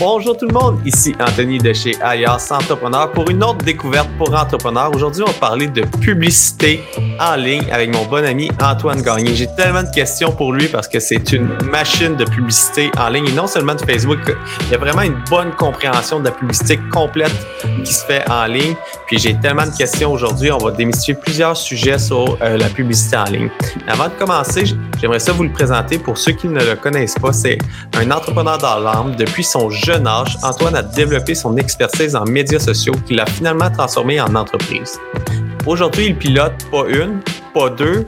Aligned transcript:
Bonjour 0.00 0.34
tout 0.34 0.46
le 0.46 0.54
monde, 0.54 0.80
ici 0.86 1.14
Anthony 1.20 1.58
de 1.58 1.74
chez 1.74 1.94
Alias 2.00 2.48
Entrepreneur 2.52 3.12
pour 3.12 3.28
une 3.28 3.44
autre 3.44 3.62
découverte 3.62 4.08
pour 4.16 4.34
entrepreneurs. 4.34 4.90
Aujourd'hui, 4.94 5.22
on 5.22 5.26
va 5.26 5.34
parler 5.34 5.66
de 5.66 5.82
publicité 5.82 6.82
en 7.20 7.36
ligne 7.36 7.70
avec 7.70 7.94
mon 7.94 8.06
bon 8.06 8.24
ami 8.24 8.50
Antoine 8.62 9.02
Gagné. 9.02 9.34
J'ai 9.34 9.48
tellement 9.58 9.82
de 9.82 9.90
questions 9.90 10.32
pour 10.32 10.54
lui 10.54 10.68
parce 10.68 10.88
que 10.88 11.00
c'est 11.00 11.32
une 11.32 11.50
machine 11.70 12.16
de 12.16 12.24
publicité 12.24 12.90
en 12.98 13.10
ligne 13.10 13.28
et 13.28 13.32
non 13.32 13.46
seulement 13.46 13.74
de 13.74 13.82
Facebook. 13.82 14.20
Il 14.62 14.70
y 14.70 14.74
a 14.74 14.78
vraiment 14.78 15.02
une 15.02 15.22
bonne 15.28 15.50
compréhension 15.50 16.18
de 16.18 16.24
la 16.24 16.30
publicité 16.30 16.80
complète 16.90 17.36
qui 17.84 17.92
se 17.92 18.02
fait 18.06 18.24
en 18.30 18.46
ligne. 18.46 18.76
Puis 19.06 19.18
j'ai 19.18 19.34
tellement 19.34 19.66
de 19.66 19.76
questions 19.76 20.10
aujourd'hui, 20.12 20.50
on 20.50 20.56
va 20.56 20.70
démystifier 20.70 21.12
plusieurs 21.12 21.58
sujets 21.58 21.98
sur 21.98 22.38
euh, 22.40 22.56
la 22.56 22.70
publicité 22.70 23.18
en 23.18 23.24
ligne. 23.24 23.50
Avant 23.86 24.08
de 24.08 24.14
commencer, 24.14 24.64
j'aimerais 24.98 25.18
ça 25.18 25.32
vous 25.32 25.42
le 25.42 25.52
présenter 25.52 25.98
pour 25.98 26.16
ceux 26.16 26.32
qui 26.32 26.48
ne 26.48 26.64
le 26.64 26.76
connaissent 26.76 27.18
pas. 27.20 27.34
C'est 27.34 27.58
un 27.98 28.10
entrepreneur 28.10 28.56
dans 28.56 28.78
l'âme 28.78 29.14
depuis 29.14 29.44
son 29.44 29.68
jeune 29.68 29.89
jeune 29.92 30.06
âge, 30.06 30.36
Antoine 30.44 30.76
a 30.76 30.82
développé 30.82 31.34
son 31.34 31.56
expertise 31.56 32.14
en 32.14 32.24
médias 32.24 32.60
sociaux 32.60 32.94
qu'il 33.06 33.18
a 33.18 33.26
finalement 33.26 33.68
transformé 33.70 34.20
en 34.20 34.32
entreprise. 34.36 35.00
Aujourd'hui, 35.66 36.06
il 36.06 36.16
pilote 36.16 36.64
pas 36.70 36.84
une, 36.88 37.20
pas 37.52 37.70
deux, 37.70 38.06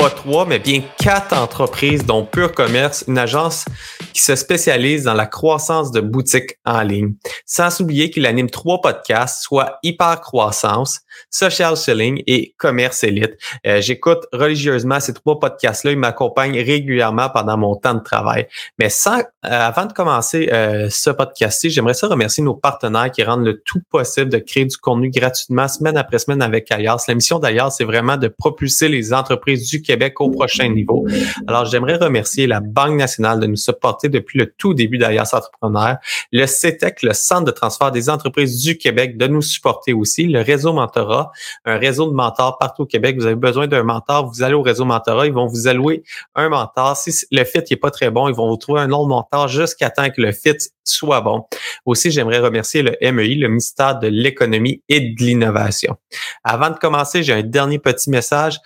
pas 0.00 0.08
trois, 0.08 0.46
mais 0.46 0.58
bien 0.58 0.82
quatre 0.98 1.36
entreprises, 1.36 2.06
dont 2.06 2.24
Pure 2.24 2.52
Commerce, 2.52 3.04
une 3.06 3.18
agence 3.18 3.66
qui 4.14 4.22
se 4.22 4.34
spécialise 4.34 5.04
dans 5.04 5.12
la 5.12 5.26
croissance 5.26 5.92
de 5.92 6.00
boutiques 6.00 6.58
en 6.64 6.80
ligne. 6.80 7.16
Sans 7.44 7.80
oublier 7.82 8.08
qu'il 8.08 8.24
anime 8.24 8.48
trois 8.48 8.80
podcasts, 8.80 9.42
soit 9.42 9.78
Hyper 9.82 10.22
Croissance, 10.22 11.02
Social 11.30 11.76
Selling 11.76 12.22
et 12.26 12.54
Commerce 12.56 13.04
Elite. 13.04 13.36
Euh, 13.66 13.80
j'écoute 13.80 14.26
religieusement 14.32 15.00
ces 15.00 15.12
trois 15.12 15.38
podcasts-là. 15.38 15.92
Ils 15.92 15.98
m'accompagnent 15.98 16.58
régulièrement 16.58 17.28
pendant 17.28 17.58
mon 17.58 17.76
temps 17.76 17.94
de 17.94 18.02
travail. 18.02 18.46
Mais 18.78 18.88
sans, 18.88 19.18
euh, 19.18 19.22
avant 19.42 19.84
de 19.84 19.92
commencer 19.92 20.48
euh, 20.52 20.88
ce 20.90 21.10
podcast-ci, 21.10 21.70
j'aimerais 21.70 21.94
ça 21.94 22.06
remercier 22.06 22.42
nos 22.42 22.54
partenaires 22.54 23.10
qui 23.10 23.22
rendent 23.22 23.44
le 23.44 23.60
tout 23.60 23.82
possible 23.90 24.30
de 24.30 24.38
créer 24.38 24.64
du 24.64 24.76
contenu 24.76 25.10
gratuitement 25.10 25.68
semaine 25.68 25.96
après 25.96 26.18
semaine 26.18 26.40
avec 26.40 26.70
Ayas. 26.70 27.04
La 27.06 27.14
mission 27.14 27.38
d'Ayas, 27.38 27.70
c'est 27.70 27.84
vraiment 27.84 28.16
de 28.16 28.28
propulser 28.28 28.88
les 28.88 29.12
entreprises 29.12 29.68
du 29.68 29.82
au 30.18 30.30
prochain 30.30 30.68
niveau. 30.68 31.06
Alors, 31.46 31.64
j'aimerais 31.64 31.96
remercier 31.96 32.46
la 32.46 32.60
Banque 32.60 32.96
nationale 32.96 33.40
de 33.40 33.46
nous 33.46 33.56
supporter 33.56 34.08
depuis 34.08 34.38
le 34.38 34.46
tout 34.46 34.74
début 34.74 34.98
d'Ayas 34.98 35.30
Entrepreneur, 35.32 35.96
le 36.32 36.46
CETEC, 36.46 37.02
le 37.02 37.12
Centre 37.12 37.44
de 37.44 37.50
transfert 37.50 37.90
des 37.90 38.10
entreprises 38.10 38.62
du 38.62 38.78
Québec, 38.78 39.16
de 39.16 39.26
nous 39.26 39.42
supporter 39.42 39.92
aussi, 39.92 40.26
le 40.26 40.40
réseau 40.40 40.72
Mentorat 40.72 41.32
un 41.64 41.78
réseau 41.78 42.08
de 42.08 42.14
mentors 42.14 42.58
partout 42.58 42.82
au 42.82 42.86
Québec. 42.86 43.16
Vous 43.18 43.26
avez 43.26 43.34
besoin 43.34 43.66
d'un 43.66 43.82
mentor, 43.82 44.26
vous 44.26 44.42
allez 44.42 44.54
au 44.54 44.62
réseau 44.62 44.84
Mentorat, 44.84 45.26
ils 45.26 45.32
vont 45.32 45.46
vous 45.46 45.68
allouer 45.68 46.02
un 46.34 46.48
mentor. 46.48 46.96
Si 46.96 47.26
le 47.30 47.44
fit 47.44 47.60
n'est 47.70 47.76
pas 47.76 47.90
très 47.90 48.10
bon, 48.10 48.28
ils 48.28 48.34
vont 48.34 48.48
vous 48.48 48.56
trouver 48.56 48.80
un 48.80 48.90
autre 48.90 49.08
mentor 49.08 49.48
jusqu'à 49.48 49.90
temps 49.90 50.10
que 50.10 50.20
le 50.20 50.32
fit 50.32 50.56
soit 50.84 51.20
bon. 51.20 51.44
Aussi, 51.84 52.10
j'aimerais 52.10 52.38
remercier 52.38 52.82
le 52.82 52.96
MEI, 53.00 53.34
le 53.34 53.48
ministère 53.48 53.98
de 53.98 54.08
l'économie 54.08 54.82
et 54.88 55.00
de 55.00 55.22
l'innovation. 55.22 55.96
Avant 56.44 56.70
de 56.70 56.76
commencer, 56.76 57.22
j'ai 57.22 57.32
un 57.32 57.42
dernier 57.42 57.78
petit 57.78 58.10
message. 58.10 58.58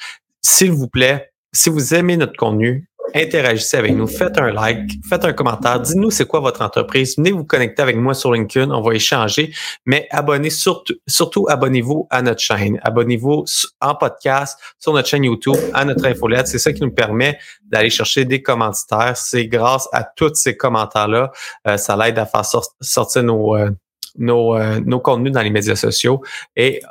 S'il 0.46 0.72
vous 0.72 0.88
plaît, 0.88 1.30
si 1.54 1.70
vous 1.70 1.94
aimez 1.94 2.18
notre 2.18 2.36
contenu, 2.36 2.86
interagissez 3.14 3.78
avec 3.78 3.94
nous, 3.94 4.06
faites 4.06 4.36
un 4.36 4.52
like, 4.52 4.92
faites 5.08 5.24
un 5.24 5.32
commentaire, 5.32 5.80
dites-nous 5.80 6.10
c'est 6.10 6.26
quoi 6.26 6.40
votre 6.40 6.60
entreprise, 6.60 7.16
venez 7.16 7.30
vous 7.30 7.44
connecter 7.44 7.80
avec 7.80 7.96
moi 7.96 8.12
sur 8.12 8.30
LinkedIn, 8.30 8.70
on 8.70 8.82
va 8.82 8.92
échanger, 8.92 9.54
mais 9.86 10.06
abonnez 10.10 10.50
surtout, 10.50 10.92
surtout 11.06 11.46
abonnez-vous 11.48 12.06
à 12.10 12.20
notre 12.20 12.40
chaîne, 12.40 12.78
abonnez-vous 12.82 13.46
en 13.80 13.94
podcast 13.94 14.58
sur 14.78 14.92
notre 14.92 15.08
chaîne 15.08 15.24
YouTube, 15.24 15.56
à 15.72 15.86
notre 15.86 16.04
infolette, 16.04 16.46
c'est 16.46 16.58
ça 16.58 16.74
qui 16.74 16.82
nous 16.82 16.92
permet 16.92 17.38
d'aller 17.64 17.88
chercher 17.88 18.26
des 18.26 18.42
commentaires, 18.42 19.16
c'est 19.16 19.46
grâce 19.46 19.88
à 19.94 20.04
tous 20.04 20.34
ces 20.34 20.58
commentaires-là, 20.58 21.32
euh, 21.68 21.78
ça 21.78 21.96
l'aide 21.96 22.18
à 22.18 22.26
faire 22.26 22.44
sortir 22.82 23.22
nos, 23.22 23.56
euh, 23.56 23.70
nos, 24.18 24.56
euh, 24.56 24.78
nos 24.84 25.00
contenus 25.00 25.32
dans 25.32 25.42
les 25.42 25.50
médias 25.50 25.76
sociaux 25.76 26.22
et 26.54 26.82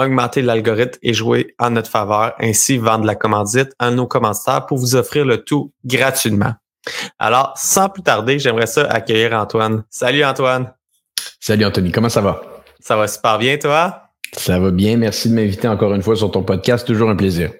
augmenter 0.00 0.42
l'algorithme 0.42 0.98
et 1.02 1.14
jouer 1.14 1.54
en 1.58 1.70
notre 1.70 1.90
faveur, 1.90 2.34
ainsi 2.40 2.78
vendre 2.78 3.04
la 3.04 3.14
commandite 3.14 3.72
à 3.78 3.90
nos 3.90 4.06
commentaires 4.06 4.66
pour 4.66 4.78
vous 4.78 4.96
offrir 4.96 5.24
le 5.24 5.44
tout 5.44 5.72
gratuitement. 5.84 6.54
Alors, 7.18 7.52
sans 7.56 7.88
plus 7.88 8.02
tarder, 8.02 8.38
j'aimerais 8.38 8.66
ça 8.66 8.86
accueillir 8.86 9.32
Antoine. 9.32 9.84
Salut 9.90 10.24
Antoine. 10.24 10.72
Salut 11.38 11.64
Anthony, 11.64 11.92
comment 11.92 12.08
ça 12.08 12.20
va? 12.20 12.40
Ça 12.80 12.96
va 12.96 13.06
super 13.06 13.38
bien, 13.38 13.58
toi? 13.58 14.04
Ça 14.32 14.58
va 14.58 14.70
bien, 14.70 14.96
merci 14.96 15.28
de 15.28 15.34
m'inviter 15.34 15.68
encore 15.68 15.92
une 15.94 16.02
fois 16.02 16.16
sur 16.16 16.30
ton 16.30 16.42
podcast, 16.42 16.86
toujours 16.86 17.10
un 17.10 17.16
plaisir. 17.16 17.50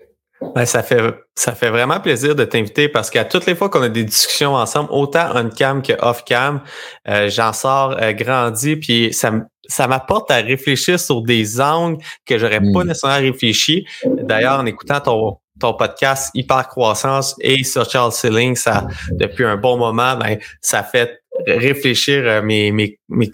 Ben, 0.55 0.65
ça 0.65 0.83
fait 0.83 1.15
ça 1.34 1.55
fait 1.55 1.69
vraiment 1.69 2.01
plaisir 2.01 2.34
de 2.34 2.45
t'inviter 2.45 2.89
parce 2.89 3.11
qu'à 3.11 3.25
toutes 3.25 3.47
les 3.47 3.55
fois 3.55 3.69
qu'on 3.69 3.83
a 3.83 3.89
des 3.89 4.05
discussions 4.05 4.55
ensemble, 4.55 4.89
autant 4.91 5.28
on 5.34 5.51
cam 5.51 5.83
que 5.83 5.93
off 6.01 6.25
cam, 6.25 6.62
euh, 7.09 7.28
j'en 7.28 7.53
sors 7.53 7.97
euh, 8.01 8.12
grandi 8.12 8.77
puis 8.77 9.12
ça 9.12 9.33
ça 9.69 9.87
m'apporte 9.87 10.31
à 10.31 10.37
réfléchir 10.37 10.99
sur 10.99 11.23
des 11.23 11.61
angles 11.61 12.03
que 12.27 12.39
j'aurais 12.39 12.61
pas 12.61 12.84
hmm. 12.84 12.89
nécessairement 12.89 13.21
réfléchi. 13.21 13.87
D'ailleurs, 14.05 14.61
en 14.61 14.67
écoutant 14.67 15.01
ton 15.01 15.37
ton 15.61 15.75
podcast 15.75 16.31
Hyper 16.34 16.69
Croissance 16.69 17.37
et 17.41 17.62
Social 17.62 18.11
Selling, 18.11 18.57
ça 18.57 18.87
depuis 19.12 19.45
un 19.45 19.57
bon 19.57 19.77
moment, 19.77 20.17
ben 20.17 20.39
ça 20.62 20.83
fait 20.83 21.21
réfléchir 21.47 22.22
euh, 22.27 22.43
mes, 22.43 22.72
mes, 22.72 22.99
mes 23.09 23.31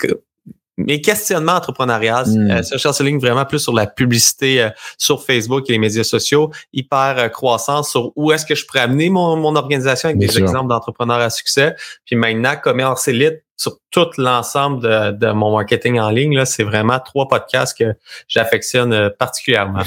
mes 0.76 1.00
questionnements 1.00 1.54
entrepreneuriaux, 1.54 2.26
mm. 2.26 2.50
euh, 2.50 2.62
social 2.62 2.94
selling 2.94 3.20
vraiment 3.20 3.44
plus 3.44 3.60
sur 3.60 3.72
la 3.72 3.86
publicité 3.86 4.62
euh, 4.62 4.70
sur 4.98 5.22
Facebook 5.22 5.68
et 5.68 5.72
les 5.72 5.78
médias 5.78 6.04
sociaux, 6.04 6.50
hyper 6.72 7.16
euh, 7.18 7.28
croissance 7.28 7.90
sur 7.90 8.12
où 8.16 8.32
est-ce 8.32 8.44
que 8.44 8.54
je 8.54 8.66
pourrais 8.66 8.80
amener 8.80 9.10
mon, 9.10 9.36
mon 9.36 9.56
organisation 9.56 10.08
avec 10.08 10.18
des 10.18 10.38
exemples 10.38 10.68
d'entrepreneurs 10.68 11.20
à 11.20 11.30
succès. 11.30 11.74
Puis 12.04 12.16
maintenant, 12.16 12.54
commerce 12.56 13.08
élite 13.08 13.42
sur 13.56 13.78
tout 13.90 14.08
l'ensemble 14.18 14.82
de, 14.82 15.12
de, 15.12 15.32
mon 15.32 15.56
marketing 15.56 15.98
en 15.98 16.10
ligne, 16.10 16.36
là, 16.36 16.44
c'est 16.44 16.62
vraiment 16.62 17.00
trois 17.00 17.26
podcasts 17.26 17.78
que 17.78 17.94
j'affectionne 18.28 19.10
particulièrement. 19.18 19.82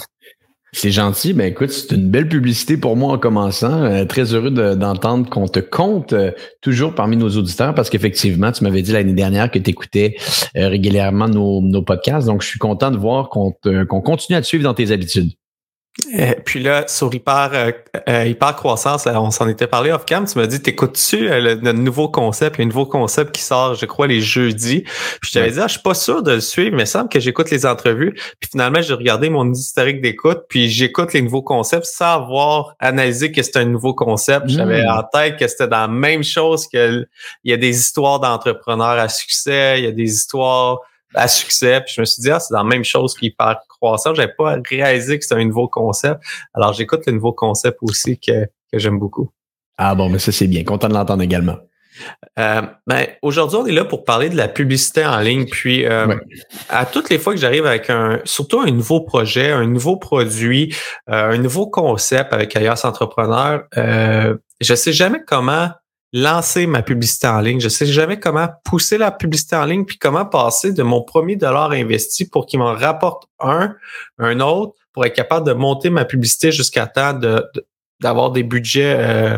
C'est 0.71 0.91
gentil. 0.91 1.33
Ben 1.33 1.51
écoute, 1.51 1.71
c'est 1.71 1.95
une 1.95 2.09
belle 2.09 2.27
publicité 2.27 2.77
pour 2.77 2.95
moi 2.95 3.13
en 3.13 3.17
commençant. 3.17 3.83
Euh, 3.83 4.05
très 4.05 4.33
heureux 4.33 4.51
d'entendre 4.51 5.29
qu'on 5.29 5.47
te 5.47 5.59
compte 5.59 6.13
euh, 6.13 6.31
toujours 6.61 6.93
parmi 6.93 7.17
nos 7.17 7.29
auditeurs 7.29 7.73
parce 7.73 7.89
qu'effectivement, 7.89 8.51
tu 8.51 8.63
m'avais 8.63 8.81
dit 8.81 8.91
l'année 8.91 9.13
dernière 9.13 9.49
que 9.49 9.57
tu 9.57 9.71
écoutais 9.71 10.15
euh, 10.55 10.67
régulièrement 10.67 11.27
nos, 11.27 11.61
nos, 11.61 11.81
podcasts. 11.81 12.27
Donc, 12.27 12.43
je 12.43 12.47
suis 12.47 12.59
content 12.59 12.91
de 12.91 12.97
voir 12.97 13.29
qu'on 13.29 13.53
qu'on 13.87 14.01
continue 14.01 14.37
à 14.37 14.41
te 14.41 14.47
suivre 14.47 14.63
dans 14.63 14.73
tes 14.73 14.91
habitudes. 14.91 15.31
Et 16.13 16.35
puis 16.45 16.61
là, 16.61 16.87
sur 16.87 17.13
Hyper, 17.13 17.49
euh, 17.53 17.71
euh, 18.07 18.25
hyper 18.25 18.55
Croissance, 18.55 19.05
euh, 19.05 19.13
on 19.15 19.31
s'en 19.31 19.47
était 19.47 19.67
parlé 19.67 19.91
off-cam. 19.91 20.25
Tu 20.25 20.37
m'as 20.37 20.47
dit, 20.47 20.61
t'écoutes-tu 20.61 21.27
le, 21.27 21.55
nouveau 21.73 22.09
concept? 22.09 22.55
Il 22.57 22.59
y 22.59 22.61
a 22.61 22.65
un 22.65 22.67
nouveau 22.67 22.85
concept 22.85 23.35
qui 23.35 23.41
sort, 23.41 23.75
je 23.75 23.85
crois, 23.85 24.07
les 24.07 24.21
jeudis? 24.21 24.81
Puis 24.81 25.29
je 25.29 25.31
t'avais 25.33 25.51
dit, 25.51 25.59
ah, 25.59 25.67
je 25.67 25.73
suis 25.73 25.81
pas 25.81 25.93
sûr 25.93 26.23
de 26.23 26.33
le 26.33 26.41
suivre, 26.41 26.75
mais 26.75 26.83
il 26.83 26.87
semble 26.87 27.09
que 27.09 27.19
j'écoute 27.19 27.49
les 27.51 27.65
entrevues. 27.65 28.13
Puis 28.39 28.49
finalement, 28.51 28.81
j'ai 28.81 28.93
regardé 28.93 29.29
mon 29.29 29.51
historique 29.51 30.01
d'écoute, 30.01 30.39
puis 30.47 30.69
j'écoute 30.69 31.13
les 31.13 31.21
nouveaux 31.21 31.43
concepts 31.43 31.85
sans 31.85 32.13
avoir 32.13 32.75
analysé 32.79 33.31
que 33.31 33.41
c'était 33.43 33.59
un 33.59 33.65
nouveau 33.65 33.93
concept. 33.93 34.47
J'avais 34.47 34.83
hmm. 34.83 34.89
en 34.89 35.03
tête 35.03 35.37
que 35.37 35.47
c'était 35.47 35.67
dans 35.67 35.81
la 35.81 35.87
même 35.87 36.23
chose 36.23 36.67
que 36.71 37.05
il 37.43 37.51
y 37.51 37.53
a 37.53 37.57
des 37.57 37.77
histoires 37.77 38.19
d'entrepreneurs 38.19 38.99
à 38.99 39.09
succès, 39.09 39.79
il 39.79 39.85
y 39.85 39.87
a 39.87 39.91
des 39.91 40.11
histoires 40.11 40.79
à 41.13 41.27
succès. 41.27 41.81
Puis 41.81 41.95
je 41.95 42.01
me 42.01 42.05
suis 42.05 42.21
dit, 42.21 42.31
ah, 42.31 42.39
c'est 42.39 42.53
la 42.53 42.63
même 42.63 42.85
chose 42.85 43.15
qu'hyper 43.15 43.57
croissant. 43.81 44.13
J'avais 44.13 44.33
pas 44.37 44.57
réalisé 44.69 45.17
que 45.17 45.25
c'était 45.25 45.41
un 45.41 45.45
nouveau 45.45 45.67
concept. 45.67 46.21
Alors, 46.53 46.73
j'écoute 46.73 47.01
le 47.07 47.13
nouveau 47.13 47.33
concept 47.33 47.77
aussi 47.81 48.19
que, 48.19 48.45
que 48.71 48.79
j'aime 48.79 48.99
beaucoup. 48.99 49.29
Ah 49.77 49.95
bon, 49.95 50.09
mais 50.09 50.19
ça, 50.19 50.31
c'est 50.31 50.47
bien. 50.47 50.63
Content 50.63 50.89
de 50.89 50.93
l'entendre 50.93 51.23
également. 51.23 51.57
Euh, 52.37 52.61
ben, 52.87 53.07
aujourd'hui, 53.21 53.57
on 53.61 53.65
est 53.65 53.71
là 53.71 53.85
pour 53.85 54.03
parler 54.05 54.29
de 54.29 54.37
la 54.37 54.47
publicité 54.47 55.05
en 55.05 55.19
ligne. 55.19 55.45
Puis, 55.45 55.85
euh, 55.85 56.15
à 56.69 56.85
toutes 56.85 57.09
les 57.09 57.17
fois 57.17 57.33
que 57.33 57.39
j'arrive 57.39 57.65
avec 57.65 57.89
un, 57.89 58.19
surtout 58.23 58.61
un 58.61 58.71
nouveau 58.71 59.01
projet, 59.01 59.51
un 59.51 59.67
nouveau 59.67 59.97
produit, 59.97 60.73
euh, 61.09 61.31
un 61.31 61.37
nouveau 61.37 61.67
concept 61.67 62.33
avec 62.33 62.55
Ayas 62.55 62.81
Entrepreneur, 62.83 63.63
euh, 63.77 64.35
je 64.61 64.75
sais 64.75 64.93
jamais 64.93 65.19
comment 65.25 65.69
lancer 66.13 66.65
ma 66.65 66.81
publicité 66.81 67.27
en 67.27 67.39
ligne. 67.39 67.59
Je 67.59 67.69
sais 67.69 67.85
jamais 67.85 68.19
comment 68.19 68.47
pousser 68.63 68.97
la 68.97 69.11
publicité 69.11 69.55
en 69.55 69.65
ligne 69.65 69.85
puis 69.85 69.97
comment 69.97 70.25
passer 70.25 70.73
de 70.73 70.83
mon 70.83 71.01
premier 71.01 71.35
dollar 71.35 71.71
investi 71.71 72.27
pour 72.27 72.45
qu'il 72.45 72.59
m'en 72.59 72.73
rapporte 72.73 73.27
un, 73.39 73.75
un 74.17 74.39
autre, 74.39 74.73
pour 74.93 75.05
être 75.05 75.13
capable 75.13 75.45
de 75.45 75.53
monter 75.53 75.89
ma 75.89 76.05
publicité 76.05 76.51
jusqu'à 76.51 76.87
temps 76.87 77.13
de, 77.13 77.45
d'avoir 77.99 78.31
des 78.31 78.43
budgets 78.43 78.95
euh, 78.97 79.37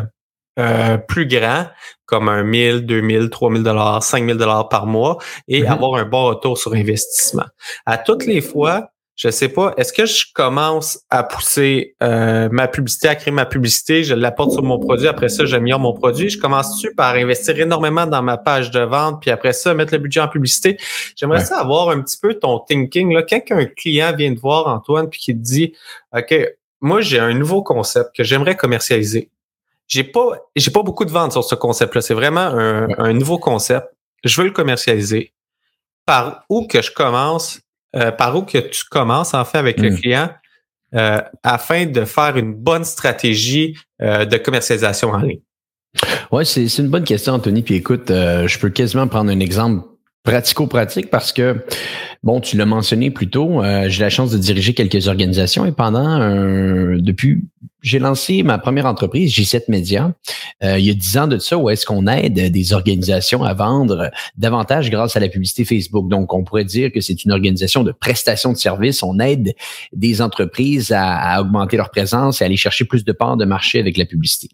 euh, 0.58 0.96
plus 0.96 1.26
grands, 1.26 1.66
comme 2.06 2.28
un 2.28 2.42
1000, 2.42 2.86
2000, 2.86 3.30
3000 3.30 3.62
dollars, 3.62 4.02
5000 4.02 4.36
dollars 4.36 4.68
par 4.68 4.86
mois 4.86 5.18
et 5.48 5.62
mm-hmm. 5.62 5.72
avoir 5.72 5.94
un 5.94 6.04
bon 6.04 6.26
retour 6.26 6.58
sur 6.58 6.72
investissement. 6.72 7.46
À 7.86 7.98
toutes 7.98 8.26
les 8.26 8.40
fois, 8.40 8.90
je 9.22 9.30
sais 9.30 9.48
pas, 9.48 9.72
est-ce 9.76 9.92
que 9.92 10.04
je 10.04 10.24
commence 10.34 10.98
à 11.08 11.22
pousser 11.22 11.94
euh, 12.02 12.48
ma 12.50 12.66
publicité, 12.66 13.06
à 13.06 13.14
créer 13.14 13.32
ma 13.32 13.46
publicité, 13.46 14.02
je 14.02 14.16
l'apporte 14.16 14.50
sur 14.50 14.64
mon 14.64 14.80
produit, 14.80 15.06
après 15.06 15.28
ça, 15.28 15.44
j'améliore 15.44 15.78
mon 15.78 15.92
produit. 15.92 16.28
Je 16.28 16.40
commence-tu 16.40 16.92
par 16.92 17.14
investir 17.14 17.56
énormément 17.60 18.04
dans 18.04 18.20
ma 18.20 18.36
page 18.36 18.72
de 18.72 18.80
vente, 18.80 19.22
puis 19.22 19.30
après 19.30 19.52
ça, 19.52 19.74
mettre 19.74 19.92
le 19.92 20.00
budget 20.00 20.18
en 20.18 20.26
publicité? 20.26 20.76
J'aimerais 21.14 21.44
ça 21.44 21.60
avoir 21.60 21.90
un 21.90 22.02
petit 22.02 22.16
peu 22.20 22.34
ton 22.34 22.58
thinking. 22.58 23.14
Là. 23.14 23.22
Quand 23.22 23.40
un 23.50 23.66
client 23.66 24.12
vient 24.12 24.34
te 24.34 24.40
voir, 24.40 24.66
Antoine, 24.66 25.08
puis 25.08 25.20
qui 25.20 25.32
te 25.34 25.40
dit 25.40 25.72
OK, 26.12 26.34
moi, 26.80 27.00
j'ai 27.00 27.20
un 27.20 27.32
nouveau 27.32 27.62
concept 27.62 28.16
que 28.16 28.24
j'aimerais 28.24 28.56
commercialiser. 28.56 29.30
J'ai 29.86 30.02
pas, 30.02 30.32
j'ai 30.56 30.72
pas 30.72 30.82
beaucoup 30.82 31.04
de 31.04 31.12
ventes 31.12 31.30
sur 31.30 31.44
ce 31.44 31.54
concept-là. 31.54 32.00
C'est 32.00 32.14
vraiment 32.14 32.40
un, 32.40 32.88
un 32.98 33.12
nouveau 33.12 33.38
concept. 33.38 33.86
Je 34.24 34.40
veux 34.40 34.48
le 34.48 34.52
commercialiser. 34.52 35.32
Par 36.06 36.44
où 36.48 36.66
que 36.66 36.82
je 36.82 36.90
commence 36.90 37.60
euh, 37.94 38.10
par 38.10 38.36
où 38.36 38.42
que 38.42 38.58
tu 38.58 38.84
commences 38.90 39.34
en 39.34 39.44
fait 39.44 39.58
avec 39.58 39.78
le 39.80 39.90
hmm. 39.90 39.96
client 39.96 40.30
euh, 40.94 41.20
afin 41.42 41.86
de 41.86 42.04
faire 42.04 42.36
une 42.36 42.54
bonne 42.54 42.84
stratégie 42.84 43.76
euh, 44.00 44.24
de 44.24 44.36
commercialisation 44.36 45.10
en 45.10 45.18
ligne? 45.18 45.40
Oui, 46.30 46.46
c'est 46.46 46.78
une 46.78 46.88
bonne 46.88 47.04
question, 47.04 47.34
Anthony. 47.34 47.62
Puis 47.62 47.74
écoute, 47.74 48.04
je 48.08 48.58
peux 48.58 48.70
quasiment 48.70 49.06
prendre 49.08 49.30
un 49.30 49.40
exemple 49.40 49.86
pratico-pratique 50.22 51.10
parce 51.10 51.32
que, 51.32 51.66
bon, 52.22 52.40
tu 52.40 52.56
l'as 52.56 52.64
mentionné 52.64 53.10
plus 53.10 53.28
tôt, 53.28 53.62
j'ai 53.88 54.02
la 54.02 54.08
chance 54.08 54.30
de 54.30 54.38
diriger 54.38 54.72
quelques 54.72 55.08
organisations 55.08 55.66
et 55.66 55.72
pendant 55.72 56.18
depuis 56.98 57.44
j'ai 57.82 57.98
lancé 57.98 58.42
ma 58.42 58.58
première 58.58 58.86
entreprise, 58.86 59.32
G7 59.32 59.64
Media, 59.68 60.14
euh, 60.62 60.78
il 60.78 60.84
y 60.84 60.90
a 60.90 60.94
dix 60.94 61.18
ans 61.18 61.26
de 61.26 61.38
ça, 61.38 61.58
où 61.58 61.68
est-ce 61.68 61.84
qu'on 61.84 62.06
aide 62.06 62.50
des 62.50 62.72
organisations 62.72 63.42
à 63.42 63.54
vendre 63.54 64.10
davantage 64.36 64.90
grâce 64.90 65.16
à 65.16 65.20
la 65.20 65.28
publicité 65.28 65.64
Facebook. 65.64 66.08
Donc, 66.08 66.32
on 66.32 66.44
pourrait 66.44 66.64
dire 66.64 66.92
que 66.92 67.00
c'est 67.00 67.24
une 67.24 67.32
organisation 67.32 67.82
de 67.82 67.90
prestation 67.90 68.52
de 68.52 68.56
services. 68.56 69.02
On 69.02 69.18
aide 69.18 69.54
des 69.92 70.22
entreprises 70.22 70.92
à, 70.94 71.40
augmenter 71.40 71.76
leur 71.76 71.90
présence 71.90 72.40
et 72.40 72.44
à 72.44 72.46
aller 72.46 72.56
chercher 72.56 72.84
plus 72.84 73.04
de 73.04 73.12
parts 73.12 73.36
de 73.36 73.44
marché 73.44 73.80
avec 73.80 73.96
la 73.96 74.04
publicité. 74.04 74.48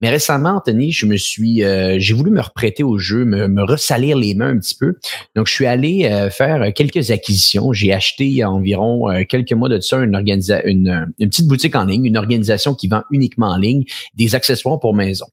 Mais 0.00 0.10
récemment, 0.10 0.56
Anthony, 0.56 0.90
je 0.90 1.06
me 1.06 1.16
suis, 1.16 1.62
euh, 1.62 1.96
j'ai 1.98 2.14
voulu 2.14 2.30
me 2.30 2.40
reprêter 2.40 2.82
au 2.82 2.98
jeu, 2.98 3.24
me, 3.24 3.46
me, 3.46 3.62
ressalir 3.62 4.18
les 4.18 4.34
mains 4.34 4.50
un 4.50 4.58
petit 4.58 4.74
peu. 4.74 4.98
Donc, 5.36 5.46
je 5.46 5.52
suis 5.52 5.66
allé 5.66 6.06
euh, 6.06 6.28
faire 6.28 6.72
quelques 6.74 7.12
acquisitions. 7.12 7.72
J'ai 7.72 7.92
acheté 7.92 8.26
il 8.26 8.34
y 8.34 8.42
a 8.42 8.50
environ 8.50 9.06
quelques 9.28 9.52
mois 9.52 9.68
de 9.68 9.78
ça 9.78 9.98
une, 9.98 10.16
une, 10.64 11.12
une 11.18 11.28
petite 11.28 11.46
boutique 11.46 11.76
en 11.76 11.84
ligne, 11.84 12.04
une 12.04 12.16
organisation 12.16 12.43
qui 12.74 12.88
vend 12.88 13.02
uniquement 13.10 13.48
en 13.48 13.56
ligne 13.56 13.84
des 14.14 14.34
accessoires 14.34 14.78
pour 14.78 14.94
maison. 14.94 15.26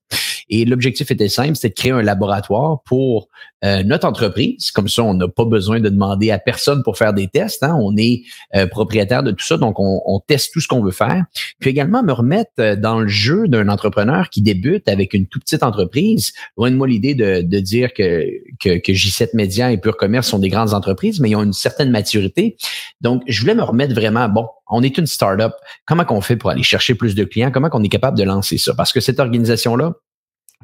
Et 0.52 0.66
l'objectif 0.66 1.10
était 1.12 1.30
simple, 1.30 1.56
c'était 1.56 1.70
de 1.70 1.74
créer 1.74 1.92
un 1.92 2.02
laboratoire 2.02 2.84
pour 2.84 3.30
euh, 3.64 3.84
notre 3.84 4.06
entreprise. 4.06 4.70
Comme 4.72 4.90
ça, 4.90 5.02
on 5.02 5.14
n'a 5.14 5.30
pas 5.30 5.46
besoin 5.46 5.80
de 5.80 5.88
demander 5.88 6.30
à 6.30 6.40
personne 6.40 6.84
pour 6.84 6.98
faire 6.98 7.14
des 7.14 7.30
tests. 7.30 7.64
Hein. 7.64 7.78
On 7.80 7.96
est 7.96 8.24
euh, 8.56 8.68
propriétaire 8.68 9.24
de 9.24 9.32
tout 9.32 9.46
ça, 9.46 9.56
donc 9.56 9.76
on, 9.80 10.20
teste 10.28 10.52
tout 10.52 10.60
ce 10.60 10.68
qu'on 10.68 10.84
veut 10.84 10.92
faire. 10.92 11.24
Puis 11.60 11.70
également 11.70 12.04
me 12.04 12.12
remettre 12.12 12.52
euh, 12.60 12.76
dans 12.76 13.00
le 13.00 13.08
jeu 13.08 13.48
d'un 13.48 13.70
entrepreneur 13.70 14.30
qui 14.30 14.42
débute 14.42 14.90
avec 14.90 15.14
une 15.14 15.26
toute 15.26 15.44
petite 15.44 15.64
entreprise. 15.64 16.34
Loin 16.58 16.70
de 16.70 16.76
moi 16.76 16.88
l'idée 16.88 17.16
de, 17.16 17.60
dire 17.60 17.94
que, 17.94 18.26
que, 18.60 18.78
que 18.78 18.92
J7 18.92 19.30
Média 19.34 19.72
et 19.72 19.78
Pure 19.78 19.96
Commerce 19.96 20.28
sont 20.28 20.40
des 20.40 20.50
grandes 20.50 20.74
entreprises, 20.74 21.22
mais 21.22 21.30
ils 21.30 21.36
ont 21.38 21.44
une 21.44 21.54
certaine 21.54 21.92
maturité. 21.92 22.58
Donc, 23.00 23.24
je 23.28 23.40
voulais 23.40 23.56
me 23.56 23.64
remettre 23.64 23.94
vraiment, 23.94 24.28
bon, 24.28 24.48
on 24.70 24.84
est 24.84 24.98
une 24.98 25.08
startup. 25.08 25.54
Comment 25.86 26.04
qu'on 26.04 26.22
fait 26.22 26.36
pour 26.36 26.50
aller 26.50 26.64
chercher 26.64 26.96
plus 26.96 27.16
de 27.16 27.24
clients? 27.24 27.52
Comment 27.52 27.70
qu'on 27.70 27.84
est 27.84 27.90
capable 27.90 28.18
de 28.18 28.24
lancer 28.24 28.58
ça? 28.58 28.74
Parce 28.76 28.92
que 28.92 29.00
cette 29.00 29.20
organisation-là, 29.20 29.94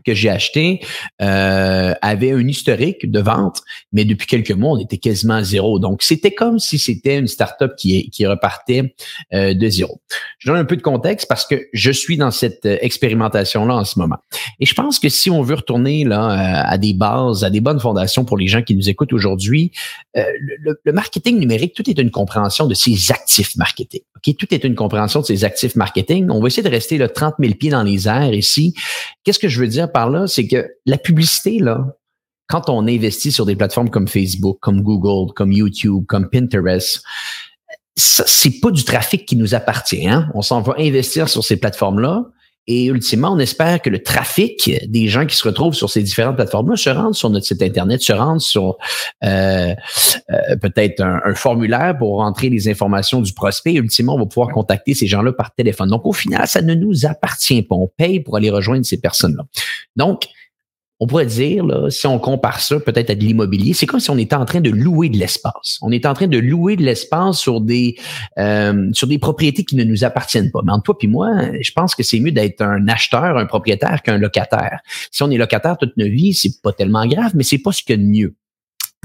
que 0.08 0.14
j'ai 0.14 0.30
acheté 0.30 0.80
euh, 1.22 1.94
avait 2.02 2.32
un 2.32 2.48
historique 2.48 3.12
de 3.12 3.20
vente, 3.20 3.62
mais 3.92 4.06
depuis 4.06 4.26
quelques 4.26 4.52
mois, 4.52 4.72
on 4.72 4.80
était 4.80 4.98
quasiment 4.98 5.34
à 5.34 5.44
zéro. 5.44 5.80
Donc, 5.80 6.02
c'était 6.02 6.32
comme 6.32 6.60
si 6.60 6.80
c'était 6.80 7.18
une 7.18 7.28
startup 7.28 7.76
qui, 7.78 8.10
qui 8.10 8.26
repartait 8.26 8.96
euh, 9.34 9.54
de 9.54 9.68
zéro. 9.68 10.02
Je 10.40 10.50
donne 10.50 10.60
un 10.60 10.66
peu 10.66 10.78
de 10.78 10.82
contexte 10.82 11.28
parce 11.28 11.46
que 11.46 11.68
je 11.74 11.92
suis 11.92 12.16
dans 12.16 12.32
cette 12.32 12.66
euh, 12.66 12.78
expérimentation-là 12.80 13.76
en 13.76 13.84
ce 13.84 14.00
moment. 14.00 14.18
Et 14.62 14.66
je 14.66 14.74
pense 14.74 14.98
que 14.98 15.10
si 15.10 15.30
on 15.30 15.42
veut 15.42 15.56
retourner 15.56 16.06
là 16.06 16.64
à 16.66 16.78
des 16.78 16.94
bases, 16.94 17.44
à 17.44 17.50
des 17.50 17.60
bonnes 17.60 17.80
fondations 17.80 18.24
pour 18.24 18.38
les 18.38 18.48
gens 18.48 18.62
qui 18.62 18.76
nous 18.76 18.90
écoutent 18.90 19.14
aujourd'hui, 19.14 19.72
le, 20.16 20.80
le, 20.84 20.92
marketing 20.94 21.38
numérique, 21.38 21.74
tout 21.76 21.88
est 21.90 22.00
une 22.00 22.12
compréhension 22.12 22.66
de 22.66 22.74
ses 22.74 23.12
actifs 23.12 23.56
marketing. 23.58 24.02
Ok, 24.18 24.36
Tout 24.38 24.54
est 24.54 24.64
une 24.64 24.76
compréhension 24.76 25.22
de 25.22 25.26
ses 25.26 25.44
actifs 25.44 25.76
marketing. 25.76 26.30
On 26.30 26.42
va 26.42 26.48
essayer 26.48 26.64
de 26.64 26.70
rester 26.70 26.98
là, 26.98 27.08
30 27.08 27.36
000 27.40 27.54
pieds 27.54 27.70
dans 27.70 27.84
les 27.84 28.08
airs 28.08 28.34
ici. 28.34 28.74
Qu'est-ce 29.24 29.40
que 29.40 29.48
je 29.48 29.60
veux 29.60 29.68
dire 29.68 29.92
par 29.92 30.10
là, 30.10 30.28
c'est 30.28 30.48
que 30.48 30.68
la 30.86 30.98
publicité, 30.98 31.60
là, 31.60 31.86
quand 32.48 32.70
on 32.70 32.88
investit 32.88 33.32
sur 33.32 33.46
des 33.46 33.56
plateformes 33.56 33.90
comme 33.90 34.08
Facebook, 34.08 34.58
comme 34.62 34.82
Google, 34.82 35.34
comme 35.34 35.52
YouTube, 35.52 36.06
comme 36.08 36.30
Pinterest, 36.30 37.04
c'est 37.96 38.60
pas 38.62 38.72
du 38.72 38.84
trafic 38.84 39.26
qui 39.26 39.36
nous 39.36 39.56
appartient. 39.56 40.08
Hein? 40.08 40.30
On 40.34 40.42
s'en 40.42 40.62
va 40.62 40.76
investir 40.78 41.30
sur 41.30 41.44
ces 41.44 41.58
plateformes-là. 41.58 42.26
Et 42.68 42.86
ultimement, 42.86 43.32
on 43.32 43.40
espère 43.40 43.82
que 43.82 43.90
le 43.90 44.04
trafic 44.04 44.72
des 44.88 45.08
gens 45.08 45.26
qui 45.26 45.36
se 45.36 45.48
retrouvent 45.48 45.74
sur 45.74 45.90
ces 45.90 46.04
différentes 46.04 46.36
plateformes-là 46.36 46.76
se 46.76 46.90
rendent 46.90 47.16
sur 47.16 47.30
notre 47.30 47.46
site 47.46 47.62
Internet, 47.62 48.02
se 48.02 48.12
rendent 48.12 48.42
sur 48.42 48.78
euh, 49.24 49.74
euh, 50.30 50.56
peut-être 50.62 51.02
un, 51.02 51.34
formulaire 51.34 51.98
pour 51.98 52.18
rentrer 52.18 52.50
les 52.50 52.68
informations 52.68 53.22
du 53.22 53.34
prospect. 53.34 53.74
Et 53.74 53.78
ultimement, 53.78 54.16
on 54.16 54.20
va 54.20 54.26
pouvoir 54.26 54.50
contacter 54.50 54.94
ces 54.94 55.08
gens-là 55.08 55.32
par 55.32 55.56
téléphone. 55.56 55.90
Donc, 55.90 56.06
au 56.06 56.14
final, 56.14 56.46
ça 56.48 56.62
ne 56.62 56.74
nous 56.74 57.06
appartient 57.06 57.62
pas. 57.62 57.76
On 57.76 57.88
paye 57.88 58.20
pour 58.20 58.36
aller 58.36 58.50
rejoindre 58.50 58.86
ces 58.86 59.00
personnes-là. 59.00 59.46
Donc, 59.96 60.28
on 61.00 61.06
pourrait 61.06 61.28
dire, 61.28 61.64
là, 61.64 61.90
si 61.92 62.08
on 62.08 62.18
compare 62.18 62.60
ça 62.60 62.80
peut-être 62.80 63.12
à 63.12 63.16
de 63.16 63.24
l'immobilier, 63.24 63.74
c'est 63.74 63.86
comme 63.86 64.00
si 64.00 64.10
on 64.10 64.18
était 64.18 64.36
en 64.36 64.46
train 64.46 64.62
de 64.62 64.72
louer 64.72 65.10
de 65.10 65.18
l'espace. 65.18 65.78
On 65.82 65.92
est 65.92 66.06
en 66.08 66.14
train 66.14 66.28
de 66.28 66.40
louer 66.40 66.76
de 66.76 66.84
l'espace 66.84 67.38
sur 67.38 67.62
des 67.62 67.98
euh, 68.40 68.90
sur 68.94 69.08
des 69.08 69.20
propriétés 69.20 69.64
qui 69.64 69.76
ne 69.76 69.84
nous 69.84 70.04
appartiennent 70.04 70.52
pas. 70.52 70.62
Mais 70.66 70.72
entre 70.72 70.86
toi 70.86 70.98
et 71.02 71.08
moi, 71.08 71.30
je 71.62 71.72
pense 71.72 71.94
que 71.94 72.02
c'est 72.02 72.20
mieux 72.20 72.32
d'être 72.32 72.62
un 72.62 72.88
acheteur, 72.88 73.38
un 73.38 73.46
propriétaire 73.46 74.02
qu'un 74.02 74.18
locataire. 74.18 74.80
Si 75.12 75.22
on 75.22 75.30
est 75.30 75.38
locataire 75.38 75.78
toute 75.78 75.96
notre 75.98 76.12
vie, 76.12 76.34
c'est 76.34 76.62
pas 76.62 76.74
tellement 76.74 77.06
grave, 77.06 77.32
mais 77.36 77.44
c'est 77.44 77.60
pas 77.60 77.72
ce 77.72 77.84
qu'il 77.84 77.96
y 77.96 78.00
a 78.00 78.04
de 78.04 78.10
mieux. 78.10 78.36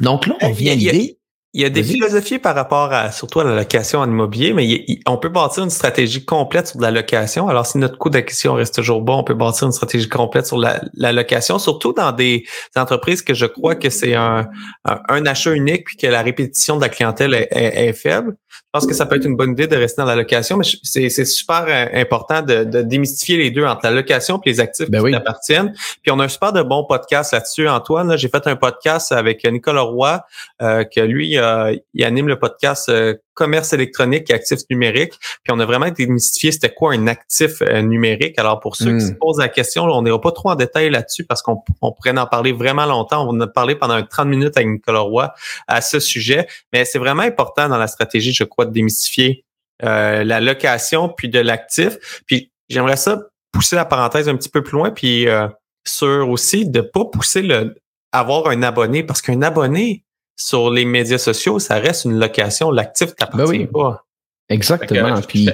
Donc 0.01 0.27
là, 0.27 0.37
on 0.41 0.51
euh, 0.51 0.55
vient 0.55 0.75
l'idée. 0.75 1.19
Il 1.55 1.61
y 1.61 1.67
a 1.67 1.69
des 1.69 1.83
philosophies 1.83 2.39
par 2.39 2.55
rapport 2.55 2.95
à, 2.95 3.13
surtout 3.13 3.41
à 3.41 3.45
la 3.45 3.55
location 3.55 3.99
en 3.99 4.09
immobilier, 4.09 4.55
mais 4.55 4.87
on 5.07 5.19
peut 5.19 5.29
bâtir 5.29 5.63
une 5.63 5.69
stratégie 5.71 6.25
complète 6.25 6.69
sur 6.69 6.81
la 6.81 6.91
location. 6.91 7.47
Alors, 7.47 7.67
si 7.67 7.77
notre 7.77 7.99
coût 7.99 8.09
d'acquisition 8.09 8.55
reste 8.55 8.75
toujours 8.75 9.03
bon, 9.03 9.19
on 9.19 9.25
peut 9.25 9.35
bâtir 9.35 9.67
une 9.67 9.73
stratégie 9.73 10.09
complète 10.09 10.47
sur 10.47 10.57
la, 10.57 10.81
location, 11.13 11.59
surtout 11.59 11.93
dans 11.93 12.13
des 12.13 12.45
entreprises 12.75 13.21
que 13.21 13.35
je 13.35 13.45
crois 13.45 13.75
que 13.75 13.91
c'est 13.91 14.15
un, 14.15 14.49
un, 14.87 15.27
achat 15.27 15.53
unique 15.53 15.85
puis 15.85 15.99
que 15.99 16.07
la 16.07 16.23
répétition 16.23 16.77
de 16.77 16.81
la 16.81 16.89
clientèle 16.89 17.35
est 17.35 17.93
faible. 17.93 18.37
Je 18.75 18.81
pense 18.81 18.87
que 18.87 18.95
ça 18.95 19.05
peut 19.05 19.17
être 19.17 19.27
une 19.27 19.37
bonne 19.37 19.53
idée 19.53 19.67
de 19.67 19.77
rester 19.77 20.01
dans 20.01 20.09
la 20.09 20.17
location, 20.17 20.57
mais 20.57 20.65
c'est 20.83 21.25
super 21.27 21.67
euh, 21.69 22.01
important 22.01 22.41
de, 22.41 22.65
démystifier 22.83 23.37
les 23.37 23.51
deux 23.51 23.67
entre 23.67 23.81
la 23.85 23.91
location 23.91 24.41
et 24.45 24.51
les 24.51 24.61
actifs 24.61 24.91
ben 24.91 25.05
qui 25.05 25.15
appartiennent. 25.15 25.75
Puis 26.03 26.11
on 26.11 26.19
a 26.21 26.25
un 26.25 26.29
super 26.29 26.55
de 26.55 26.63
bon 26.63 26.85
podcast 26.85 27.33
là-dessus, 27.33 27.69
Antoine. 27.69 28.17
J'ai 28.17 28.29
fait 28.29 28.47
un 28.47 28.57
podcast 28.57 29.13
avec 29.13 29.45
Nicolas 29.45 29.83
Roy, 29.83 30.23
euh, 30.63 30.85
que 30.85 31.01
lui, 31.01 31.37
euh, 31.43 31.77
il 31.95 32.05
anime 32.05 32.29
le 32.29 32.39
podcast 32.39 32.91
commerce 33.35 33.73
électronique 33.73 34.31
et 34.31 34.35
actifs 34.35 34.61
numériques. 34.71 35.15
Puis 35.43 35.53
on 35.53 35.59
a 35.61 35.67
vraiment 35.67 35.91
démystifié 35.91 36.53
c'était 36.53 36.73
quoi 36.73 36.93
un 36.95 37.07
actif 37.07 37.61
numérique. 37.61 38.39
Alors 38.39 38.61
pour 38.61 38.77
ceux 38.77 38.97
qui 38.97 39.05
se 39.07 39.13
hmm. 39.13 39.19
posent 39.19 39.39
la 39.39 39.49
question, 39.49 39.85
on 39.85 40.03
n'ira 40.03 40.21
pas 40.21 40.33
trop 40.33 40.51
en 40.51 40.55
détail 40.55 40.91
là-dessus 40.91 41.25
parce 41.25 41.43
qu'on 41.43 41.57
pourrait 41.57 42.17
en 42.19 42.27
parler 42.27 42.53
vraiment 42.53 42.87
longtemps. 42.87 43.27
On 43.27 43.31
en 43.31 43.41
a 43.41 43.47
parlé 43.47 43.75
pendant 43.75 44.03
30 44.03 44.27
minutes 44.27 44.57
avec 44.57 44.69
Nicolas 44.69 45.01
Roy 45.01 45.33
à 45.69 45.81
ce 45.81 46.01
sujet. 46.01 46.47
Mais 46.73 46.85
c'est 46.85 46.99
vraiment 46.99 47.23
important 47.23 47.69
dans 47.69 47.79
la 47.79 47.87
stratégie, 47.87 48.33
je 48.33 48.45
crois, 48.45 48.67
de 48.67 48.73
démystifier 48.73 49.45
euh, 49.85 50.23
la 50.23 50.41
location 50.41 51.09
puis 51.09 51.29
de 51.29 51.41
l'actif. 51.41 52.23
Puis 52.27 52.53
j'aimerais 52.69 52.97
ça 52.97 53.21
pousser 53.53 53.77
la 53.77 53.85
parenthèse 53.85 54.29
un 54.29 54.37
petit 54.37 54.49
peu 54.49 54.63
plus 54.63 54.73
loin, 54.73 54.91
puis 54.91 55.29
euh, 55.29 55.49
sur 55.87 56.29
aussi 56.29 56.69
de 56.69 56.81
pas 56.81 57.05
pousser 57.05 57.43
le 57.43 57.75
avoir 58.13 58.49
un 58.49 58.63
abonné 58.63 59.03
parce 59.03 59.23
qu'un 59.23 59.43
abonné 59.43 60.05
sur 60.37 60.71
les 60.71 60.85
médias 60.85 61.19
sociaux, 61.19 61.59
ça 61.59 61.77
reste 61.77 62.05
une 62.05 62.19
location. 62.19 62.71
L'actif 62.71 63.15
t'appartient 63.15 63.67
ben 63.67 63.69
pas. 63.69 64.05
Exactement. 64.49 65.21
puis 65.23 65.49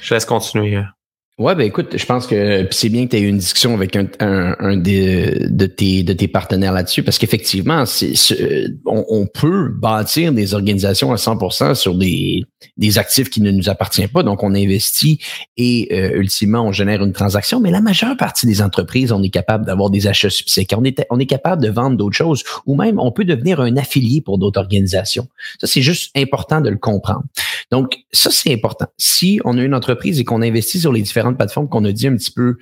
je 0.00 0.14
laisse 0.14 0.24
continuer. 0.24 0.82
Ouais, 1.40 1.54
ben 1.54 1.64
écoute, 1.64 1.96
je 1.96 2.04
pense 2.04 2.26
que 2.26 2.68
c'est 2.70 2.90
bien 2.90 3.06
que 3.06 3.12
tu 3.12 3.16
aies 3.16 3.22
eu 3.22 3.28
une 3.28 3.38
discussion 3.38 3.72
avec 3.72 3.96
un, 3.96 4.06
un, 4.58 4.76
des, 4.76 5.46
de, 5.48 5.64
tes, 5.64 6.02
de 6.02 6.12
tes 6.12 6.28
partenaires 6.28 6.74
là-dessus, 6.74 7.02
parce 7.02 7.16
qu'effectivement, 7.16 7.86
c'est, 7.86 8.12
on, 8.84 9.06
on, 9.08 9.24
peut 9.24 9.70
bâtir 9.70 10.34
des 10.34 10.52
organisations 10.52 11.12
à 11.12 11.14
100% 11.14 11.74
sur 11.76 11.94
des, 11.94 12.44
des 12.76 12.98
actifs 12.98 13.30
qui 13.30 13.40
ne 13.40 13.50
nous 13.52 13.70
appartiennent 13.70 14.10
pas. 14.10 14.22
Donc, 14.22 14.42
on 14.42 14.54
investit 14.54 15.18
et 15.56 15.88
euh, 15.92 16.18
ultimement, 16.18 16.60
on 16.66 16.72
génère 16.72 17.02
une 17.02 17.14
transaction. 17.14 17.58
Mais 17.58 17.70
la 17.70 17.80
majeure 17.80 18.18
partie 18.18 18.46
des 18.46 18.60
entreprises, 18.60 19.10
on 19.10 19.22
est 19.22 19.30
capable 19.30 19.64
d'avoir 19.64 19.88
des 19.88 20.08
achats 20.08 20.28
subséquents. 20.28 20.80
On 20.80 20.84
est, 20.84 21.06
on 21.08 21.18
est 21.18 21.26
capable 21.26 21.62
de 21.62 21.70
vendre 21.70 21.96
d'autres 21.96 22.16
choses 22.16 22.44
ou 22.66 22.76
même 22.76 22.98
on 22.98 23.12
peut 23.12 23.24
devenir 23.24 23.60
un 23.60 23.78
affilié 23.78 24.20
pour 24.20 24.36
d'autres 24.36 24.60
organisations. 24.60 25.26
Ça, 25.58 25.66
c'est 25.66 25.80
juste 25.80 26.10
important 26.14 26.60
de 26.60 26.68
le 26.68 26.76
comprendre. 26.76 27.24
Donc, 27.70 27.98
ça, 28.12 28.30
c'est 28.30 28.52
important. 28.52 28.86
Si 28.98 29.40
on 29.44 29.56
a 29.56 29.62
une 29.62 29.74
entreprise 29.74 30.18
et 30.18 30.24
qu'on 30.24 30.42
investit 30.42 30.80
sur 30.80 30.92
les 30.92 31.02
différentes 31.02 31.36
plateformes 31.36 31.68
qu'on 31.68 31.84
a 31.84 31.92
dit 31.92 32.08
un 32.08 32.16
petit 32.16 32.32
peu 32.32 32.56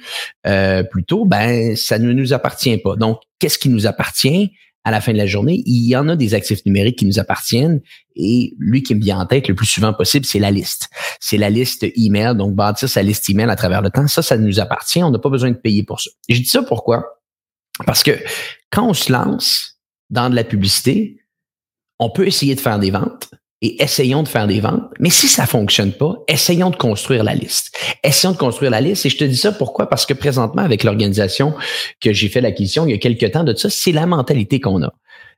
euh, 0.47 0.83
plus 0.83 1.05
tôt, 1.05 1.25
ben, 1.25 1.77
ça 1.77 1.99
ne 1.99 2.13
nous 2.13 2.33
appartient 2.33 2.77
pas. 2.79 2.97
Donc, 2.97 3.21
qu'est-ce 3.39 3.59
qui 3.59 3.69
nous 3.69 3.87
appartient? 3.87 4.53
à 4.85 4.91
la 4.91 5.03
fin 5.03 5.13
de 5.13 5.19
la 5.19 5.27
journée, 5.27 5.63
il 5.67 5.87
y 5.87 5.95
en 5.97 6.09
a 6.09 6.17
des 6.17 6.33
actifs 6.33 6.65
numériques 6.65 6.99
qui 6.99 7.05
nous 7.05 7.19
appartiennent 7.19 7.83
et 8.17 8.55
lui 8.59 8.83
qui 8.83 8.95
me 8.95 9.03
vient 9.03 9.19
en 9.19 9.27
tête 9.27 9.47
le 9.47 9.55
plus 9.55 9.67
souvent 9.67 9.93
possible, 9.93 10.25
c'est 10.25 10.39
la 10.39 10.51
liste. 10.51 10.89
C'est 11.21 11.37
la 11.37 11.51
liste 11.51 11.85
email, 11.95 12.35
donc 12.35 12.55
bâtir 12.55 12.89
sa 12.89 13.03
liste 13.03 13.29
email 13.29 13.51
à 13.51 13.57
travers 13.57 13.83
le 13.83 13.91
temps, 13.91 14.09
ça, 14.09 14.23
ça 14.23 14.39
nous 14.39 14.61
appartient. 14.61 15.03
On 15.03 15.11
n'a 15.11 15.19
pas 15.19 15.29
besoin 15.29 15.51
de 15.51 15.57
payer 15.57 15.83
pour 15.83 16.01
ça. 16.01 16.11
Je 16.31 16.39
dis 16.39 16.49
ça 16.49 16.63
pourquoi? 16.63 17.21
Parce 17.85 18.03
que 18.03 18.13
quand 18.71 18.89
on 18.89 18.95
se 18.95 19.13
lance 19.13 19.79
dans 20.09 20.31
de 20.31 20.35
la 20.35 20.45
publicité, 20.45 21.21
on 21.99 22.09
peut 22.09 22.27
essayer 22.27 22.55
de 22.55 22.61
faire 22.61 22.79
des 22.79 22.91
ventes, 22.91 23.29
et 23.61 23.83
essayons 23.83 24.23
de 24.23 24.29
faire 24.29 24.47
des 24.47 24.61
ventes. 24.61 24.85
Mais 25.01 25.11
si 25.11 25.29
ça 25.29 25.47
fonctionne 25.47 25.93
pas, 25.93 26.17
essayons 26.29 26.71
de 26.71 26.77
construire 26.77 27.25
la 27.25 27.35
liste. 27.35 27.77
Essayons 28.05 28.33
de 28.33 28.39
construire 28.39 28.71
la 28.71 28.81
liste. 28.81 29.05
Et 29.07 29.11
je 29.11 29.17
te 29.17 29.25
dis 29.25 29.37
ça 29.37 29.53
pourquoi? 29.53 29.89
Parce 29.89 30.07
que 30.07 30.15
présentement, 30.15 30.63
avec 30.63 30.85
l'organisation 30.85 31.55
que 32.01 32.13
j'ai 32.13 32.29
fait 32.29 32.41
l'acquisition 32.41 32.87
il 32.87 32.93
y 32.93 32.95
a 32.95 32.99
quelques 32.99 33.33
temps 33.33 33.45
de 33.45 33.55
ça, 33.55 33.69
c'est 33.71 33.93
la 33.93 34.07
mentalité 34.07 34.61
qu'on 34.61 34.83
a. 34.83 34.93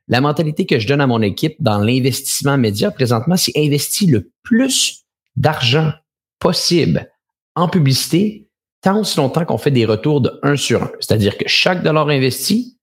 La 0.07 0.21
mentalité 0.21 0.65
que 0.65 0.79
je 0.79 0.87
donne 0.87 1.01
à 1.01 1.07
mon 1.07 1.21
équipe 1.21 1.55
dans 1.59 1.79
l'investissement 1.79 2.57
média 2.57 2.91
présentement, 2.91 3.37
c'est 3.37 3.53
investir 3.57 4.09
le 4.11 4.31
plus 4.43 5.03
d'argent 5.35 5.91
possible 6.39 7.09
en 7.55 7.67
publicité 7.69 8.47
tant 8.81 8.99
aussi 8.99 9.17
longtemps 9.17 9.45
qu'on 9.45 9.57
fait 9.57 9.71
des 9.71 9.85
retours 9.85 10.21
de 10.21 10.39
1 10.43 10.55
sur 10.55 10.83
1. 10.83 10.91
C'est-à-dire 10.99 11.37
que 11.37 11.47
chaque 11.47 11.83
dollar 11.83 12.09
investi, 12.09 12.77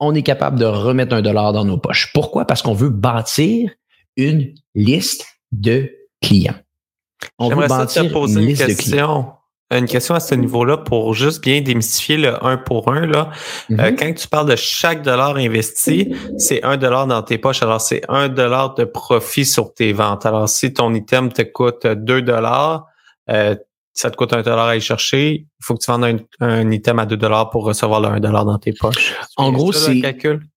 on 0.00 0.14
est 0.14 0.22
capable 0.22 0.58
de 0.58 0.64
remettre 0.64 1.14
un 1.14 1.22
dollar 1.22 1.52
dans 1.52 1.64
nos 1.64 1.78
poches. 1.78 2.10
Pourquoi? 2.12 2.44
Parce 2.44 2.60
qu'on 2.60 2.74
veut 2.74 2.90
bâtir 2.90 3.70
une 4.16 4.54
liste 4.74 5.26
de 5.52 5.90
clients. 6.22 6.56
On 7.38 7.48
veut 7.48 7.66
bâtir 7.66 8.10
poser 8.12 8.42
une, 8.42 8.56
question. 8.56 9.32
Une 9.70 9.86
question 9.86 10.14
à 10.14 10.20
ce 10.20 10.34
niveau-là 10.34 10.78
pour 10.78 11.14
juste 11.14 11.42
bien 11.42 11.60
démystifier 11.60 12.16
le 12.16 12.44
1 12.44 12.58
pour 12.58 12.92
1. 12.92 13.06
Là. 13.06 13.30
Euh, 13.70 13.74
mm-hmm. 13.74 13.96
quand 13.96 14.14
tu 14.14 14.28
parles 14.28 14.50
de 14.50 14.56
chaque 14.56 15.02
dollar 15.02 15.36
investi, 15.36 16.14
c'est 16.38 16.62
un 16.62 16.76
dollar 16.76 17.06
dans 17.06 17.22
tes 17.22 17.38
poches. 17.38 17.62
Alors, 17.62 17.80
c'est 17.80 18.02
un 18.08 18.28
dollar 18.28 18.74
de 18.74 18.84
profit 18.84 19.44
sur 19.44 19.72
tes 19.74 19.92
ventes. 19.92 20.26
Alors, 20.26 20.48
si 20.48 20.72
ton 20.72 20.94
item 20.94 21.32
te 21.32 21.42
coûte 21.42 21.86
2 21.86 22.22
dollars, 22.22 22.86
euh, 23.30 23.56
ça 23.94 24.10
te 24.10 24.16
coûte 24.16 24.32
un 24.32 24.42
dollar 24.42 24.66
à 24.66 24.70
aller 24.72 24.80
chercher, 24.80 25.32
il 25.32 25.64
faut 25.64 25.74
que 25.74 25.84
tu 25.84 25.90
vendes 25.90 26.20
un, 26.40 26.70
item 26.70 26.98
à 26.98 27.06
2 27.06 27.16
dollars 27.16 27.50
pour 27.50 27.64
recevoir 27.64 28.00
le 28.00 28.08
1 28.08 28.20
dollar 28.20 28.44
dans 28.44 28.58
tes 28.58 28.72
poches. 28.72 29.14
En 29.36 29.52
gros, 29.52 29.72
c'est 29.72 30.02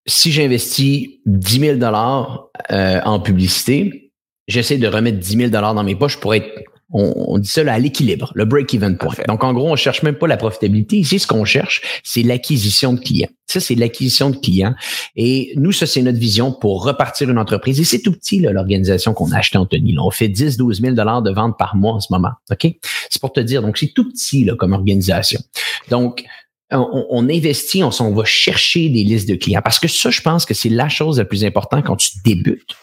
si 0.07 0.31
j'investis 0.31 1.19
10 1.25 1.59
000 1.59 1.77
dollars 1.77 2.47
euh, 2.71 2.99
en 3.05 3.19
publicité, 3.19 4.11
j'essaie 4.47 4.77
de 4.77 4.87
remettre 4.87 5.19
10 5.19 5.37
000 5.37 5.49
dollars 5.49 5.75
dans 5.75 5.83
mes 5.83 5.95
poches 5.95 6.19
pour 6.19 6.33
être 6.33 6.47
on, 6.91 7.37
dit 7.37 7.49
ça 7.49 7.61
à 7.71 7.79
l'équilibre, 7.79 8.31
le 8.35 8.45
break-even 8.45 8.97
point. 8.97 9.13
Donc, 9.27 9.43
en 9.43 9.53
gros, 9.53 9.69
on 9.69 9.75
cherche 9.75 10.03
même 10.03 10.15
pas 10.15 10.27
la 10.27 10.37
profitabilité. 10.37 10.97
Ici, 10.97 11.19
ce 11.19 11.27
qu'on 11.27 11.43
cherche, 11.43 11.81
c'est 12.03 12.23
l'acquisition 12.23 12.93
de 12.93 12.99
clients. 12.99 13.29
Ça, 13.45 13.59
c'est 13.59 13.75
l'acquisition 13.75 14.29
de 14.29 14.37
clients. 14.37 14.73
Et 15.15 15.53
nous, 15.57 15.73
ça, 15.73 15.85
c'est 15.85 16.01
notre 16.01 16.17
vision 16.17 16.53
pour 16.53 16.85
repartir 16.85 17.29
une 17.29 17.37
entreprise. 17.37 17.79
Et 17.79 17.83
c'est 17.83 18.01
tout 18.01 18.13
petit, 18.13 18.39
l'organisation 18.39 19.13
qu'on 19.13 19.31
a 19.31 19.37
acheté, 19.37 19.57
Anthony. 19.57 19.93
Là. 19.93 20.03
On 20.03 20.11
fait 20.11 20.29
10, 20.29 20.55
12 20.55 20.81
000 20.81 20.93
dollars 20.95 21.21
de 21.21 21.31
vente 21.31 21.57
par 21.57 21.75
mois 21.75 21.93
en 21.93 21.99
ce 21.99 22.07
moment. 22.11 22.31
OK? 22.51 22.67
C'est 23.09 23.21
pour 23.21 23.33
te 23.33 23.41
dire. 23.41 23.61
Donc, 23.61 23.77
c'est 23.77 23.93
tout 23.93 24.09
petit, 24.09 24.45
là, 24.45 24.55
comme 24.55 24.71
organisation. 24.71 25.41
Donc, 25.89 26.23
on, 26.71 27.05
on, 27.09 27.29
investit, 27.29 27.83
on, 27.83 27.91
on 27.99 28.13
va 28.13 28.23
chercher 28.23 28.89
des 28.89 29.03
listes 29.03 29.27
de 29.27 29.35
clients. 29.35 29.61
Parce 29.61 29.79
que 29.79 29.89
ça, 29.89 30.09
je 30.09 30.21
pense 30.21 30.45
que 30.45 30.53
c'est 30.53 30.69
la 30.69 30.87
chose 30.87 31.17
la 31.17 31.25
plus 31.25 31.43
importante 31.43 31.85
quand 31.85 31.97
tu 31.97 32.11
débutes 32.23 32.75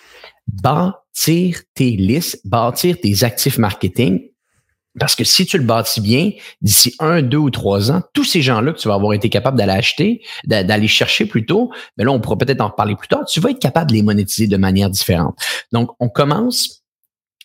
bâtir 0.47 1.61
tes 1.75 1.91
listes, 1.93 2.41
bâtir 2.45 3.01
tes 3.01 3.25
actifs 3.25 3.59
marketing. 3.59 4.21
Parce 4.99 5.17
que 5.17 5.25
si 5.25 5.45
tu 5.45 5.59
le 5.59 5.65
bâtis 5.65 6.01
bien, 6.01 6.31
d'ici 6.63 6.95
un, 7.01 7.21
deux 7.21 7.39
ou 7.39 7.51
trois 7.51 7.91
ans, 7.91 8.03
tous 8.13 8.23
ces 8.23 8.43
gens-là 8.43 8.73
que 8.73 8.79
tu 8.79 8.87
vas 8.87 8.95
avoir 8.95 9.13
été 9.13 9.29
capable 9.29 9.59
d'aller 9.59 9.73
acheter, 9.73 10.23
d'aller 10.45 10.87
chercher 10.87 11.27
plutôt, 11.27 11.73
mais 11.97 12.05
là, 12.05 12.13
on 12.13 12.21
pourra 12.21 12.39
peut-être 12.39 12.61
en 12.61 12.69
reparler 12.69 12.95
plus 12.95 13.09
tard, 13.09 13.25
tu 13.25 13.41
vas 13.41 13.51
être 13.51 13.59
capable 13.59 13.91
de 13.91 13.97
les 13.97 14.03
monétiser 14.03 14.47
de 14.47 14.57
manière 14.57 14.91
différente. 14.91 15.37
Donc, 15.73 15.91
on 15.99 16.09
commence 16.09 16.85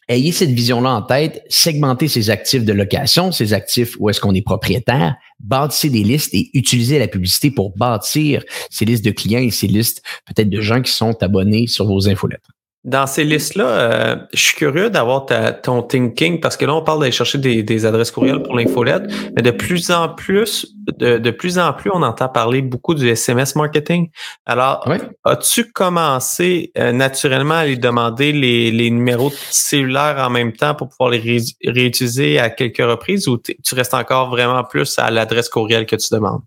ayez 0.09 0.31
cette 0.31 0.49
vision-là 0.49 0.89
en 0.89 1.01
tête, 1.03 1.43
segmenter 1.49 2.07
ses 2.07 2.29
actifs 2.29 2.65
de 2.65 2.73
location, 2.73 3.31
ses 3.31 3.53
actifs 3.53 3.95
où 3.99 4.09
est-ce 4.09 4.19
qu'on 4.19 4.33
est 4.33 4.41
propriétaire, 4.41 5.15
bâtir 5.39 5.91
des 5.91 6.03
listes 6.03 6.33
et 6.33 6.49
utiliser 6.57 6.99
la 6.99 7.07
publicité 7.07 7.51
pour 7.51 7.75
bâtir 7.77 8.43
ces 8.69 8.85
listes 8.85 9.05
de 9.05 9.11
clients 9.11 9.39
et 9.39 9.51
ces 9.51 9.67
listes 9.67 10.01
peut-être 10.25 10.49
de 10.49 10.61
gens 10.61 10.81
qui 10.81 10.91
sont 10.91 11.21
abonnés 11.23 11.67
sur 11.67 11.85
vos 11.85 12.09
infolettres. 12.09 12.49
Dans 12.85 13.07
ces 13.07 13.25
listes-là, 13.25 13.65
euh, 13.65 14.15
je 14.33 14.39
suis 14.39 14.55
curieux 14.55 14.89
d'avoir 14.89 15.25
ton 15.61 15.83
thinking 15.83 16.39
parce 16.39 16.55
que 16.55 16.63
là, 16.63 16.73
on 16.73 16.81
parle 16.81 17.01
d'aller 17.01 17.11
chercher 17.11 17.37
des, 17.37 17.85
adresses 17.85 18.09
courriels 18.09 18.41
pour 18.41 18.55
l'infolette, 18.55 19.03
mais 19.35 19.41
de 19.41 19.51
plus 19.51 19.91
en 19.91 20.07
plus, 20.07 20.65
de, 20.97 21.29
plus 21.31 21.59
en 21.59 21.73
plus, 21.73 21.91
on 21.93 22.01
entend 22.03 22.29
parler 22.29 22.61
beaucoup 22.61 22.93
du 22.93 23.09
SMS 23.09 23.57
marketing. 23.57 24.09
Alors, 24.45 24.87
as-tu 25.25 25.69
commencé 25.73 26.71
euh, 26.77 26.93
naturellement 26.93 27.55
à 27.55 27.65
lui 27.65 27.77
demander 27.77 28.31
les, 28.31 28.71
les, 28.71 28.89
numéros 28.89 29.31
cellulaires 29.49 30.15
en 30.19 30.29
même 30.29 30.53
temps 30.53 30.73
pour 30.73 30.87
pouvoir 30.87 31.09
les 31.09 31.19
réutiliser 31.65 32.39
à 32.39 32.49
quelques 32.49 32.77
reprises 32.77 33.27
ou 33.27 33.37
tu 33.37 33.75
restes 33.75 33.93
encore 33.93 34.29
vraiment 34.29 34.63
plus 34.63 34.97
à 34.99 35.11
l'adresse 35.11 35.49
courriel 35.49 35.85
que 35.85 35.97
tu 35.97 36.07
demandes? 36.13 36.41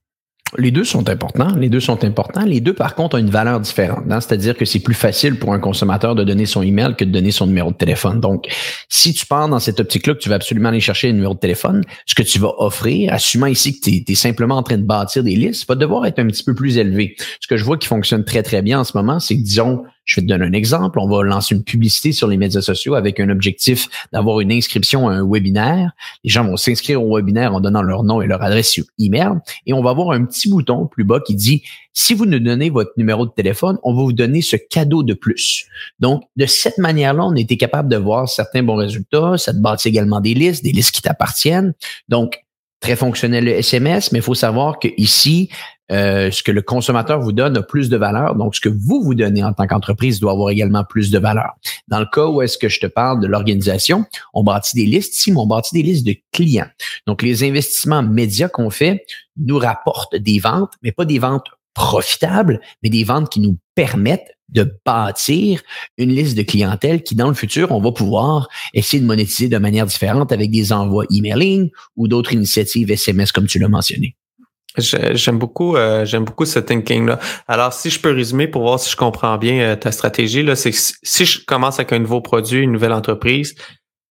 Les 0.59 0.71
deux 0.71 0.85
sont 0.85 1.09
importants. 1.09 1.55
Les 1.57 1.71
deux 1.71 1.81
sont 1.81 2.05
importants. 2.05 2.45
Les 2.45 2.61
deux, 2.61 2.75
par 2.75 2.95
contre, 2.95 3.17
ont 3.17 3.19
une 3.19 3.31
valeur 3.31 3.59
différente. 3.61 4.05
Hein. 4.11 4.21
C'est-à-dire 4.21 4.57
que 4.57 4.65
c'est 4.65 4.81
plus 4.81 4.95
facile 4.95 5.39
pour 5.39 5.55
un 5.55 5.59
consommateur 5.59 6.15
de 6.15 6.25
donner 6.25 6.45
son 6.45 6.63
email 6.63 6.95
que 6.97 7.05
de 7.05 7.11
donner 7.11 7.31
son 7.31 7.47
numéro 7.47 7.71
de 7.71 7.77
téléphone. 7.77 8.21
Donc, 8.21 8.47
si 8.89 9.15
tu 9.15 9.25
pars 9.25 9.49
dans 9.49 9.59
cette 9.59 9.81
optique-là 9.81 10.15
que 10.15 10.19
tu 10.19 10.29
vas 10.29 10.35
absolument 10.35 10.69
aller 10.69 10.81
chercher 10.81 11.09
un 11.09 11.13
numéro 11.13 11.33
de 11.35 11.39
téléphone, 11.39 11.83
ce 12.05 12.15
que 12.15 12.23
tu 12.23 12.39
vas 12.39 12.53
offrir, 12.59 13.13
assumant 13.13 13.47
ici 13.47 13.81
que 13.81 13.85
tu 13.85 14.13
es, 14.13 14.15
simplement 14.15 14.57
en 14.57 14.63
train 14.63 14.77
de 14.77 14.85
bâtir 14.85 15.25
des 15.25 15.37
listes, 15.37 15.67
va 15.67 15.75
devoir 15.75 16.05
être 16.05 16.19
un 16.19 16.27
petit 16.27 16.45
peu 16.45 16.55
plus 16.55 16.77
élevé. 16.77 17.17
Ce 17.41 17.47
que 17.49 17.57
je 17.57 17.65
vois 17.65 17.79
qui 17.79 17.89
fonctionne 17.89 18.25
très, 18.25 18.43
très 18.43 18.61
bien 18.61 18.81
en 18.81 18.85
ce 18.85 18.97
moment, 18.97 19.21
c'est 19.21 19.37
disons, 19.37 19.85
je 20.05 20.17
vais 20.17 20.27
te 20.27 20.29
donner 20.29 20.47
un 20.47 20.53
exemple. 20.53 20.99
On 20.99 21.09
va 21.09 21.23
lancer 21.23 21.55
une 21.55 21.65
publicité 21.65 22.13
sur 22.13 22.29
les 22.29 22.37
médias 22.37 22.61
sociaux 22.61 22.95
avec 22.95 23.21
un 23.21 23.29
objectif 23.29 23.89
d'avoir 24.13 24.41
une 24.41 24.53
inscription 24.53 25.09
à 25.09 25.15
un 25.15 25.29
webinaire. 25.29 25.93
Les 26.25 26.31
gens 26.31 26.45
vont 26.45 26.57
s'inscrire 26.57 27.03
au 27.03 27.17
webinaire 27.17 27.55
en 27.55 27.61
donnant 27.61 27.83
leur 27.83 28.03
nom 28.03 28.21
et 28.21 28.27
leur 28.27 28.43
adresse 28.43 28.81
email. 28.99 29.33
Et 29.67 29.73
on 29.73 29.83
va 29.83 29.91
avoir 29.91 30.11
un 30.11 30.25
petit 30.25 30.49
bouton 30.49 30.87
plus 30.87 31.05
bas 31.05 31.21
qui 31.21 31.35
dit 31.35 31.63
si 31.93 32.15
vous 32.15 32.27
nous 32.27 32.39
donnez 32.39 32.71
votre 32.71 32.93
numéro 32.97 33.27
de 33.27 33.33
téléphone, 33.33 33.79
on 33.83 33.95
va 33.95 34.03
vous 34.03 34.13
donner 34.13 34.41
ce 34.41 34.57
cadeau 34.57 35.03
de 35.03 35.15
plus. 35.15 35.67
Donc, 36.01 36.23
de 36.37 36.47
cette 36.47 36.79
manière-là, 36.79 37.25
on 37.27 37.35
était 37.35 37.59
capable 37.59 37.89
de 37.91 37.97
voir 37.97 38.29
certains 38.29 38.63
bons 38.63 38.77
résultats. 38.77 39.37
Ça 39.37 39.53
te 39.53 39.59
bâtit 39.59 39.89
également 39.89 40.21
des 40.21 40.35
listes, 40.35 40.65
des 40.65 40.73
listes 40.73 40.95
qui 40.95 41.03
t'appartiennent. 41.03 41.75
Donc, 42.09 42.45
très 42.81 42.97
fonctionnel 42.97 43.45
le 43.45 43.53
SMS, 43.53 44.11
mais 44.13 44.19
il 44.19 44.23
faut 44.23 44.35
savoir 44.35 44.79
que 44.79 44.89
ici, 44.97 45.49
euh, 45.91 46.31
ce 46.31 46.43
que 46.43 46.53
le 46.53 46.63
consommateur 46.63 47.21
vous 47.21 47.33
donne 47.33 47.57
a 47.57 47.63
plus 47.63 47.89
de 47.89 47.97
valeur. 47.97 48.37
Donc, 48.37 48.55
ce 48.55 48.61
que 48.61 48.69
vous 48.69 49.03
vous 49.03 49.15
donnez 49.15 49.43
en 49.43 49.53
tant 49.53 49.67
qu'entreprise 49.67 50.21
doit 50.21 50.33
avoir 50.33 50.51
également 50.51 50.85
plus 50.85 51.11
de 51.11 51.19
valeur. 51.19 51.53
Dans 51.89 52.01
le 52.01 52.07
cas 52.07 52.27
où 52.27 52.41
est-ce 52.41 52.57
que 52.57 52.69
je 52.69 52.81
te 52.81 52.87
parle 52.87 53.21
de 53.21 53.27
l'organisation, 53.27 54.05
on 54.33 54.45
bâtit 54.45 54.77
des 54.77 54.87
listes 54.87 55.15
ici, 55.17 55.33
mais 55.33 55.39
on 55.39 55.47
bâtit 55.47 55.75
des 55.75 55.83
listes 55.83 56.07
de 56.07 56.15
clients. 56.33 56.71
Donc, 57.07 57.23
les 57.23 57.45
investissements 57.45 58.03
médias 58.03 58.49
qu'on 58.49 58.71
fait 58.71 59.05
nous 59.37 59.59
rapportent 59.59 60.17
des 60.17 60.39
ventes, 60.39 60.73
mais 60.83 60.93
pas 60.93 61.05
des 61.05 61.19
ventes 61.19 61.49
profitables, 61.75 62.61
mais 62.83 62.91
des 62.91 63.05
ventes 63.05 63.31
qui 63.31 63.41
nous 63.41 63.59
permettent 63.75 64.37
de 64.53 64.71
bâtir 64.85 65.63
une 65.97 66.11
liste 66.11 66.37
de 66.37 66.43
clientèle 66.43 67.03
qui, 67.03 67.15
dans 67.15 67.29
le 67.29 67.35
futur, 67.35 67.73
on 67.73 67.81
va 67.81 67.91
pouvoir 67.93 68.49
essayer 68.75 69.01
de 69.01 69.07
monétiser 69.07 69.49
de 69.49 69.59
manière 69.59 69.87
différente 69.87 70.31
avec 70.31 70.51
des 70.51 70.73
envois 70.73 71.07
emailing 71.11 71.71
ou 71.97 72.07
d'autres 72.07 72.35
initiatives 72.35 72.91
SMS 72.91 73.33
comme 73.33 73.47
tu 73.47 73.59
l'as 73.59 73.69
mentionné. 73.69 74.17
J'aime 74.79 75.39
beaucoup, 75.39 75.77
euh, 75.77 76.05
j'aime 76.07 76.25
beaucoup 76.25 76.47
ce 76.47 76.59
thinking 76.59 77.07
là. 77.07 77.19
Alors, 77.47 77.73
si 77.73 77.91
je 77.91 78.01
peux 78.01 78.13
résumer 78.13 78.47
pour 78.47 78.63
voir 78.63 78.81
si 78.81 78.91
je 78.91 78.97
comprends 78.97 79.37
bien 79.37 79.61
euh, 79.61 79.77
ta 79.77 79.93
stratégie 79.93 80.43
là, 80.43 80.57
c'est 80.57 80.71
que 80.71 80.77
si 81.03 81.25
je 81.25 81.45
commence 81.45 81.79
avec 81.79 81.93
un 81.93 81.99
nouveau 81.99 82.21
produit, 82.21 82.63
une 82.63 82.73
nouvelle 82.73 82.93
entreprise, 82.93 83.55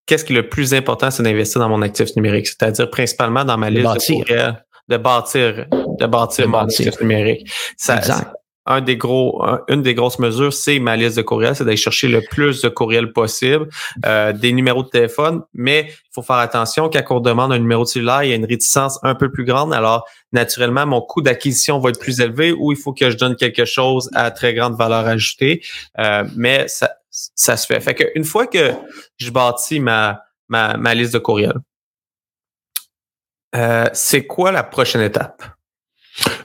qu'est-ce 0.05 0.23
qui 0.23 0.33
est 0.33 0.35
le 0.35 0.49
plus 0.49 0.73
important, 0.73 1.09
c'est 1.09 1.23
d'investir 1.23 1.61
dans 1.61 1.69
mon 1.69 1.81
actif 1.81 2.15
numérique, 2.15 2.47
c'est-à-dire 2.47 2.89
principalement 2.89 3.43
dans 3.43 3.57
ma 3.57 3.69
liste 3.69 3.93
de 3.93 4.13
courriels, 4.13 4.63
de 4.87 4.97
bâtir, 4.97 5.65
de 5.99 6.05
bâtir 6.05 6.47
mon 6.47 6.59
actif 6.59 6.99
numérique. 7.01 7.49
Ça, 7.77 7.97
exact 7.97 8.31
un 8.65 8.81
des 8.81 8.95
gros, 8.95 9.43
une 9.67 9.81
des 9.81 9.93
grosses 9.93 10.19
mesures, 10.19 10.53
c'est 10.53 10.79
ma 10.79 10.95
liste 10.95 11.17
de 11.17 11.21
courriels, 11.21 11.55
c'est 11.55 11.65
d'aller 11.65 11.77
chercher 11.77 12.07
le 12.07 12.21
plus 12.21 12.61
de 12.61 12.69
courriels 12.69 13.11
possible, 13.11 13.67
euh, 14.05 14.33
des 14.33 14.51
numéros 14.51 14.83
de 14.83 14.89
téléphone, 14.89 15.43
mais 15.53 15.87
il 15.89 16.13
faut 16.13 16.21
faire 16.21 16.37
attention 16.37 16.87
qu'à 16.89 17.03
on 17.09 17.19
demande 17.19 17.51
un 17.51 17.59
numéro 17.59 17.83
de 17.83 17.89
cellulaire, 17.89 18.23
il 18.23 18.29
y 18.29 18.33
a 18.33 18.35
une 18.35 18.45
réticence 18.45 18.99
un 19.03 19.15
peu 19.15 19.31
plus 19.31 19.45
grande. 19.45 19.73
Alors, 19.73 20.05
naturellement, 20.31 20.85
mon 20.85 21.01
coût 21.01 21.21
d'acquisition 21.21 21.79
va 21.79 21.89
être 21.89 21.99
plus 21.99 22.21
élevé 22.21 22.51
ou 22.51 22.71
il 22.71 22.77
faut 22.77 22.93
que 22.93 23.09
je 23.09 23.17
donne 23.17 23.35
quelque 23.35 23.65
chose 23.65 24.09
à 24.13 24.31
très 24.31 24.53
grande 24.53 24.77
valeur 24.77 25.07
ajoutée. 25.07 25.61
Euh, 25.99 26.23
mais 26.35 26.67
ça, 26.67 26.91
ça 27.09 27.57
se 27.57 27.65
fait. 27.65 27.79
Fait 27.81 27.95
qu'une 27.95 28.23
fois 28.23 28.47
que 28.47 28.71
je 29.17 29.31
bâtis 29.31 29.79
ma, 29.79 30.21
ma, 30.47 30.77
ma 30.77 30.93
liste 30.93 31.13
de 31.13 31.19
courriels, 31.19 31.59
euh, 33.55 33.89
c'est 33.93 34.25
quoi 34.25 34.51
la 34.51 34.63
prochaine 34.63 35.01
étape? 35.01 35.43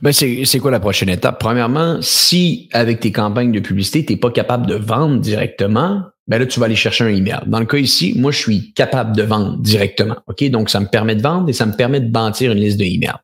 Ben 0.02 0.12
c'est 0.12 0.58
quoi 0.58 0.70
la 0.70 0.80
prochaine 0.80 1.08
étape? 1.08 1.38
Premièrement, 1.40 1.99
si 2.00 2.68
avec 2.73 3.00
tes 3.00 3.12
campagnes 3.12 3.52
de 3.52 3.61
publicité, 3.61 4.04
tu 4.04 4.12
n'es 4.12 4.18
pas 4.18 4.30
capable 4.30 4.66
de 4.66 4.75
vendre 4.75 5.20
directement, 5.20 6.02
ben 6.28 6.38
là, 6.38 6.46
tu 6.46 6.58
vas 6.61 6.66
aller 6.66 6.76
chercher 6.76 7.04
un 7.04 7.08
email. 7.08 7.40
Dans 7.46 7.61
le 7.61 7.66
cas 7.66 7.78
ici, 7.78 8.14
moi, 8.16 8.32
je 8.32 8.38
suis 8.38 8.73
capable 8.73 9.16
de 9.16 9.23
vendre 9.23 9.58
directement. 9.58 10.16
OK? 10.26 10.44
Donc, 10.50 10.70
ça 10.70 10.80
me 10.80 10.87
permet 10.87 11.14
de 11.14 11.23
vendre 11.23 11.49
et 11.49 11.52
ça 11.52 11.66
me 11.66 11.73
permet 11.73 12.00
de 12.00 12.11
bâtir 12.11 12.52
une 12.52 12.58
liste 12.58 12.78
de 12.78 12.85
emails. 12.85 13.18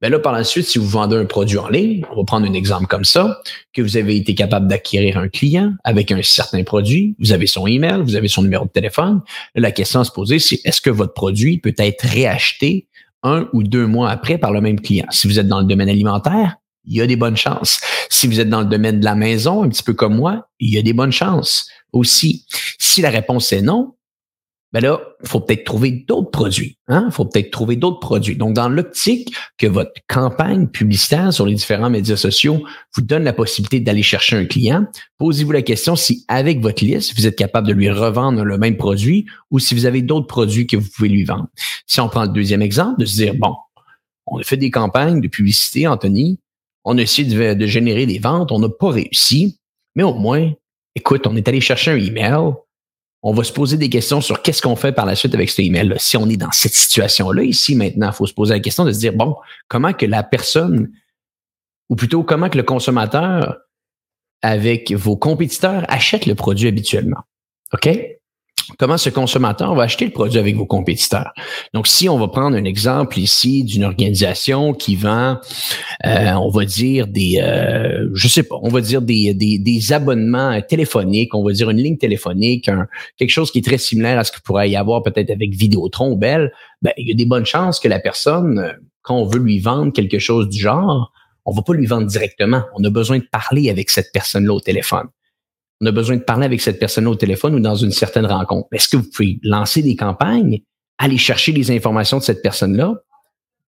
Ben 0.00 0.10
là, 0.10 0.18
par 0.18 0.32
la 0.32 0.44
suite, 0.44 0.66
si 0.66 0.78
vous 0.78 0.86
vendez 0.86 1.16
un 1.16 1.24
produit 1.24 1.56
en 1.56 1.68
ligne, 1.68 2.04
on 2.12 2.16
va 2.16 2.24
prendre 2.24 2.46
un 2.46 2.52
exemple 2.52 2.86
comme 2.86 3.04
ça, 3.06 3.40
que 3.72 3.80
vous 3.80 3.96
avez 3.96 4.16
été 4.16 4.34
capable 4.34 4.68
d'acquérir 4.68 5.16
un 5.16 5.28
client 5.28 5.72
avec 5.82 6.12
un 6.12 6.20
certain 6.22 6.62
produit, 6.62 7.14
vous 7.18 7.32
avez 7.32 7.46
son 7.46 7.66
email, 7.66 8.02
vous 8.02 8.16
avez 8.16 8.28
son 8.28 8.42
numéro 8.42 8.66
de 8.66 8.70
téléphone. 8.70 9.22
la 9.54 9.70
question 9.70 10.00
à 10.00 10.04
se 10.04 10.10
poser, 10.10 10.38
c'est 10.40 10.60
est-ce 10.64 10.82
que 10.82 10.90
votre 10.90 11.14
produit 11.14 11.56
peut 11.56 11.74
être 11.78 12.02
réacheté 12.06 12.86
un 13.24 13.48
ou 13.52 13.64
deux 13.64 13.86
mois 13.86 14.10
après 14.10 14.38
par 14.38 14.52
le 14.52 14.60
même 14.60 14.80
client? 14.80 15.06
Si 15.10 15.26
vous 15.26 15.40
êtes 15.40 15.48
dans 15.48 15.60
le 15.60 15.66
domaine 15.66 15.88
alimentaire, 15.88 16.56
il 16.84 16.96
y 16.96 17.00
a 17.00 17.06
des 17.06 17.16
bonnes 17.16 17.36
chances. 17.36 17.80
Si 18.10 18.26
vous 18.26 18.40
êtes 18.40 18.48
dans 18.48 18.60
le 18.60 18.66
domaine 18.66 19.00
de 19.00 19.04
la 19.04 19.14
maison, 19.14 19.64
un 19.64 19.68
petit 19.68 19.82
peu 19.82 19.94
comme 19.94 20.14
moi, 20.14 20.48
il 20.60 20.72
y 20.72 20.78
a 20.78 20.82
des 20.82 20.92
bonnes 20.92 21.12
chances 21.12 21.68
aussi. 21.92 22.46
Si 22.78 23.00
la 23.00 23.10
réponse 23.10 23.52
est 23.52 23.62
non, 23.62 23.94
ben 24.74 24.82
là, 24.82 25.00
il 25.22 25.28
faut 25.28 25.38
peut-être 25.38 25.62
trouver 25.62 25.92
d'autres 25.92 26.32
produits. 26.32 26.78
Hein? 26.88 27.04
Il 27.06 27.12
faut 27.12 27.24
peut-être 27.24 27.52
trouver 27.52 27.76
d'autres 27.76 28.00
produits. 28.00 28.34
Donc, 28.34 28.54
dans 28.54 28.68
l'optique 28.68 29.32
que 29.56 29.68
votre 29.68 29.92
campagne 30.08 30.66
publicitaire 30.66 31.32
sur 31.32 31.46
les 31.46 31.54
différents 31.54 31.90
médias 31.90 32.16
sociaux 32.16 32.60
vous 32.96 33.02
donne 33.02 33.22
la 33.22 33.32
possibilité 33.32 33.78
d'aller 33.78 34.02
chercher 34.02 34.34
un 34.34 34.46
client, 34.46 34.84
posez-vous 35.18 35.52
la 35.52 35.62
question 35.62 35.94
si 35.94 36.24
avec 36.26 36.60
votre 36.60 36.84
liste, 36.84 37.16
vous 37.16 37.24
êtes 37.24 37.36
capable 37.36 37.68
de 37.68 37.72
lui 37.72 37.88
revendre 37.88 38.42
le 38.44 38.58
même 38.58 38.76
produit 38.76 39.26
ou 39.52 39.60
si 39.60 39.76
vous 39.76 39.86
avez 39.86 40.02
d'autres 40.02 40.26
produits 40.26 40.66
que 40.66 40.76
vous 40.76 40.88
pouvez 40.96 41.08
lui 41.08 41.22
vendre. 41.22 41.46
Si 41.86 42.00
on 42.00 42.08
prend 42.08 42.24
le 42.24 42.30
deuxième 42.30 42.60
exemple, 42.60 42.98
de 42.98 43.06
se 43.06 43.14
dire, 43.14 43.34
bon, 43.36 43.54
on 44.26 44.40
a 44.40 44.42
fait 44.42 44.56
des 44.56 44.72
campagnes 44.72 45.20
de 45.20 45.28
publicité, 45.28 45.86
Anthony, 45.86 46.40
on 46.84 46.98
a 46.98 47.02
essayé 47.02 47.28
de, 47.28 47.54
de 47.54 47.66
générer 47.66 48.06
des 48.06 48.18
ventes, 48.18 48.50
on 48.50 48.58
n'a 48.58 48.68
pas 48.68 48.90
réussi, 48.90 49.56
mais 49.94 50.02
au 50.02 50.14
moins, 50.14 50.50
écoute, 50.96 51.28
on 51.28 51.36
est 51.36 51.46
allé 51.46 51.60
chercher 51.60 51.92
un 51.92 51.96
email, 51.96 52.54
on 53.26 53.32
va 53.32 53.42
se 53.42 53.52
poser 53.52 53.78
des 53.78 53.88
questions 53.88 54.20
sur 54.20 54.42
qu'est-ce 54.42 54.60
qu'on 54.60 54.76
fait 54.76 54.92
par 54.92 55.06
la 55.06 55.16
suite 55.16 55.34
avec 55.34 55.48
ce 55.48 55.62
email-là. 55.62 55.98
Si 55.98 56.18
on 56.18 56.28
est 56.28 56.36
dans 56.36 56.52
cette 56.52 56.74
situation-là, 56.74 57.42
ici, 57.42 57.74
maintenant, 57.74 58.08
il 58.08 58.12
faut 58.12 58.26
se 58.26 58.34
poser 58.34 58.52
la 58.52 58.60
question 58.60 58.84
de 58.84 58.92
se 58.92 58.98
dire, 58.98 59.14
bon, 59.14 59.34
comment 59.66 59.94
que 59.94 60.04
la 60.04 60.22
personne, 60.22 60.92
ou 61.88 61.96
plutôt 61.96 62.22
comment 62.22 62.50
que 62.50 62.58
le 62.58 62.64
consommateur 62.64 63.56
avec 64.42 64.92
vos 64.92 65.16
compétiteurs 65.16 65.86
achète 65.88 66.26
le 66.26 66.34
produit 66.34 66.68
habituellement? 66.68 67.22
OK? 67.72 67.88
Comment 68.78 68.96
ce 68.96 69.10
consommateur 69.10 69.74
va 69.74 69.84
acheter 69.84 70.04
le 70.04 70.10
produit 70.10 70.38
avec 70.38 70.56
vos 70.56 70.66
compétiteurs. 70.66 71.32
Donc, 71.72 71.86
si 71.86 72.08
on 72.08 72.18
va 72.18 72.28
prendre 72.28 72.56
un 72.56 72.64
exemple 72.64 73.18
ici 73.18 73.64
d'une 73.64 73.84
organisation 73.84 74.72
qui 74.72 74.96
vend, 74.96 75.38
euh, 76.06 76.32
on 76.32 76.50
va 76.50 76.64
dire 76.64 77.06
des, 77.06 77.40
euh, 77.42 78.08
je 78.14 78.28
sais 78.28 78.42
pas, 78.42 78.56
on 78.62 78.68
va 78.68 78.80
dire 78.80 79.02
des, 79.02 79.34
des, 79.34 79.92
abonnements 79.92 80.60
téléphoniques, 80.62 81.34
on 81.34 81.44
va 81.44 81.52
dire 81.52 81.70
une 81.70 81.78
ligne 81.78 81.98
téléphonique, 81.98 82.70
quelque 83.18 83.30
chose 83.30 83.50
qui 83.50 83.58
est 83.58 83.64
très 83.64 83.78
similaire 83.78 84.18
à 84.18 84.24
ce 84.24 84.32
qu'il 84.32 84.42
pourrait 84.42 84.70
y 84.70 84.76
avoir 84.76 85.02
peut-être 85.02 85.30
avec 85.30 85.50
Vidéotron 85.50 86.12
ou 86.12 86.16
Bell, 86.16 86.52
ben, 86.80 86.92
il 86.96 87.08
y 87.08 87.12
a 87.12 87.14
des 87.14 87.26
bonnes 87.26 87.46
chances 87.46 87.80
que 87.80 87.88
la 87.88 87.98
personne, 87.98 88.74
quand 89.02 89.16
on 89.16 89.26
veut 89.26 89.38
lui 89.38 89.58
vendre 89.58 89.92
quelque 89.92 90.18
chose 90.18 90.48
du 90.48 90.58
genre, 90.58 91.12
on 91.44 91.52
va 91.52 91.62
pas 91.62 91.74
lui 91.74 91.86
vendre 91.86 92.06
directement. 92.06 92.62
On 92.74 92.82
a 92.84 92.90
besoin 92.90 93.18
de 93.18 93.26
parler 93.30 93.68
avec 93.68 93.90
cette 93.90 94.12
personne-là 94.12 94.54
au 94.54 94.60
téléphone 94.60 95.08
on 95.84 95.86
a 95.86 95.92
besoin 95.92 96.16
de 96.16 96.22
parler 96.22 96.46
avec 96.46 96.62
cette 96.62 96.78
personne 96.78 97.06
au 97.06 97.14
téléphone 97.14 97.54
ou 97.54 97.60
dans 97.60 97.76
une 97.76 97.92
certaine 97.92 98.24
rencontre. 98.24 98.68
Est-ce 98.72 98.88
que 98.88 98.96
vous 98.96 99.10
pouvez 99.14 99.38
lancer 99.42 99.82
des 99.82 99.96
campagnes, 99.96 100.62
aller 100.96 101.18
chercher 101.18 101.52
les 101.52 101.70
informations 101.70 102.18
de 102.18 102.22
cette 102.22 102.40
personne-là 102.40 102.94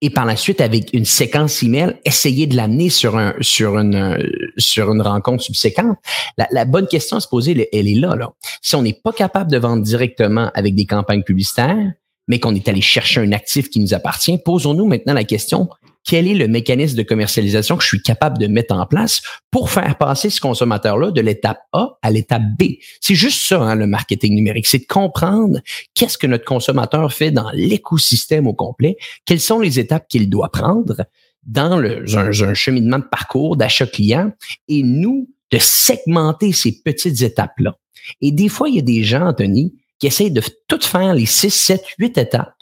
et 0.00 0.11
par 0.11 0.26
la 0.26 0.37
suite, 0.37 0.61
avec 0.61 0.92
une 0.92 1.06
séquence 1.06 1.62
email, 1.62 1.97
essayer 2.04 2.47
de 2.47 2.54
l'amener 2.56 2.90
sur 2.90 3.16
un 3.16 3.35
sur 3.40 3.78
une 3.78 4.18
sur 4.59 4.92
une 4.92 5.00
rencontre 5.00 5.42
subséquente? 5.42 5.97
La, 6.37 6.64
bonne 6.64 6.87
question 6.87 7.16
à 7.16 7.21
se 7.21 7.28
poser, 7.28 7.68
elle, 7.73 7.88
est 7.88 7.94
là, 7.94 8.14
là. 8.14 8.30
Si 8.61 8.76
on 8.76 8.83
n'est 8.83 9.00
pas 9.02 9.12
capable 9.12 9.50
de 9.50 9.56
vendre 9.56 9.83
directement 9.83 10.50
avec 10.54 10.75
des 10.75 10.85
campagnes 10.85 11.23
publicitaires, 11.23 11.92
mais 12.28 12.38
qu'on 12.38 12.54
est 12.54 12.68
allé 12.68 12.80
chercher 12.80 13.21
un 13.21 13.33
actif 13.33 13.71
qui 13.71 13.80
nous 13.80 13.94
appartient, 13.94 14.37
posons-nous 14.38 14.87
maintenant 14.87 15.14
la 15.14 15.25
question 15.25 15.68
quel 16.04 16.28
est 16.28 16.34
le 16.34 16.49
mécanisme 16.49 16.96
de 16.96 17.02
commercialisation 17.02 17.76
que 17.76 17.82
je 17.82 17.88
suis 17.88 18.02
capable 18.02 18.38
de 18.38 18.46
mettre 18.46 18.75
en 18.75 18.87
place 18.87 19.23
pour 19.50 19.70
faire 19.70 19.96
passer 19.96 20.30
ce 20.30 20.40
consommateur-là 20.40 21.11
de 21.11 21.20
l'étape 21.20 21.61
A 21.73 21.99
à 22.02 22.11
l'étape 22.11 22.42
B? 22.58 22.75
C'est 23.00 23.14
juste 23.14 23.49
ça, 23.49 23.61
hein, 23.61 23.75
le 23.75 23.87
marketing 23.87 24.34
numérique, 24.34 24.66
c'est 24.66 24.80
de 24.80 24.87
comprendre 24.87 25.61
qu'est-ce 25.94 26.18
que 26.18 26.26
notre 26.26 26.44
consommateur 26.44 27.12
fait 27.12 27.30
dans 27.30 27.50
l'écosystème 27.52 28.46
au 28.46 28.52
complet, 28.52 28.96
quelles 29.25 29.40
sont 29.40 29.61
les 29.61 29.78
étapes 29.78 30.06
qu'il 30.08 30.28
doit 30.28 30.52
prendre 30.52 31.06
dans 31.46 31.78
le, 31.78 32.04
un, 32.16 32.54
cheminement 32.54 32.99
de 32.99 33.04
parcours 33.04 33.56
d'achat 33.56 33.87
client 33.87 34.32
et 34.68 34.82
nous, 34.82 35.28
de 35.50 35.58
segmenter 35.58 36.52
ces 36.52 36.82
petites 36.82 37.23
étapes-là. 37.23 37.76
Et 38.20 38.32
des 38.32 38.49
fois, 38.49 38.68
il 38.68 38.76
y 38.76 38.78
a 38.78 38.82
des 38.82 39.04
gens, 39.04 39.26
Anthony, 39.26 39.75
qui 39.99 40.06
essayent 40.06 40.30
de 40.30 40.42
tout 40.68 40.80
faire 40.80 41.14
les 41.14 41.26
6, 41.26 41.50
7, 41.50 41.84
8 41.99 42.18
étapes 42.18 42.54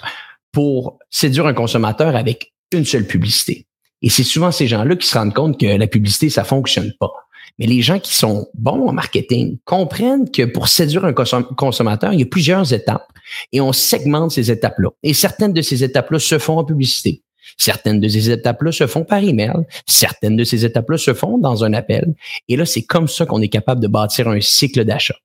pour 0.53 0.99
séduire 1.11 1.47
un 1.47 1.55
consommateur 1.55 2.15
avec 2.15 2.53
une 2.73 2.85
seule 2.85 3.07
publicité. 3.07 3.67
Et 4.03 4.11
c'est 4.11 4.25
souvent 4.25 4.51
ces 4.51 4.67
gens-là 4.67 4.97
qui 4.97 5.07
se 5.07 5.17
rendent 5.17 5.35
compte 5.35 5.61
que 5.61 5.67
la 5.67 5.87
publicité, 5.87 6.29
ça 6.29 6.45
fonctionne 6.45 6.93
pas. 6.99 7.13
Mais 7.59 7.67
les 7.67 7.83
gens 7.83 7.99
qui 7.99 8.15
sont 8.15 8.49
bons 8.55 8.89
en 8.89 8.93
marketing 8.93 9.59
comprennent 9.65 10.31
que 10.31 10.45
pour 10.45 10.69
séduire 10.69 11.05
un 11.05 11.13
consommateur, 11.13 12.13
il 12.13 12.21
y 12.21 12.23
a 12.23 12.27
plusieurs 12.27 12.73
étapes 12.73 13.07
et 13.53 13.61
on 13.61 13.73
segmente 13.73 14.33
ces 14.33 14.51
étapes-là. 14.51 14.89
Et 15.03 15.15
certaines 15.15 15.53
de 15.53 15.63
ces 15.63 15.85
étapes-là 15.85 16.19
se 16.19 16.39
font 16.39 16.59
en 16.59 16.65
publicité. 16.65 17.23
Certaines 17.59 18.01
de 18.01 18.09
ces 18.09 18.31
étapes-là 18.31 18.73
se 18.73 18.87
font 18.87 19.05
par 19.05 19.23
email. 19.23 19.53
Certaines 19.87 20.37
de 20.37 20.45
ces 20.45 20.65
étapes-là 20.65 20.97
se 20.97 21.13
font 21.13 21.39
dans 21.39 21.65
un 21.65 21.73
appel. 21.75 22.15
Et 22.49 22.57
là, 22.57 22.65
c'est 22.65 22.83
comme 22.83 23.09
ça 23.09 23.27
qu'on 23.27 23.43
est 23.43 23.49
capable 23.49 23.81
de 23.81 23.89
bâtir 23.89 24.29
un 24.29 24.41
cycle 24.41 24.85
d'achat. 24.85 25.17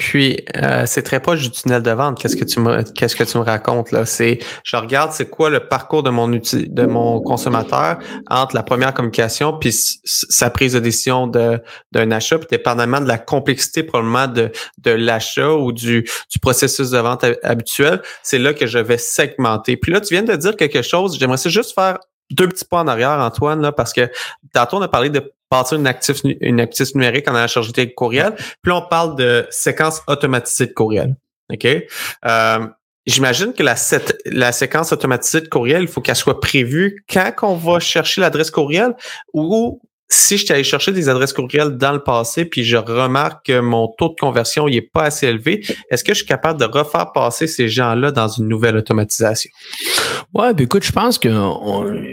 Puis 0.00 0.42
euh, 0.56 0.84
c'est 0.86 1.02
très 1.02 1.20
proche 1.20 1.42
du 1.42 1.50
tunnel 1.50 1.82
de 1.82 1.90
vente. 1.90 2.18
Qu'est-ce 2.18 2.34
que 2.34 2.44
tu 2.46 2.58
me 2.58 2.82
qu'est-ce 2.82 3.14
que 3.14 3.22
tu 3.22 3.36
me 3.36 3.42
racontes 3.42 3.92
là? 3.92 4.06
C'est 4.06 4.38
je 4.64 4.76
regarde 4.76 5.12
c'est 5.12 5.28
quoi 5.28 5.50
le 5.50 5.60
parcours 5.60 6.02
de 6.02 6.08
mon 6.08 6.26
de 6.26 6.86
mon 6.86 7.20
consommateur 7.20 7.98
entre 8.30 8.54
la 8.54 8.62
première 8.62 8.94
communication 8.94 9.58
puis 9.58 9.76
sa 10.04 10.48
prise 10.48 10.72
de 10.72 10.78
décision 10.78 11.26
de 11.26 11.62
d'un 11.92 12.10
achat, 12.12 12.38
puis 12.38 12.46
dépendamment 12.50 13.02
de 13.02 13.08
la 13.08 13.18
complexité 13.18 13.82
probablement 13.82 14.26
de 14.26 14.50
de 14.78 14.90
l'achat 14.90 15.52
ou 15.52 15.70
du 15.70 16.08
du 16.30 16.38
processus 16.38 16.88
de 16.88 16.98
vente 16.98 17.26
habituel, 17.42 18.00
c'est 18.22 18.38
là 18.38 18.54
que 18.54 18.66
je 18.66 18.78
vais 18.78 18.96
segmenter. 18.96 19.76
Puis 19.76 19.92
là 19.92 20.00
tu 20.00 20.14
viens 20.14 20.22
de 20.22 20.34
dire 20.34 20.56
quelque 20.56 20.80
chose. 20.80 21.18
J'aimerais 21.18 21.36
juste 21.50 21.74
faire 21.74 21.98
deux 22.30 22.48
petits 22.48 22.64
pas 22.64 22.78
en 22.78 22.88
arrière, 22.88 23.18
Antoine, 23.18 23.60
là, 23.60 23.72
parce 23.72 23.92
que 23.92 24.08
tantôt, 24.52 24.76
on 24.76 24.82
a 24.82 24.88
parlé 24.88 25.10
de 25.10 25.32
partir 25.50 25.78
une 25.78 25.86
actif, 25.86 26.22
une 26.24 26.60
actif 26.60 26.94
numérique 26.94 27.28
en 27.28 27.34
allant 27.34 27.48
chercher 27.48 27.72
de 27.72 27.92
courriel. 27.92 28.34
Puis 28.62 28.72
on 28.72 28.82
parle 28.82 29.16
de 29.16 29.46
séquence 29.50 30.02
automatisée 30.06 30.66
de 30.66 30.72
courriel. 30.72 31.16
OK? 31.52 31.66
Euh, 32.24 32.66
J'imagine 33.06 33.54
que 33.54 33.62
la, 33.62 33.74
la 34.26 34.52
séquence 34.52 34.92
automatisée 34.92 35.40
de 35.40 35.48
courriel, 35.48 35.82
il 35.82 35.88
faut 35.88 36.02
qu'elle 36.02 36.14
soit 36.14 36.38
prévue 36.38 37.02
quand 37.10 37.32
on 37.42 37.56
va 37.56 37.80
chercher 37.80 38.20
l'adresse 38.20 38.50
courriel 38.50 38.94
ou 39.32 39.80
si 40.12 40.36
je 40.36 40.52
allé 40.52 40.64
chercher 40.64 40.90
des 40.90 41.08
adresses 41.08 41.32
courriel 41.32 41.76
dans 41.76 41.92
le 41.92 42.02
passé, 42.02 42.44
puis 42.44 42.64
je 42.64 42.76
remarque 42.76 43.46
que 43.46 43.60
mon 43.60 43.88
taux 43.96 44.08
de 44.08 44.16
conversion 44.18 44.68
n'est 44.68 44.82
pas 44.82 45.04
assez 45.04 45.28
élevé, 45.28 45.64
est-ce 45.88 46.02
que 46.02 46.12
je 46.12 46.18
suis 46.18 46.26
capable 46.26 46.58
de 46.58 46.64
refaire 46.64 47.12
passer 47.12 47.46
ces 47.46 47.68
gens-là 47.68 48.10
dans 48.10 48.26
une 48.26 48.48
nouvelle 48.48 48.76
automatisation? 48.76 49.50
Ouais, 50.34 50.52
ben 50.52 50.64
écoute, 50.64 50.82
je 50.84 50.92
pense 50.92 51.16
que 51.16 51.28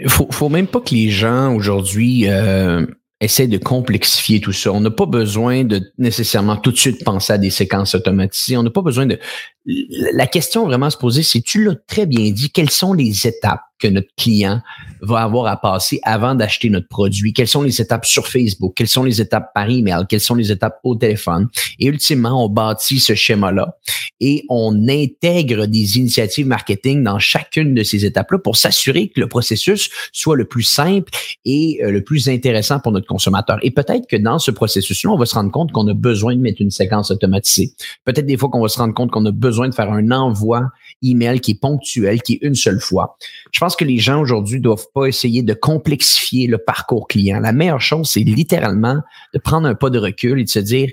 faut, 0.06 0.28
faut 0.30 0.48
même 0.48 0.68
pas 0.68 0.80
que 0.80 0.94
les 0.94 1.10
gens 1.10 1.52
aujourd'hui 1.54 2.28
euh, 2.28 2.86
essaie 3.20 3.48
de 3.48 3.58
complexifier 3.58 4.40
tout 4.40 4.52
ça. 4.52 4.72
On 4.72 4.80
n'a 4.80 4.90
pas 4.90 5.06
besoin 5.06 5.64
de 5.64 5.92
nécessairement 5.98 6.56
tout 6.56 6.70
de 6.70 6.76
suite 6.76 7.04
penser 7.04 7.32
à 7.32 7.38
des 7.38 7.50
séquences 7.50 7.94
automatisées. 7.94 8.56
On 8.56 8.62
n'a 8.62 8.70
pas 8.70 8.82
besoin 8.82 9.06
de. 9.06 9.18
La 9.66 10.26
question 10.26 10.64
vraiment 10.64 10.86
à 10.86 10.90
se 10.90 10.96
poser, 10.96 11.22
c'est 11.22 11.40
tu 11.40 11.64
l'as 11.64 11.74
très 11.86 12.06
bien 12.06 12.30
dit, 12.30 12.50
quelles 12.50 12.70
sont 12.70 12.92
les 12.92 13.26
étapes? 13.26 13.67
Que 13.78 13.88
notre 13.88 14.08
client 14.16 14.60
va 15.00 15.20
avoir 15.20 15.46
à 15.46 15.60
passer 15.60 16.00
avant 16.02 16.34
d'acheter 16.34 16.70
notre 16.70 16.88
produit? 16.88 17.32
Quelles 17.32 17.48
sont 17.48 17.62
les 17.62 17.80
étapes 17.80 18.06
sur 18.06 18.26
Facebook? 18.26 18.74
Quelles 18.76 18.88
sont 18.88 19.04
les 19.04 19.20
étapes 19.20 19.52
par 19.54 19.68
email? 19.68 20.04
Quelles 20.08 20.20
sont 20.20 20.34
les 20.34 20.50
étapes 20.52 20.78
au 20.84 20.94
téléphone? 20.94 21.48
Et 21.78 21.86
ultimement, 21.86 22.44
on 22.44 22.48
bâtit 22.48 23.00
ce 23.00 23.14
schéma-là 23.14 23.76
et 24.20 24.44
on 24.48 24.88
intègre 24.88 25.66
des 25.66 25.98
initiatives 25.98 26.46
marketing 26.46 27.04
dans 27.04 27.18
chacune 27.18 27.74
de 27.74 27.82
ces 27.82 28.04
étapes-là 28.04 28.38
pour 28.38 28.56
s'assurer 28.56 29.08
que 29.08 29.20
le 29.20 29.28
processus 29.28 29.90
soit 30.12 30.36
le 30.36 30.44
plus 30.44 30.62
simple 30.62 31.10
et 31.44 31.80
euh, 31.82 31.90
le 31.90 32.02
plus 32.02 32.28
intéressant 32.28 32.80
pour 32.80 32.92
notre 32.92 33.06
consommateur. 33.06 33.58
Et 33.62 33.70
peut-être 33.70 34.06
que 34.08 34.16
dans 34.16 34.38
ce 34.38 34.50
processus-là, 34.50 35.10
on 35.10 35.18
va 35.18 35.26
se 35.26 35.34
rendre 35.34 35.50
compte 35.50 35.72
qu'on 35.72 35.86
a 35.88 35.94
besoin 35.94 36.34
de 36.34 36.40
mettre 36.40 36.60
une 36.60 36.70
séquence 36.70 37.10
automatisée. 37.10 37.72
Peut-être 38.04 38.26
des 38.26 38.36
fois 38.36 38.48
qu'on 38.48 38.62
va 38.62 38.68
se 38.68 38.78
rendre 38.78 38.94
compte 38.94 39.10
qu'on 39.10 39.24
a 39.26 39.32
besoin 39.32 39.68
de 39.68 39.74
faire 39.74 39.92
un 39.92 40.10
envoi 40.10 40.70
email 41.02 41.40
qui 41.40 41.52
est 41.52 41.60
ponctuel, 41.60 42.22
qui 42.22 42.34
est 42.34 42.38
une 42.42 42.54
seule 42.54 42.80
fois. 42.80 43.16
Je 43.52 43.60
pense 43.60 43.67
que 43.76 43.84
les 43.84 43.98
gens 43.98 44.20
aujourd'hui 44.20 44.60
doivent 44.60 44.86
pas 44.94 45.06
essayer 45.06 45.42
de 45.42 45.54
complexifier 45.54 46.46
le 46.46 46.58
parcours 46.58 47.08
client. 47.08 47.40
La 47.40 47.52
meilleure 47.52 47.80
chose, 47.80 48.10
c'est 48.10 48.20
littéralement 48.20 48.98
de 49.34 49.38
prendre 49.38 49.68
un 49.68 49.74
pas 49.74 49.90
de 49.90 49.98
recul 49.98 50.40
et 50.40 50.44
de 50.44 50.48
se 50.48 50.58
dire, 50.58 50.90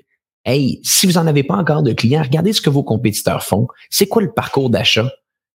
Hey, 0.48 0.80
si 0.84 1.08
vous 1.08 1.14
n'en 1.14 1.26
avez 1.26 1.44
pas 1.44 1.56
encore 1.56 1.82
de 1.82 1.92
clients, 1.92 2.22
regardez 2.22 2.54
ce 2.54 2.62
que 2.62 2.70
vos 2.70 2.84
compétiteurs 2.84 3.44
font. 3.44 3.68
C'est 3.90 4.06
quoi 4.06 4.22
le 4.22 4.32
parcours 4.32 4.70
d'achat 4.70 5.10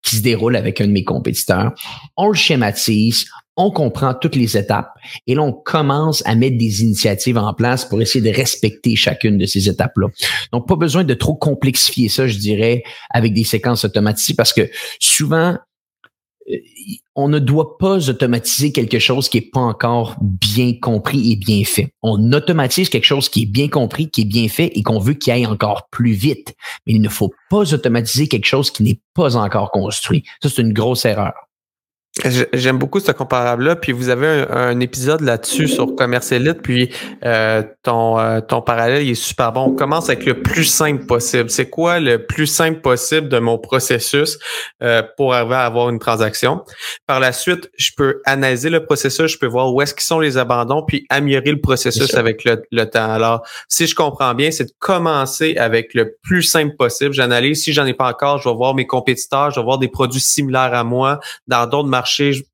qui 0.03 0.15
se 0.15 0.23
déroule 0.23 0.55
avec 0.55 0.81
un 0.81 0.87
de 0.87 0.93
mes 0.93 1.03
compétiteurs? 1.03 1.73
On 2.17 2.29
le 2.29 2.35
schématise, 2.35 3.27
on 3.57 3.73
comprend 3.73 4.15
toutes 4.15 4.37
les 4.37 4.57
étapes 4.57 4.93
et 5.27 5.35
là, 5.35 5.43
on 5.43 5.53
commence 5.53 6.23
à 6.25 6.37
mettre 6.37 6.57
des 6.57 6.83
initiatives 6.83 7.37
en 7.37 7.53
place 7.53 7.85
pour 7.85 8.01
essayer 8.01 8.21
de 8.21 8.35
respecter 8.35 8.95
chacune 8.95 9.39
de 9.39 9.47
ces 9.47 9.69
étapes-là. 9.69 10.07
Donc, 10.53 10.69
pas 10.69 10.77
besoin 10.77 11.03
de 11.03 11.15
trop 11.15 11.35
complexifier 11.35 12.09
ça, 12.09 12.29
je 12.29 12.39
dirais, 12.39 12.85
avec 13.11 13.35
des 13.35 13.45
séquences 13.45 13.85
automatisées 13.85 14.35
parce 14.35 14.53
que 14.53 14.71
souvent, 15.01 15.59
on 17.15 17.29
ne 17.29 17.39
doit 17.39 17.79
pas 17.79 18.09
automatiser 18.09 18.73
quelque 18.73 18.99
chose 18.99 19.29
qui 19.29 19.39
n'est 19.39 19.51
pas 19.51 19.61
encore 19.61 20.17
bien 20.21 20.75
compris 20.81 21.33
et 21.33 21.37
bien 21.37 21.65
fait. 21.65 21.89
On 22.03 22.33
automatise 22.33 22.89
quelque 22.89 23.05
chose 23.05 23.29
qui 23.29 23.43
est 23.43 23.47
bien 23.47 23.69
compris, 23.69 24.11
qui 24.11 24.23
est 24.23 24.27
bien 24.27 24.49
fait 24.49 24.71
et 24.75 24.83
qu'on 24.83 24.99
veut 24.99 25.15
qu'il 25.15 25.33
aille 25.33 25.47
encore 25.47 25.89
plus 25.91 26.13
vite. 26.13 26.55
Mais 26.87 26.95
il 26.95 27.01
ne 27.01 27.09
faut 27.09 27.33
pas 27.51 27.73
automatiser 27.73 28.29
quelque 28.29 28.47
chose 28.47 28.71
qui 28.71 28.83
n'est 28.83 29.01
pas 29.15 29.37
encore 29.37 29.71
construit. 29.71 30.25
Ça, 30.43 30.49
c'est 30.49 30.63
une 30.63 30.73
grosse 30.73 31.05
erreur. 31.05 31.46
J'aime 32.25 32.79
beaucoup 32.79 32.99
ce 32.99 33.13
comparable-là. 33.13 33.77
Puis 33.77 33.93
vous 33.93 34.09
avez 34.09 34.47
un, 34.49 34.81
épisode 34.81 35.21
là-dessus 35.21 35.69
sur 35.69 35.95
Commerce 35.95 36.33
Elite. 36.33 36.63
Puis 36.63 36.91
euh, 37.25 37.63
ton, 37.83 38.19
euh, 38.19 38.41
ton 38.41 38.63
parallèle 38.63 39.07
est 39.07 39.15
super 39.15 39.53
bon. 39.53 39.67
On 39.67 39.73
commence 39.75 40.09
avec 40.09 40.25
le 40.25 40.41
plus 40.41 40.65
simple 40.65 41.05
possible. 41.05 41.51
C'est 41.51 41.69
quoi 41.69 42.01
le 42.01 42.25
plus 42.25 42.47
simple 42.47 42.81
possible 42.81 43.29
de 43.29 43.39
mon 43.39 43.59
processus 43.59 44.39
euh, 44.83 45.03
pour 45.19 45.35
arriver 45.35 45.57
à 45.57 45.67
avoir 45.67 45.91
une 45.91 45.99
transaction? 45.99 46.63
Par 47.07 47.21
la 47.21 47.33
suite, 47.33 47.71
je 47.77 47.91
peux 47.95 48.23
analyser 48.25 48.71
le 48.71 48.85
processus, 48.85 49.33
je 49.33 49.39
peux 49.39 49.47
voir 49.47 49.73
où 49.75 49.83
est-ce 49.83 49.93
qu'ils 49.93 50.05
sont 50.05 50.21
les 50.21 50.39
abandons, 50.39 50.83
puis 50.83 51.05
améliorer 51.11 51.53
le 51.53 51.61
processus 51.61 52.15
avec 52.15 52.45
le, 52.45 52.63
le, 52.73 52.85
temps. 52.85 53.11
Alors, 53.11 53.47
si 53.69 53.87
je 53.87 53.95
comprends 53.95 54.35
bien, 54.35 54.51
c'est 54.51 54.65
de 54.65 54.73
commencer 54.79 55.57
avec 55.57 55.93
le 55.93 56.17
plus 56.23 56.43
simple 56.43 56.77
possible. 56.77 57.13
J'analyse. 57.13 57.63
Si 57.63 57.75
j'en 57.75 57.85
ai 57.85 57.95
pas 57.95 58.09
encore, 58.09 58.39
je 58.39 58.49
vais 58.49 58.55
voir 58.55 58.75
mes 58.75 58.87
compétiteurs, 58.87 59.51
je 59.51 59.61
vais 59.61 59.65
voir 59.65 59.79
des 59.79 59.89
produits 59.89 60.21
similaires 60.21 60.73
à 60.73 60.85
moi 60.85 61.21
dans 61.47 61.67
d'autres 61.67 61.89
marchés 61.89 62.06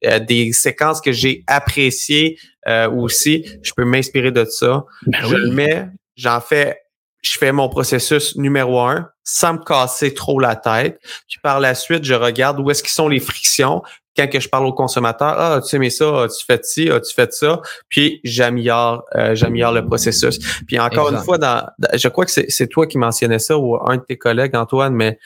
euh, 0.05 0.19
des 0.19 0.53
séquences 0.53 1.01
que 1.01 1.13
j'ai 1.13 1.45
appréciées 1.47 2.39
euh, 2.69 2.91
aussi. 2.91 3.47
Je 3.63 3.73
peux 3.77 3.85
m'inspirer 3.85 4.31
de 4.31 4.45
ça. 4.45 4.85
Ben 5.07 5.19
je 5.27 5.35
le 5.35 5.51
mets, 5.51 5.89
j'en 6.17 6.41
fais, 6.41 6.79
je 7.23 7.37
fais 7.39 7.53
mon 7.53 7.69
processus 7.69 8.37
numéro 8.37 8.81
un 8.81 9.09
sans 9.25 9.55
me 9.55 9.59
casser 9.59 10.15
trop 10.15 10.41
la 10.41 10.57
tête. 10.57 10.99
Puis 11.29 11.39
par 11.43 11.61
la 11.61 11.75
suite, 11.75 12.05
je 12.05 12.15
regarde 12.15 12.59
où 12.61 12.71
est-ce 12.71 12.83
qu'ils 12.83 12.93
sont 12.93 13.09
les 13.09 13.21
frictions. 13.21 13.83
Quand 14.15 14.29
que 14.29 14.41
je 14.41 14.49
parle 14.49 14.67
au 14.67 14.75
consommateur, 14.75 15.35
ah, 15.39 15.61
tu 15.67 15.75
aimé 15.77 15.89
ça, 15.89 16.27
tu 16.29 16.45
fais 16.45 16.61
ci, 16.63 16.85
tu 16.85 17.15
fais 17.15 17.29
ça, 17.31 17.63
puis 17.89 18.21
j'améliore, 18.25 19.05
euh, 19.15 19.35
j'améliore 19.35 19.73
le 19.73 19.87
processus. 19.87 20.39
Puis 20.67 20.79
encore 20.79 21.11
une 21.11 21.23
fois, 21.23 21.39
dans, 21.39 21.67
je 21.95 22.09
crois 22.09 22.27
que 22.27 22.31
c'est 22.31 22.67
toi 22.67 22.87
qui 22.87 22.99
mentionnais 22.99 23.39
ça 23.39 23.57
ou 23.57 23.77
un 23.77 23.97
de 23.97 24.03
tes 24.03 24.19
collègues, 24.19 24.55
Antoine, 24.55 24.93
mais 24.93 25.19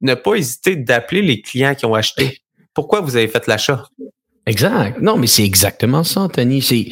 ne 0.00 0.14
pas 0.14 0.34
hésiter 0.34 0.76
d'appeler 0.76 1.22
les 1.22 1.40
clients 1.40 1.74
qui 1.74 1.86
ont 1.86 1.94
acheté 1.94 2.42
pourquoi 2.74 3.00
vous 3.00 3.16
avez 3.16 3.28
fait 3.28 3.46
l'achat? 3.46 3.84
Exact. 4.46 5.00
Non, 5.00 5.16
mais 5.16 5.26
c'est 5.26 5.44
exactement 5.44 6.02
ça, 6.02 6.22
Anthony. 6.22 6.62
C'est, 6.62 6.88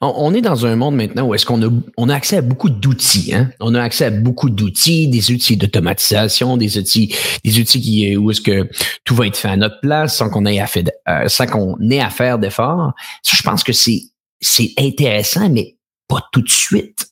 on, 0.00 0.32
est 0.34 0.42
dans 0.42 0.66
un 0.66 0.76
monde 0.76 0.96
maintenant 0.96 1.26
où 1.26 1.34
est-ce 1.34 1.46
qu'on 1.46 1.60
a, 1.62 1.68
on 1.96 2.08
a 2.08 2.14
accès 2.14 2.36
à 2.36 2.42
beaucoup 2.42 2.68
d'outils. 2.68 3.34
Hein? 3.34 3.50
On 3.58 3.74
a 3.74 3.82
accès 3.82 4.04
à 4.04 4.10
beaucoup 4.10 4.50
d'outils, 4.50 5.08
des 5.08 5.32
outils 5.32 5.56
d'automatisation, 5.56 6.56
des 6.56 6.78
outils, 6.78 7.14
des 7.42 7.58
outils 7.58 7.80
qui, 7.80 8.16
où 8.16 8.30
est-ce 8.30 8.42
que 8.42 8.68
tout 9.04 9.14
va 9.14 9.26
être 9.26 9.36
fait 9.36 9.48
à 9.48 9.56
notre 9.56 9.80
place 9.80 10.16
sans 10.16 10.28
qu'on 10.28 10.44
ait 10.46 10.60
à 10.60 10.66
faire, 10.66 10.84
euh, 11.08 11.26
sans 11.26 11.46
qu'on 11.46 11.76
ait 11.90 12.00
à 12.00 12.10
faire 12.10 12.38
d'efforts. 12.38 12.92
Je 13.24 13.42
pense 13.42 13.64
que 13.64 13.72
c'est, 13.72 14.02
c'est 14.40 14.72
intéressant, 14.78 15.48
mais 15.48 15.76
pas 16.06 16.28
tout 16.32 16.42
de 16.42 16.50
suite 16.50 17.10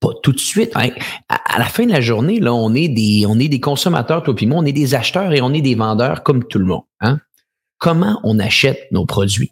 pas 0.00 0.12
tout 0.22 0.32
de 0.32 0.38
suite. 0.38 0.70
Hein. 0.74 0.90
À, 1.30 1.58
la 1.58 1.64
fin 1.64 1.86
de 1.86 1.92
la 1.92 2.02
journée, 2.02 2.38
là, 2.38 2.52
on 2.52 2.74
est 2.74 2.88
des, 2.88 3.24
on 3.26 3.38
est 3.38 3.48
des 3.48 3.60
consommateurs, 3.60 4.22
toi 4.22 4.34
puis 4.34 4.44
moi, 4.44 4.58
on 4.58 4.66
est 4.66 4.72
des 4.72 4.94
acheteurs 4.94 5.32
et 5.32 5.40
on 5.40 5.54
est 5.54 5.62
des 5.62 5.74
vendeurs 5.74 6.22
comme 6.22 6.44
tout 6.44 6.58
le 6.58 6.66
monde. 6.66 6.82
Hein? 7.00 7.20
Comment 7.84 8.18
on 8.24 8.38
achète 8.38 8.90
nos 8.92 9.04
produits, 9.04 9.50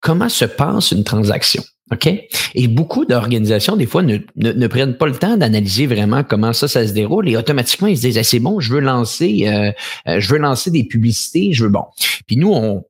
comment 0.00 0.28
se 0.28 0.44
passe 0.44 0.90
une 0.90 1.04
transaction? 1.04 1.62
OK? 1.92 2.08
Et 2.56 2.66
beaucoup 2.66 3.04
d'organisations, 3.04 3.76
des 3.76 3.86
fois, 3.86 4.02
ne, 4.02 4.66
prennent 4.66 4.96
pas 4.96 5.06
le 5.06 5.14
temps 5.14 5.36
d'analyser 5.36 5.86
vraiment 5.86 6.24
comment 6.24 6.52
ça, 6.52 6.66
ça 6.66 6.84
se 6.84 6.92
déroule 6.92 7.28
et 7.28 7.36
automatiquement, 7.36 7.86
ils 7.86 7.96
se 7.96 8.02
disent, 8.02 8.18
ah, 8.18 8.24
c'est 8.24 8.40
bon, 8.40 8.58
je 8.58 8.72
veux 8.72 8.80
lancer, 8.80 9.46
euh, 9.46 9.70
euh, 10.08 10.18
je 10.18 10.28
veux 10.32 10.38
lancer 10.38 10.72
des 10.72 10.82
publicités, 10.82 11.52
je 11.52 11.62
veux, 11.62 11.70
bon. 11.70 11.84
Puis 12.26 12.36
nous, 12.36 12.52
on, 12.52 12.82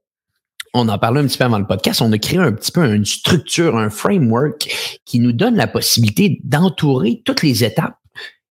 on 0.72 0.88
en 0.88 0.98
parlait 0.98 1.20
un 1.20 1.26
petit 1.26 1.36
peu 1.36 1.44
avant 1.44 1.58
le 1.58 1.66
podcast, 1.66 2.00
on 2.00 2.10
a 2.12 2.18
créé 2.18 2.38
un 2.38 2.52
petit 2.52 2.72
peu 2.72 2.94
une 2.94 3.04
structure, 3.04 3.76
un 3.76 3.90
framework 3.90 4.66
qui 5.04 5.20
nous 5.20 5.32
donne 5.32 5.56
la 5.56 5.66
possibilité 5.66 6.40
d'entourer 6.44 7.20
toutes 7.26 7.42
les 7.42 7.64
étapes 7.64 7.99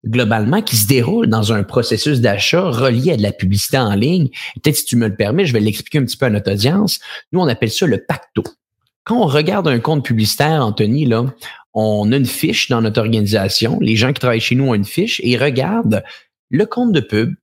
globalement 0.05 0.61
qui 0.61 0.77
se 0.77 0.87
déroule 0.87 1.27
dans 1.27 1.51
un 1.51 1.63
processus 1.63 2.21
d'achat 2.21 2.69
relié 2.69 3.13
à 3.13 3.17
de 3.17 3.21
la 3.21 3.31
publicité 3.31 3.77
en 3.77 3.93
ligne. 3.95 4.29
Peut-être 4.55 4.77
si 4.77 4.85
tu 4.85 4.95
me 4.95 5.07
le 5.07 5.15
permets, 5.15 5.45
je 5.45 5.53
vais 5.53 5.59
l'expliquer 5.59 5.99
un 5.99 6.05
petit 6.05 6.17
peu 6.17 6.25
à 6.25 6.29
notre 6.29 6.51
audience. 6.51 6.99
Nous, 7.31 7.39
on 7.39 7.47
appelle 7.47 7.71
ça 7.71 7.85
le 7.85 8.03
pacto. 8.05 8.43
Quand 9.03 9.21
on 9.21 9.27
regarde 9.27 9.67
un 9.67 9.79
compte 9.79 10.05
publicitaire, 10.05 10.65
Anthony, 10.65 11.05
là, 11.05 11.25
on 11.73 12.11
a 12.11 12.15
une 12.15 12.25
fiche 12.25 12.69
dans 12.69 12.81
notre 12.81 12.99
organisation. 12.99 13.77
Les 13.81 13.95
gens 13.95 14.13
qui 14.13 14.19
travaillent 14.19 14.39
chez 14.39 14.55
nous 14.55 14.67
ont 14.67 14.73
une 14.73 14.85
fiche 14.85 15.19
et 15.23 15.37
regardent 15.37 16.03
le 16.49 16.65
compte 16.65 16.91
de 16.91 16.99
pub, 16.99 17.35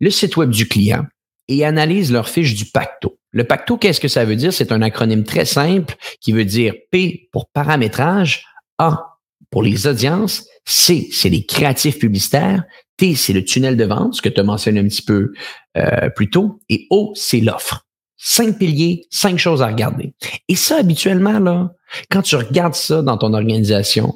le 0.00 0.10
site 0.10 0.36
web 0.36 0.50
du 0.50 0.68
client 0.68 1.06
et 1.48 1.64
analysent 1.64 2.12
leur 2.12 2.28
fiche 2.28 2.54
du 2.54 2.66
pacto. 2.66 3.18
Le 3.30 3.44
pacto, 3.44 3.76
qu'est-ce 3.76 4.00
que 4.00 4.08
ça 4.08 4.24
veut 4.24 4.36
dire? 4.36 4.52
C'est 4.52 4.72
un 4.72 4.82
acronyme 4.82 5.24
très 5.24 5.44
simple 5.44 5.96
qui 6.20 6.32
veut 6.32 6.44
dire 6.44 6.74
P 6.90 7.28
pour 7.32 7.48
paramétrage, 7.48 8.44
A 8.78 9.18
pour 9.50 9.62
les 9.62 9.86
audiences, 9.86 10.46
C, 10.70 11.08
c'est 11.12 11.30
les 11.30 11.46
créatifs 11.46 11.98
publicitaires, 11.98 12.62
T, 12.98 13.14
c'est 13.14 13.32
le 13.32 13.42
tunnel 13.42 13.76
de 13.76 13.84
vente, 13.84 14.14
ce 14.14 14.22
que 14.22 14.28
tu 14.28 14.38
as 14.38 14.44
mentionné 14.44 14.80
un 14.80 14.84
petit 14.84 15.02
peu 15.02 15.32
euh, 15.78 16.10
plus 16.10 16.28
tôt, 16.28 16.60
et 16.68 16.86
O, 16.90 17.12
c'est 17.14 17.40
l'offre. 17.40 17.86
Cinq 18.16 18.58
piliers, 18.58 19.06
cinq 19.10 19.38
choses 19.38 19.62
à 19.62 19.68
regarder. 19.68 20.12
Et 20.48 20.56
ça, 20.56 20.76
habituellement, 20.76 21.38
là, 21.38 21.72
quand 22.10 22.22
tu 22.22 22.36
regardes 22.36 22.74
ça 22.74 23.00
dans 23.00 23.16
ton 23.16 23.32
organisation, 23.32 24.12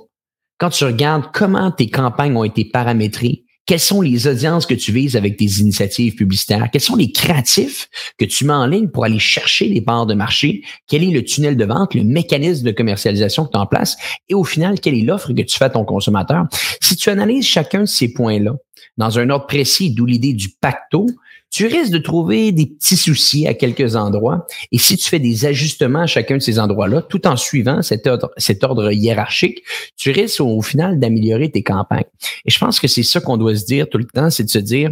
quand 0.58 0.70
tu 0.70 0.84
regardes 0.84 1.32
comment 1.32 1.70
tes 1.70 1.88
campagnes 1.88 2.36
ont 2.36 2.44
été 2.44 2.64
paramétrées, 2.64 3.44
quelles 3.72 3.80
sont 3.80 4.02
les 4.02 4.26
audiences 4.26 4.66
que 4.66 4.74
tu 4.74 4.92
vises 4.92 5.16
avec 5.16 5.38
tes 5.38 5.46
initiatives 5.46 6.14
publicitaires? 6.14 6.68
Quels 6.70 6.82
sont 6.82 6.94
les 6.94 7.10
créatifs 7.10 7.88
que 8.18 8.26
tu 8.26 8.44
mets 8.44 8.52
en 8.52 8.66
ligne 8.66 8.88
pour 8.88 9.06
aller 9.06 9.18
chercher 9.18 9.66
les 9.66 9.80
parts 9.80 10.04
de 10.04 10.12
marché? 10.12 10.62
Quel 10.86 11.02
est 11.02 11.10
le 11.10 11.24
tunnel 11.24 11.56
de 11.56 11.64
vente, 11.64 11.94
le 11.94 12.04
mécanisme 12.04 12.66
de 12.66 12.70
commercialisation 12.70 13.46
que 13.46 13.52
tu 13.52 13.56
en 13.56 13.64
places? 13.64 13.96
Et 14.28 14.34
au 14.34 14.44
final, 14.44 14.78
quelle 14.78 14.92
est 14.92 15.00
l'offre 15.00 15.32
que 15.32 15.40
tu 15.40 15.56
fais 15.56 15.64
à 15.64 15.70
ton 15.70 15.86
consommateur? 15.86 16.48
Si 16.82 16.96
tu 16.96 17.08
analyses 17.08 17.46
chacun 17.46 17.80
de 17.80 17.86
ces 17.86 18.12
points-là 18.12 18.52
dans 18.98 19.18
un 19.18 19.30
ordre 19.30 19.46
précis, 19.46 19.90
d'où 19.90 20.04
l'idée 20.04 20.34
du 20.34 20.50
pacto, 20.50 21.06
tu 21.52 21.66
risques 21.66 21.92
de 21.92 21.98
trouver 21.98 22.50
des 22.50 22.66
petits 22.66 22.96
soucis 22.96 23.46
à 23.46 23.52
quelques 23.52 23.94
endroits. 23.94 24.46
Et 24.72 24.78
si 24.78 24.96
tu 24.96 25.08
fais 25.08 25.18
des 25.18 25.44
ajustements 25.44 26.00
à 26.00 26.06
chacun 26.06 26.38
de 26.38 26.42
ces 26.42 26.58
endroits-là, 26.58 27.02
tout 27.02 27.26
en 27.26 27.36
suivant 27.36 27.82
cet 27.82 28.06
ordre, 28.06 28.90
hiérarchique, 28.90 29.62
tu 29.96 30.10
risques 30.10 30.40
au, 30.40 30.62
final 30.62 30.98
d'améliorer 30.98 31.50
tes 31.50 31.62
campagnes. 31.62 32.08
Et 32.46 32.50
je 32.50 32.58
pense 32.58 32.80
que 32.80 32.88
c'est 32.88 33.02
ça 33.02 33.20
qu'on 33.20 33.36
doit 33.36 33.54
se 33.54 33.66
dire 33.66 33.88
tout 33.90 33.98
le 33.98 34.06
temps, 34.06 34.30
c'est 34.30 34.44
de 34.44 34.48
se 34.48 34.58
dire 34.58 34.90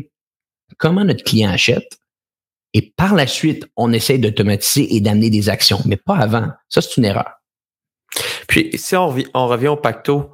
comment 0.76 1.02
notre 1.02 1.24
client 1.24 1.50
achète? 1.50 1.98
Et 2.74 2.92
par 2.94 3.14
la 3.14 3.26
suite, 3.26 3.66
on 3.76 3.92
essaie 3.92 4.18
d'automatiser 4.18 4.94
et 4.94 5.00
d'amener 5.00 5.30
des 5.30 5.48
actions, 5.48 5.80
mais 5.86 5.96
pas 5.96 6.16
avant. 6.16 6.48
Ça, 6.68 6.82
c'est 6.82 6.98
une 6.98 7.06
erreur. 7.06 7.30
Puis, 8.48 8.70
si 8.74 8.94
on, 8.96 9.14
on 9.34 9.48
revient 9.48 9.68
au 9.68 9.76
pacto, 9.76 10.30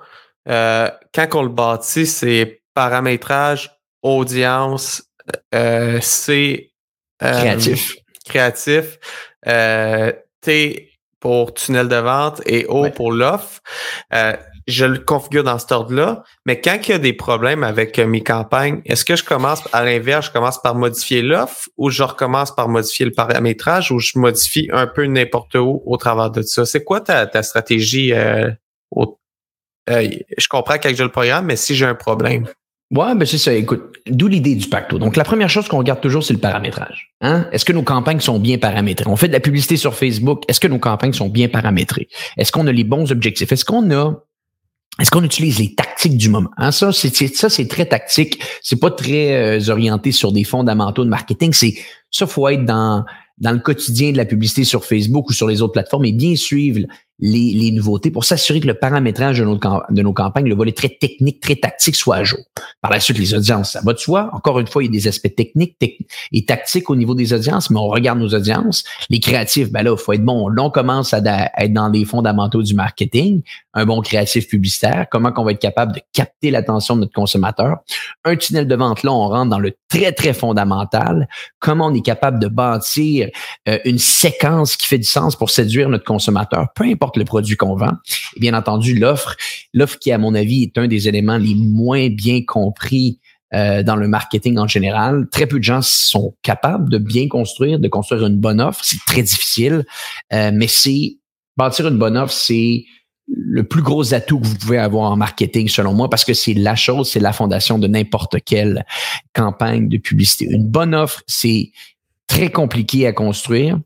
euh, 0.48 0.90
quand 1.14 1.28
on 1.34 1.42
le 1.42 1.48
bâtit, 1.50 2.06
c'est 2.06 2.62
paramétrage, 2.74 3.70
audience, 4.02 5.05
euh, 5.54 5.98
c'est 6.02 6.70
euh, 7.22 7.32
créatif. 7.32 7.96
Créatif. 8.24 8.98
Euh, 9.46 10.12
T 10.40 10.90
pour 11.20 11.54
tunnel 11.54 11.88
de 11.88 11.96
vente 11.96 12.42
et 12.46 12.66
O 12.66 12.90
pour 12.90 13.10
l'offre. 13.10 13.60
je 14.68 14.84
le 14.84 14.98
configure 14.98 15.44
dans 15.44 15.58
cet 15.58 15.72
ordre-là. 15.72 16.24
Mais 16.44 16.60
quand 16.60 16.78
il 16.86 16.90
y 16.90 16.94
a 16.94 16.98
des 16.98 17.12
problèmes 17.12 17.64
avec 17.64 17.98
mes 17.98 18.22
campagnes, 18.22 18.82
est-ce 18.84 19.04
que 19.04 19.16
je 19.16 19.24
commence 19.24 19.62
à 19.72 19.84
l'inverse, 19.84 20.26
je 20.26 20.32
commence 20.32 20.60
par 20.60 20.74
modifier 20.74 21.22
l'offre 21.22 21.68
ou 21.76 21.90
je 21.90 22.02
recommence 22.02 22.54
par 22.54 22.68
modifier 22.68 23.06
le 23.06 23.12
paramétrage 23.12 23.90
ou 23.90 23.98
je 23.98 24.18
modifie 24.18 24.68
un 24.72 24.86
peu 24.86 25.06
n'importe 25.06 25.54
où 25.54 25.82
au 25.86 25.96
travers 25.96 26.30
de 26.30 26.42
ça? 26.42 26.66
C'est 26.66 26.84
quoi 26.84 27.00
ta, 27.00 27.26
ta 27.26 27.42
stratégie? 27.42 28.12
je 29.88 30.48
comprends 30.48 30.78
quand 30.78 30.94
j'ai 30.94 31.02
le 31.02 31.10
programme, 31.10 31.46
mais 31.46 31.56
si 31.56 31.74
j'ai 31.74 31.86
un 31.86 31.94
problème. 31.94 32.46
Ouais, 32.92 33.14
ben 33.16 33.26
c'est 33.26 33.38
ça. 33.38 33.52
Écoute, 33.52 33.96
d'où 34.06 34.28
l'idée 34.28 34.54
du 34.54 34.68
pacto. 34.68 34.98
Donc, 34.98 35.16
la 35.16 35.24
première 35.24 35.50
chose 35.50 35.66
qu'on 35.66 35.78
regarde 35.78 36.00
toujours, 36.00 36.22
c'est 36.22 36.34
le 36.34 36.38
paramétrage. 36.38 37.12
Hein? 37.20 37.48
Est-ce 37.50 37.64
que 37.64 37.72
nos 37.72 37.82
campagnes 37.82 38.20
sont 38.20 38.38
bien 38.38 38.58
paramétrées? 38.58 39.06
On 39.08 39.16
fait 39.16 39.26
de 39.28 39.32
la 39.32 39.40
publicité 39.40 39.76
sur 39.76 39.94
Facebook. 39.94 40.44
Est-ce 40.46 40.60
que 40.60 40.68
nos 40.68 40.78
campagnes 40.78 41.12
sont 41.12 41.28
bien 41.28 41.48
paramétrées? 41.48 42.08
Est-ce 42.36 42.52
qu'on 42.52 42.66
a 42.66 42.72
les 42.72 42.84
bons 42.84 43.10
objectifs? 43.10 43.50
Est-ce 43.50 43.64
qu'on 43.64 43.90
a 43.92 44.22
est-ce 44.98 45.10
qu'on 45.10 45.24
utilise 45.24 45.58
les 45.58 45.74
tactiques 45.74 46.16
du 46.16 46.30
moment? 46.30 46.48
Hein? 46.56 46.72
Ça, 46.72 46.90
c'est 46.90 47.14
ça, 47.34 47.50
c'est 47.50 47.68
très 47.68 47.84
tactique. 47.84 48.42
C'est 48.62 48.80
pas 48.80 48.90
très 48.90 49.34
euh, 49.34 49.70
orienté 49.70 50.10
sur 50.10 50.32
des 50.32 50.44
fondamentaux 50.44 51.04
de 51.04 51.10
marketing. 51.10 51.52
C'est 51.52 51.74
ça, 52.10 52.26
faut 52.26 52.48
être 52.48 52.64
dans 52.64 53.04
dans 53.38 53.52
le 53.52 53.58
quotidien 53.58 54.12
de 54.12 54.16
la 54.16 54.24
publicité 54.24 54.64
sur 54.64 54.84
Facebook 54.84 55.28
ou 55.28 55.32
sur 55.32 55.46
les 55.46 55.60
autres 55.60 55.74
plateformes 55.74 56.06
et 56.06 56.12
bien 56.12 56.36
suivre 56.36 56.86
les, 57.18 57.52
les 57.54 57.70
nouveautés 57.70 58.10
pour 58.10 58.24
s'assurer 58.24 58.60
que 58.60 58.66
le 58.66 58.74
paramétrage 58.74 59.38
de 59.38 59.44
nos, 60.02 60.12
campagnes, 60.12 60.48
le 60.48 60.54
volet 60.54 60.72
très 60.72 60.90
technique, 60.90 61.40
très 61.40 61.56
tactique 61.56 61.96
soit 61.96 62.16
à 62.16 62.24
jour. 62.24 62.40
Par 62.82 62.90
la 62.90 63.00
suite, 63.00 63.18
les 63.18 63.34
audiences, 63.34 63.72
ça 63.72 63.80
va 63.82 63.94
de 63.94 63.98
soi. 63.98 64.30
Encore 64.32 64.58
une 64.60 64.66
fois, 64.66 64.82
il 64.82 64.86
y 64.86 64.88
a 64.88 64.92
des 64.92 65.08
aspects 65.08 65.34
techniques 65.34 65.76
et 66.32 66.44
tactiques 66.44 66.90
au 66.90 66.96
niveau 66.96 67.14
des 67.14 67.32
audiences, 67.32 67.70
mais 67.70 67.78
on 67.78 67.88
regarde 67.88 68.18
nos 68.18 68.34
audiences. 68.34 68.84
Les 69.08 69.20
créatifs, 69.20 69.70
ben 69.72 69.82
là, 69.82 69.92
il 69.92 69.98
faut 69.98 70.12
être 70.12 70.24
bon. 70.24 70.48
Là, 70.48 70.64
on 70.64 70.70
commence 70.70 71.14
à, 71.14 71.20
être 71.58 71.72
dans 71.72 71.88
les 71.88 72.04
fondamentaux 72.04 72.62
du 72.62 72.74
marketing. 72.74 73.42
Un 73.72 73.86
bon 73.86 74.00
créatif 74.02 74.48
publicitaire, 74.48 75.06
comment 75.10 75.32
qu'on 75.32 75.44
va 75.44 75.52
être 75.52 75.60
capable 75.60 75.94
de 75.94 76.00
capter 76.12 76.50
l'attention 76.50 76.96
de 76.96 77.00
notre 77.00 77.12
consommateur? 77.12 77.78
Un 78.24 78.36
tunnel 78.36 78.66
de 78.66 78.74
vente, 78.74 79.02
là, 79.02 79.12
on 79.12 79.28
rentre 79.28 79.50
dans 79.50 79.58
le 79.58 79.72
très, 79.88 80.12
très 80.12 80.32
fondamental. 80.32 81.28
Comment 81.60 81.86
on 81.86 81.94
est 81.94 82.04
capable 82.04 82.38
de 82.38 82.48
bâtir 82.48 83.28
euh, 83.68 83.78
une 83.84 83.98
séquence 83.98 84.76
qui 84.76 84.86
fait 84.86 84.98
du 84.98 85.04
sens 85.04 85.36
pour 85.36 85.50
séduire 85.50 85.88
notre 85.88 86.04
consommateur, 86.04 86.68
peu 86.74 86.84
importe 86.84 87.05
le 87.14 87.24
produit 87.24 87.56
qu'on 87.56 87.76
vend. 87.76 87.92
Et 88.36 88.40
bien 88.40 88.54
entendu, 88.54 88.94
l'offre, 88.98 89.36
l'offre 89.72 89.98
qui, 89.98 90.12
à 90.12 90.18
mon 90.18 90.34
avis, 90.34 90.64
est 90.64 90.78
un 90.78 90.88
des 90.88 91.08
éléments 91.08 91.38
les 91.38 91.54
moins 91.54 92.08
bien 92.08 92.42
compris 92.44 93.20
euh, 93.54 93.84
dans 93.84 93.94
le 93.94 94.08
marketing 94.08 94.58
en 94.58 94.66
général. 94.66 95.28
Très 95.30 95.46
peu 95.46 95.58
de 95.58 95.64
gens 95.64 95.80
sont 95.80 96.34
capables 96.42 96.90
de 96.90 96.98
bien 96.98 97.28
construire, 97.28 97.78
de 97.78 97.88
construire 97.88 98.26
une 98.26 98.38
bonne 98.38 98.60
offre. 98.60 98.80
C'est 98.84 98.98
très 99.06 99.22
difficile, 99.22 99.84
euh, 100.32 100.50
mais 100.52 100.66
c'est 100.66 101.18
bâtir 101.56 101.86
une 101.86 101.96
bonne 101.96 102.16
offre, 102.16 102.32
c'est 102.32 102.84
le 103.28 103.64
plus 103.64 103.82
gros 103.82 104.14
atout 104.14 104.40
que 104.40 104.46
vous 104.46 104.56
pouvez 104.56 104.78
avoir 104.78 105.10
en 105.10 105.16
marketing, 105.16 105.68
selon 105.68 105.94
moi, 105.94 106.10
parce 106.10 106.24
que 106.24 106.34
c'est 106.34 106.54
la 106.54 106.76
chose, 106.76 107.10
c'est 107.10 107.20
la 107.20 107.32
fondation 107.32 107.78
de 107.78 107.86
n'importe 107.86 108.36
quelle 108.44 108.84
campagne 109.32 109.88
de 109.88 109.98
publicité. 109.98 110.46
Une 110.50 110.66
bonne 110.66 110.94
offre, 110.94 111.22
c'est 111.26 111.72
très 112.26 112.50
compliqué 112.50 113.06
à 113.06 113.12
construire 113.12 113.78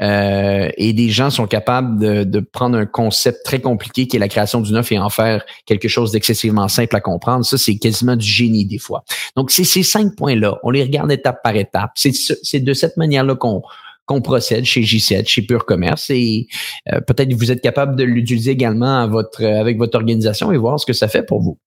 euh, 0.00 0.68
et 0.76 0.92
des 0.92 1.10
gens 1.10 1.30
sont 1.30 1.46
capables 1.46 2.26
de, 2.26 2.40
prendre 2.40 2.78
un 2.78 2.86
concept 2.86 3.44
très 3.44 3.60
compliqué 3.60 4.06
qui 4.06 4.16
est 4.16 4.18
la 4.18 4.28
création 4.28 4.60
d'une 4.60 4.76
offre 4.76 4.92
et 4.92 4.98
en 4.98 5.10
faire 5.10 5.44
quelque 5.66 5.88
chose 5.88 6.12
d'excessivement 6.12 6.68
simple 6.68 6.96
à 6.96 7.00
comprendre. 7.00 7.44
Ça, 7.44 7.58
c'est 7.58 7.76
quasiment 7.76 8.16
du 8.16 8.26
génie 8.26 8.64
des 8.64 8.78
fois. 8.78 9.04
Donc, 9.36 9.50
c'est 9.50 9.64
ces 9.64 9.82
cinq 9.82 10.16
points-là. 10.16 10.58
On 10.62 10.70
les 10.70 10.82
regarde 10.82 11.10
étape 11.12 11.42
par 11.42 11.56
étape. 11.56 11.92
C'est 11.94 12.60
de 12.60 12.72
cette 12.72 12.96
manière-là 12.96 13.34
qu'on 13.34 13.62
qu'on 14.06 14.20
procède 14.20 14.64
chez 14.66 14.82
J7, 14.82 15.26
chez 15.26 15.42
Pure 15.42 15.64
Commerce. 15.64 16.10
Et 16.10 16.46
euh, 16.92 17.00
peut-être 17.00 17.32
vous 17.32 17.50
êtes 17.50 17.62
capable 17.62 17.96
de 17.96 18.04
l'utiliser 18.04 18.50
également 18.50 19.08
votre, 19.08 19.42
avec 19.42 19.78
votre 19.78 19.96
organisation 19.96 20.52
et 20.52 20.58
voir 20.58 20.78
ce 20.78 20.84
que 20.84 20.92
ça 20.92 21.08
fait 21.08 21.22
pour 21.22 21.40
vous. 21.40 21.58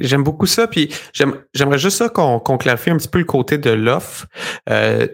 J'aime 0.00 0.22
beaucoup 0.22 0.46
ça. 0.46 0.66
Puis 0.66 0.92
j'aimerais 1.12 1.78
juste 1.78 1.98
ça 1.98 2.08
qu'on 2.08 2.58
clarifie 2.58 2.90
un 2.90 2.96
petit 2.96 3.08
peu 3.08 3.18
le 3.18 3.24
côté 3.24 3.58
de 3.58 3.70
l'offre. 3.70 4.26
Euh, 4.68 5.06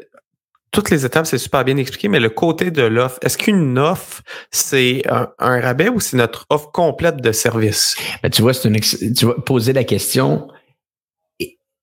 toutes 0.73 0.91
les 0.91 1.07
étapes, 1.07 1.27
c'est 1.27 1.39
super 1.39 1.65
bien 1.65 1.77
expliqué, 1.79 2.09
mais 2.09 2.21
le 2.21 2.29
côté 2.29 2.71
de 2.71 2.83
l'offre, 2.83 3.19
est-ce 3.23 3.39
qu'une 3.39 3.79
offre, 3.79 4.23
c'est 4.51 5.03
un, 5.09 5.31
rabais 5.39 5.89
ou 5.89 6.01
c'est 6.01 6.19
notre 6.19 6.45
offre 6.51 6.71
complète 6.71 7.17
de 7.23 7.33
service? 7.33 7.97
Ben, 8.23 8.29
tu 8.29 8.43
vois, 8.43 8.53
c'est 8.53 8.69
une 8.69 8.79
tu 8.81 9.25
vois, 9.25 9.43
poser 9.43 9.73
la 9.73 9.85
question, 9.85 10.49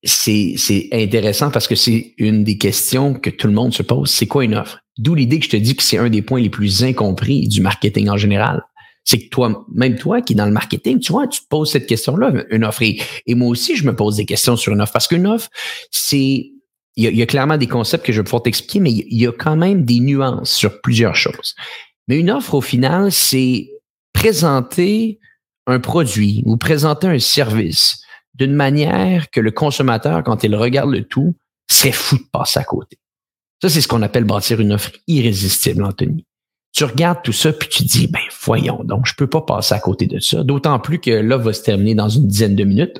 c'est 0.04 0.88
intéressant 0.92 1.50
parce 1.50 1.66
que 1.66 1.74
c'est 1.74 2.14
une 2.18 2.44
des 2.44 2.58
questions 2.58 3.14
que 3.14 3.30
tout 3.30 3.46
le 3.46 3.54
monde 3.54 3.72
se 3.72 3.82
pose. 3.82 4.10
C'est 4.10 4.26
quoi 4.26 4.44
une 4.44 4.54
offre? 4.54 4.78
D'où 4.98 5.14
l'idée 5.14 5.40
que 5.40 5.46
je 5.46 5.50
te 5.50 5.56
dis 5.56 5.74
que 5.74 5.82
c'est 5.82 5.98
un 5.98 6.08
des 6.08 6.22
points 6.22 6.40
les 6.40 6.50
plus 6.50 6.84
incompris 6.84 7.48
du 7.48 7.60
marketing 7.62 8.08
en 8.10 8.16
général. 8.16 8.62
C'est 9.04 9.18
que 9.18 9.28
toi, 9.28 9.66
même 9.72 9.96
toi 9.96 10.22
qui 10.22 10.32
es 10.32 10.36
dans 10.36 10.46
le 10.46 10.52
marketing, 10.52 10.98
tu 10.98 11.12
vois, 11.12 11.26
tu 11.28 11.40
te 11.40 11.46
poses 11.48 11.70
cette 11.70 11.86
question-là, 11.86 12.44
une 12.50 12.64
offre. 12.64 12.82
Et, 12.82 13.34
moi 13.34 13.48
aussi, 13.48 13.76
je 13.76 13.84
me 13.84 13.94
pose 13.94 14.16
des 14.16 14.24
questions 14.24 14.56
sur 14.56 14.72
une 14.72 14.80
offre 14.80 14.92
parce 14.92 15.08
qu'une 15.08 15.26
offre, 15.26 15.48
c'est 15.90 16.50
il 16.96 17.16
y, 17.16 17.22
a, 17.22 17.26
clairement 17.26 17.56
des 17.56 17.66
concepts 17.66 18.06
que 18.06 18.12
je 18.12 18.20
vais 18.20 18.24
pouvoir 18.24 18.42
t'expliquer, 18.42 18.78
mais 18.78 18.92
il 18.92 19.20
y 19.20 19.26
a 19.26 19.32
quand 19.32 19.56
même 19.56 19.84
des 19.84 19.98
nuances 19.98 20.52
sur 20.52 20.80
plusieurs 20.80 21.16
choses. 21.16 21.56
Mais 22.06 22.20
une 22.20 22.30
offre, 22.30 22.54
au 22.54 22.60
final, 22.60 23.10
c'est 23.10 23.68
présenter 24.12 25.18
un 25.66 25.80
produit 25.80 26.42
ou 26.46 26.56
présenter 26.56 27.08
un 27.08 27.18
service 27.18 28.00
d'une 28.34 28.54
manière 28.54 29.30
que 29.30 29.40
le 29.40 29.50
consommateur, 29.50 30.22
quand 30.22 30.44
il 30.44 30.54
regarde 30.54 30.90
le 30.90 31.02
tout, 31.02 31.34
serait 31.70 31.92
fou 31.92 32.16
de 32.16 32.24
passer 32.32 32.60
à 32.60 32.64
côté. 32.64 32.98
Ça, 33.60 33.68
c'est 33.68 33.80
ce 33.80 33.88
qu'on 33.88 34.02
appelle 34.02 34.24
bâtir 34.24 34.60
une 34.60 34.72
offre 34.72 34.92
irrésistible, 35.06 35.82
Anthony. 35.82 36.26
Tu 36.74 36.84
regardes 36.84 37.22
tout 37.22 37.32
ça, 37.32 37.52
puis 37.52 37.68
tu 37.68 37.84
dis, 37.84 38.08
ben 38.08 38.20
voyons 38.42 38.82
donc, 38.84 39.06
je 39.06 39.14
peux 39.14 39.28
pas 39.28 39.42
passer 39.42 39.74
à 39.74 39.78
côté 39.78 40.06
de 40.06 40.18
ça. 40.18 40.42
D'autant 40.42 40.78
plus 40.80 40.98
que 40.98 41.10
l'offre 41.10 41.44
va 41.44 41.52
se 41.52 41.62
terminer 41.62 41.94
dans 41.94 42.08
une 42.08 42.26
dizaine 42.26 42.56
de 42.56 42.64
minutes. 42.64 42.98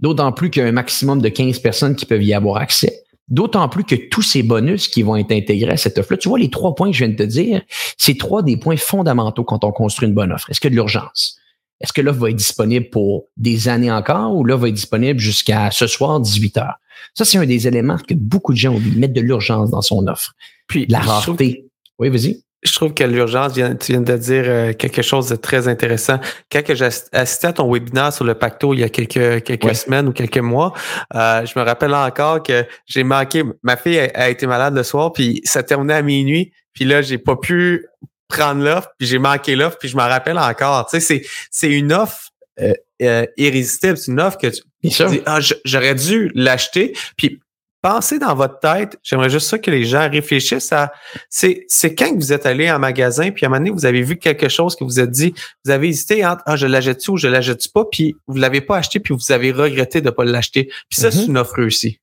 D'autant 0.00 0.32
plus 0.32 0.50
qu'il 0.50 0.62
y 0.62 0.66
a 0.66 0.68
un 0.68 0.72
maximum 0.72 1.22
de 1.22 1.28
15 1.28 1.60
personnes 1.60 1.94
qui 1.94 2.06
peuvent 2.06 2.22
y 2.22 2.34
avoir 2.34 2.56
accès. 2.56 3.04
D'autant 3.28 3.68
plus 3.68 3.84
que 3.84 3.94
tous 3.94 4.22
ces 4.22 4.42
bonus 4.42 4.88
qui 4.88 5.02
vont 5.02 5.16
être 5.16 5.32
intégrés 5.32 5.72
à 5.72 5.76
cette 5.76 5.96
offre-là, 5.96 6.18
tu 6.18 6.28
vois, 6.28 6.38
les 6.38 6.50
trois 6.50 6.74
points 6.74 6.90
que 6.90 6.96
je 6.96 7.04
viens 7.04 7.12
de 7.12 7.16
te 7.16 7.22
dire, 7.22 7.62
c'est 7.96 8.18
trois 8.18 8.42
des 8.42 8.56
points 8.56 8.76
fondamentaux 8.76 9.44
quand 9.44 9.64
on 9.64 9.72
construit 9.72 10.08
une 10.08 10.14
bonne 10.14 10.32
offre. 10.32 10.50
Est-ce 10.50 10.60
que 10.60 10.68
de 10.68 10.74
l'urgence? 10.74 11.38
Est-ce 11.80 11.92
que 11.92 12.00
l'offre 12.00 12.20
va 12.20 12.30
être 12.30 12.36
disponible 12.36 12.90
pour 12.90 13.26
des 13.36 13.68
années 13.68 13.90
encore 13.90 14.34
ou 14.34 14.44
l'offre 14.44 14.62
va 14.62 14.68
être 14.68 14.74
disponible 14.74 15.20
jusqu'à 15.20 15.70
ce 15.70 15.86
soir, 15.86 16.20
18 16.20 16.58
heures? 16.58 16.78
Ça, 17.14 17.24
c'est 17.24 17.38
un 17.38 17.46
des 17.46 17.68
éléments 17.68 17.96
que 17.96 18.14
beaucoup 18.14 18.52
de 18.52 18.58
gens 18.58 18.74
oublient, 18.74 18.98
mettre 18.98 19.14
de 19.14 19.20
l'urgence 19.20 19.70
dans 19.70 19.82
son 19.82 20.06
offre. 20.06 20.34
Puis 20.66 20.86
la 20.88 21.00
rareté. 21.00 21.66
Oui, 21.98 22.08
vas-y. 22.08 22.42
Je 22.64 22.72
trouve 22.72 22.94
que 22.94 23.04
l'urgence, 23.04 23.52
tu 23.52 23.92
viens 23.92 24.00
de 24.00 24.16
dire 24.16 24.44
euh, 24.46 24.72
quelque 24.72 25.02
chose 25.02 25.28
de 25.28 25.36
très 25.36 25.68
intéressant. 25.68 26.18
Quand 26.50 26.62
j'ai 26.66 26.88
assisté 27.12 27.46
à 27.46 27.52
ton 27.52 27.70
webinaire 27.70 28.12
sur 28.12 28.24
le 28.24 28.34
pacto 28.34 28.72
il 28.72 28.80
y 28.80 28.84
a 28.84 28.88
quelques, 28.88 29.44
quelques 29.44 29.74
semaines 29.74 30.08
ou 30.08 30.12
quelques 30.12 30.38
mois, 30.38 30.72
euh, 31.14 31.44
je 31.44 31.58
me 31.58 31.64
rappelle 31.64 31.94
encore 31.94 32.42
que 32.42 32.64
j'ai 32.86 33.04
manqué. 33.04 33.42
Ma 33.62 33.76
fille 33.76 33.98
a, 33.98 34.30
été 34.30 34.46
malade 34.46 34.74
le 34.74 34.82
soir, 34.82 35.12
puis 35.12 35.42
ça 35.44 35.62
terminait 35.62 35.94
à 35.94 36.02
minuit. 36.02 36.52
Puis 36.72 36.84
là, 36.84 37.02
j'ai 37.02 37.18
pas 37.18 37.36
pu 37.36 37.86
prendre 38.28 38.64
l'offre, 38.64 38.88
puis 38.98 39.06
j'ai 39.06 39.18
manqué 39.18 39.56
l'offre, 39.56 39.76
puis 39.78 39.88
je 39.88 39.96
me 39.96 40.02
rappelle 40.02 40.38
encore. 40.38 40.86
Tu 40.86 41.00
sais, 41.00 41.22
c'est 41.50 41.70
une 41.70 41.92
offre 41.92 42.30
euh, 42.60 42.72
euh, 43.02 43.26
irrésistible. 43.36 43.96
C'est 43.96 44.12
une 44.12 44.20
offre 44.20 44.38
que 44.38 44.46
tu, 44.46 44.62
dis, 44.82 45.20
ah, 45.26 45.40
j'aurais 45.64 45.94
dû 45.96 46.30
l'acheter. 46.34 46.96
Puis 47.16 47.40
pensez 47.84 48.18
dans 48.18 48.34
votre 48.34 48.60
tête, 48.60 48.98
j'aimerais 49.02 49.28
juste 49.28 49.46
ça 49.46 49.58
que 49.58 49.70
les 49.70 49.84
gens 49.84 50.08
réfléchissent 50.10 50.72
à, 50.72 50.90
c'est, 51.28 51.66
c'est 51.68 51.94
quand 51.94 52.14
vous 52.14 52.32
êtes 52.32 52.46
allé 52.46 52.70
en 52.70 52.78
magasin, 52.78 53.30
puis 53.30 53.44
à 53.44 53.48
un 53.48 53.50
moment 53.50 53.58
donné, 53.58 53.70
vous 53.70 53.84
avez 53.84 54.00
vu 54.00 54.16
quelque 54.16 54.48
chose 54.48 54.74
que 54.74 54.84
vous 54.84 55.00
êtes 55.00 55.10
dit, 55.10 55.34
vous 55.66 55.70
avez 55.70 55.88
hésité 55.88 56.24
entre, 56.24 56.42
ah, 56.46 56.56
je 56.56 56.66
l'achète 56.66 57.06
ou 57.08 57.18
je 57.18 57.28
l'achète 57.28 57.70
pas, 57.74 57.84
puis 57.84 58.14
vous 58.26 58.38
l'avez 58.38 58.62
pas 58.62 58.78
acheté, 58.78 59.00
puis 59.00 59.14
vous 59.14 59.32
avez 59.32 59.52
regretté 59.52 60.00
de 60.00 60.08
pas 60.08 60.24
l'acheter. 60.24 60.70
Puis 60.88 60.98
ça, 60.98 61.10
c'est 61.10 61.24
mm-hmm. 61.24 61.28
une 61.28 61.36
offre 61.36 61.56
réussie. 61.56 62.00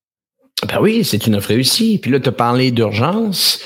Ben 0.67 0.77
oui, 0.79 1.03
c'est 1.03 1.25
une 1.25 1.33
offre 1.33 1.47
réussie. 1.47 1.97
Puis 1.99 2.11
là, 2.11 2.19
tu 2.19 2.29
as 2.29 2.31
parlé 2.31 2.69
d'urgence. 2.69 3.63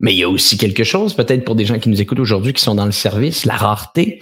Mais 0.00 0.14
il 0.14 0.18
y 0.18 0.22
a 0.22 0.28
aussi 0.28 0.56
quelque 0.56 0.84
chose, 0.84 1.14
peut-être 1.14 1.44
pour 1.44 1.56
des 1.56 1.64
gens 1.64 1.80
qui 1.80 1.88
nous 1.88 2.00
écoutent 2.00 2.20
aujourd'hui, 2.20 2.52
qui 2.52 2.62
sont 2.62 2.76
dans 2.76 2.86
le 2.86 2.92
service, 2.92 3.44
la 3.44 3.56
rareté. 3.56 4.20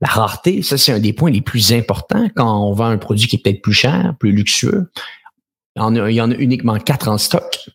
La 0.00 0.08
rareté, 0.08 0.62
ça, 0.62 0.78
c'est 0.78 0.90
un 0.90 1.00
des 1.00 1.12
points 1.12 1.30
les 1.30 1.42
plus 1.42 1.72
importants 1.72 2.28
quand 2.34 2.68
on 2.68 2.72
vend 2.72 2.86
un 2.86 2.96
produit 2.96 3.28
qui 3.28 3.36
est 3.36 3.38
peut-être 3.38 3.60
plus 3.60 3.74
cher, 3.74 4.14
plus 4.18 4.32
luxueux. 4.32 4.88
Il 5.78 6.14
y 6.14 6.20
en 6.20 6.30
a, 6.30 6.34
uniquement 6.34 6.78
quatre 6.78 7.08
en 7.08 7.18
stock. 7.18 7.70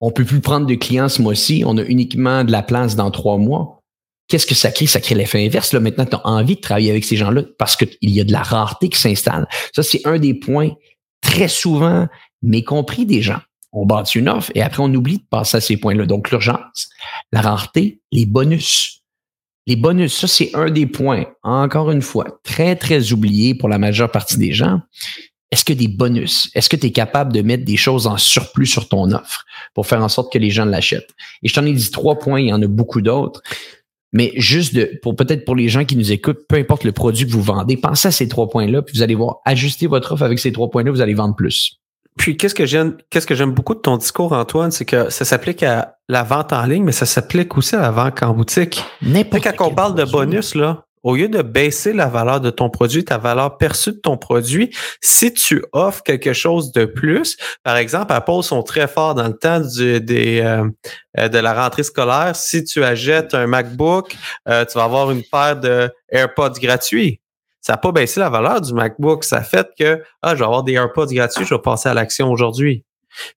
On 0.00 0.10
peut 0.10 0.24
plus 0.24 0.40
prendre 0.40 0.66
de 0.66 0.74
clients 0.74 1.08
ce 1.08 1.22
mois-ci. 1.22 1.64
On 1.66 1.78
a 1.78 1.82
uniquement 1.82 2.44
de 2.44 2.52
la 2.52 2.62
place 2.62 2.96
dans 2.96 3.10
trois 3.10 3.38
mois. 3.38 3.80
Qu'est-ce 4.28 4.46
que 4.46 4.54
ça 4.54 4.70
crée? 4.70 4.86
Ça 4.86 5.00
crée 5.00 5.14
l'effet 5.14 5.44
inverse. 5.44 5.72
Là, 5.72 5.80
maintenant, 5.80 6.06
tu 6.06 6.16
as 6.16 6.26
envie 6.26 6.56
de 6.56 6.60
travailler 6.60 6.90
avec 6.90 7.04
ces 7.04 7.16
gens-là 7.16 7.42
parce 7.58 7.76
qu'il 7.76 7.88
y 8.02 8.20
a 8.20 8.24
de 8.24 8.32
la 8.32 8.42
rareté 8.42 8.88
qui 8.88 8.98
s'installe. 8.98 9.46
Ça, 9.74 9.82
c'est 9.82 10.06
un 10.06 10.18
des 10.18 10.34
points 10.34 10.70
très 11.22 11.48
souvent 11.48 12.06
mécompris 12.42 13.06
des 13.06 13.22
gens 13.22 13.40
on 13.74 13.84
bâtit 13.84 14.20
une 14.20 14.28
offre 14.28 14.50
et 14.54 14.62
après 14.62 14.82
on 14.82 14.94
oublie 14.94 15.18
de 15.18 15.24
passer 15.28 15.58
à 15.58 15.60
ces 15.60 15.76
points-là. 15.76 16.06
Donc 16.06 16.30
l'urgence, 16.30 16.88
la 17.32 17.40
rareté, 17.42 18.00
les 18.12 18.24
bonus. 18.24 19.02
Les 19.66 19.76
bonus, 19.76 20.14
ça 20.14 20.28
c'est 20.28 20.54
un 20.54 20.70
des 20.70 20.86
points, 20.86 21.24
encore 21.42 21.90
une 21.90 22.02
fois, 22.02 22.38
très, 22.44 22.76
très 22.76 23.12
oublié 23.12 23.54
pour 23.54 23.68
la 23.68 23.78
majeure 23.78 24.10
partie 24.10 24.38
des 24.38 24.52
gens. 24.52 24.80
Est-ce 25.54 25.64
que 25.64 25.72
des 25.72 25.86
bonus, 25.86 26.50
est-ce 26.56 26.68
que 26.68 26.74
tu 26.74 26.88
es 26.88 26.90
capable 26.90 27.32
de 27.32 27.40
mettre 27.40 27.64
des 27.64 27.76
choses 27.76 28.08
en 28.08 28.16
surplus 28.16 28.66
sur 28.66 28.88
ton 28.88 29.12
offre 29.12 29.44
pour 29.72 29.86
faire 29.86 30.02
en 30.02 30.08
sorte 30.08 30.32
que 30.32 30.38
les 30.38 30.50
gens 30.50 30.64
l'achètent? 30.64 31.14
Et 31.44 31.48
je 31.48 31.54
t'en 31.54 31.64
ai 31.64 31.72
dit 31.72 31.92
trois 31.92 32.18
points, 32.18 32.40
il 32.40 32.48
y 32.48 32.52
en 32.52 32.60
a 32.60 32.66
beaucoup 32.66 33.00
d'autres. 33.00 33.40
Mais 34.12 34.32
juste 34.34 34.74
de, 34.74 34.98
pour 35.00 35.14
peut-être 35.14 35.44
pour 35.44 35.54
les 35.54 35.68
gens 35.68 35.84
qui 35.84 35.94
nous 35.94 36.10
écoutent, 36.10 36.40
peu 36.48 36.56
importe 36.56 36.82
le 36.82 36.90
produit 36.90 37.24
que 37.24 37.30
vous 37.30 37.40
vendez, 37.40 37.76
pensez 37.76 38.08
à 38.08 38.10
ces 38.10 38.26
trois 38.26 38.48
points-là, 38.48 38.82
puis 38.82 38.96
vous 38.96 39.02
allez 39.02 39.14
voir, 39.14 39.42
ajuster 39.44 39.86
votre 39.86 40.10
offre 40.10 40.24
avec 40.24 40.40
ces 40.40 40.50
trois 40.50 40.68
points-là, 40.68 40.90
vous 40.90 41.00
allez 41.00 41.14
vendre 41.14 41.36
plus. 41.36 41.78
Puis 42.18 42.36
qu'est-ce 42.36 42.56
que 42.56 42.66
j'aime, 42.66 42.96
qu'est-ce 43.08 43.26
que 43.28 43.36
j'aime 43.36 43.52
beaucoup 43.52 43.76
de 43.76 43.80
ton 43.80 43.96
discours, 43.96 44.32
Antoine, 44.32 44.72
c'est 44.72 44.84
que 44.84 45.08
ça 45.08 45.24
s'applique 45.24 45.62
à 45.62 45.98
la 46.08 46.24
vente 46.24 46.52
en 46.52 46.66
ligne, 46.66 46.82
mais 46.82 46.90
ça 46.90 47.06
s'applique 47.06 47.56
aussi 47.56 47.76
à 47.76 47.80
la 47.80 47.92
vente 47.92 48.20
en 48.24 48.34
boutique. 48.34 48.82
N'importe 49.02 49.44
quand 49.56 49.68
on 49.68 49.72
parle 49.72 49.94
de 49.94 50.02
bonus, 50.02 50.56
là, 50.56 50.84
au 51.04 51.14
lieu 51.14 51.28
de 51.28 51.42
baisser 51.42 51.92
la 51.92 52.06
valeur 52.06 52.40
de 52.40 52.50
ton 52.50 52.70
produit, 52.70 53.04
ta 53.04 53.18
valeur 53.18 53.56
perçue 53.58 53.92
de 53.92 53.98
ton 53.98 54.16
produit, 54.16 54.74
si 55.00 55.32
tu 55.32 55.62
offres 55.72 56.02
quelque 56.02 56.32
chose 56.32 56.72
de 56.72 56.86
plus, 56.86 57.36
par 57.62 57.76
exemple, 57.76 58.12
Apple 58.12 58.42
sont 58.42 58.62
très 58.62 58.88
forts 58.88 59.14
dans 59.14 59.28
le 59.28 59.36
temps 59.36 59.60
du, 59.60 60.00
des, 60.00 60.40
euh, 60.40 60.68
euh, 61.18 61.28
de 61.28 61.38
la 61.38 61.54
rentrée 61.54 61.82
scolaire. 61.82 62.34
Si 62.34 62.64
tu 62.64 62.82
achètes 62.82 63.34
un 63.34 63.46
MacBook, 63.46 64.16
euh, 64.48 64.64
tu 64.64 64.76
vas 64.76 64.84
avoir 64.84 65.10
une 65.10 65.22
paire 65.22 65.60
de 65.60 65.90
AirPods 66.10 66.58
gratuits 66.60 67.20
ça 67.60 67.72
n'a 67.72 67.76
pas 67.78 67.92
baissé 67.92 68.20
la 68.20 68.28
valeur 68.28 68.60
du 68.60 68.74
MacBook. 68.74 69.24
Ça 69.24 69.40
fait 69.40 69.66
que 69.78 70.02
ah, 70.20 70.34
je 70.34 70.40
vais 70.40 70.44
avoir 70.44 70.64
des 70.64 70.74
AirPods 70.74 71.06
gratuits, 71.06 71.46
je 71.46 71.54
vais 71.54 71.62
passer 71.62 71.88
à 71.88 71.94
l'action 71.94 72.30
aujourd'hui. 72.30 72.84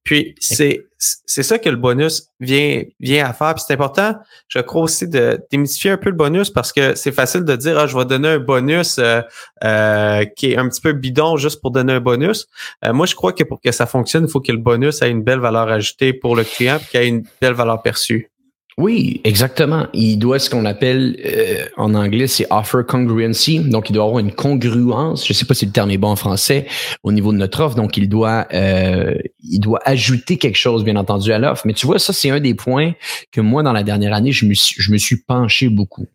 Puis 0.04 0.36
c'est 0.40 0.86
c'est 1.00 1.44
ça 1.44 1.60
que 1.60 1.70
le 1.70 1.76
bonus 1.76 2.30
vient 2.40 2.84
vient 3.00 3.26
à 3.26 3.34
faire. 3.34 3.54
Puis 3.54 3.64
c'est 3.68 3.74
important, 3.74 4.16
je 4.48 4.60
crois 4.60 4.84
aussi 4.84 5.08
de 5.08 5.40
démystifier 5.52 5.92
un 5.92 5.98
peu 5.98 6.10
le 6.10 6.16
bonus 6.16 6.50
parce 6.50 6.74
que 6.74 6.96
c'est 6.96 7.12
facile 7.12 7.44
de 7.44 7.56
dire 7.56 7.78
ah 7.78 7.88
je 7.88 7.98
vais 7.98 8.06
donner 8.06 8.30
un 8.30 8.40
bonus 8.40 8.98
euh, 8.98 9.22
euh, 9.64 10.26
qui 10.36 10.52
est 10.52 10.58
un 10.58 10.68
petit 10.68 10.82
peu 10.82 10.94
bidon 10.94 11.38
juste 11.38 11.62
pour 11.62 11.72
donner 11.72 11.94
un 11.94 12.00
bonus. 12.00 12.48
Euh, 12.86 12.94
moi 12.94 13.06
je 13.06 13.16
crois 13.16 13.34
que 13.34 13.44
pour 13.44 13.62
que 13.62 13.72
ça 13.72 13.86
fonctionne, 13.86 14.26
il 14.26 14.32
faut 14.32 14.42
que 14.42 14.52
le 14.52 14.58
bonus 14.58 15.02
ait 15.02 15.10
une 15.10 15.24
belle 15.24 15.40
valeur 15.40 15.70
ajoutée 15.70 16.14
pour 16.14 16.36
le 16.36 16.44
client 16.44 16.78
puis 16.80 16.88
qu'il 16.90 17.00
ait 17.02 17.08
une 17.08 17.24
belle 17.42 17.54
valeur 17.54 17.82
perçue. 17.82 18.32
Oui, 18.80 19.22
exactement. 19.24 19.88
Il 19.94 20.18
doit 20.18 20.38
ce 20.38 20.52
qu'on 20.52 20.64
appelle 20.64 21.18
euh, 21.26 21.66
en 21.78 21.96
anglais, 21.96 22.28
c'est 22.28 22.46
offer 22.52 22.84
congruency. 22.88 23.58
Donc, 23.60 23.90
il 23.90 23.94
doit 23.94 24.04
avoir 24.04 24.20
une 24.20 24.32
congruence. 24.32 25.26
Je 25.26 25.34
ne 25.34 25.36
sais 25.36 25.46
pas 25.46 25.56
si 25.56 25.66
le 25.66 25.72
terme 25.72 25.90
est 25.90 25.98
bon 25.98 26.10
en 26.10 26.16
français 26.16 26.68
au 27.02 27.12
niveau 27.12 27.32
de 27.32 27.38
notre 27.38 27.60
offre. 27.62 27.76
Donc, 27.76 27.98
il 27.98 28.08
doit, 28.08 28.48
euh, 28.54 29.16
il 29.44 29.60
doit 29.60 29.80
ajouter 29.84 30.38
quelque 30.38 30.58
chose, 30.58 30.84
bien 30.84 30.96
entendu, 30.96 31.32
à 31.32 31.40
l'offre. 31.40 31.66
Mais 31.66 31.74
tu 31.74 31.88
vois, 31.88 31.98
ça, 31.98 32.14
c'est 32.14 32.30
un 32.30 32.40
des 32.40 32.54
points 32.54 32.94
que 33.32 33.42
moi, 33.42 33.64
dans 33.64 33.74
la 33.74 33.82
dernière 33.82 34.14
année, 34.14 34.32
je 34.32 34.46
me 34.46 34.54
suis, 34.54 34.80
je 34.80 34.92
me 34.92 35.00
suis 35.00 35.18
penché 35.24 35.70
beaucoup. 35.70 36.06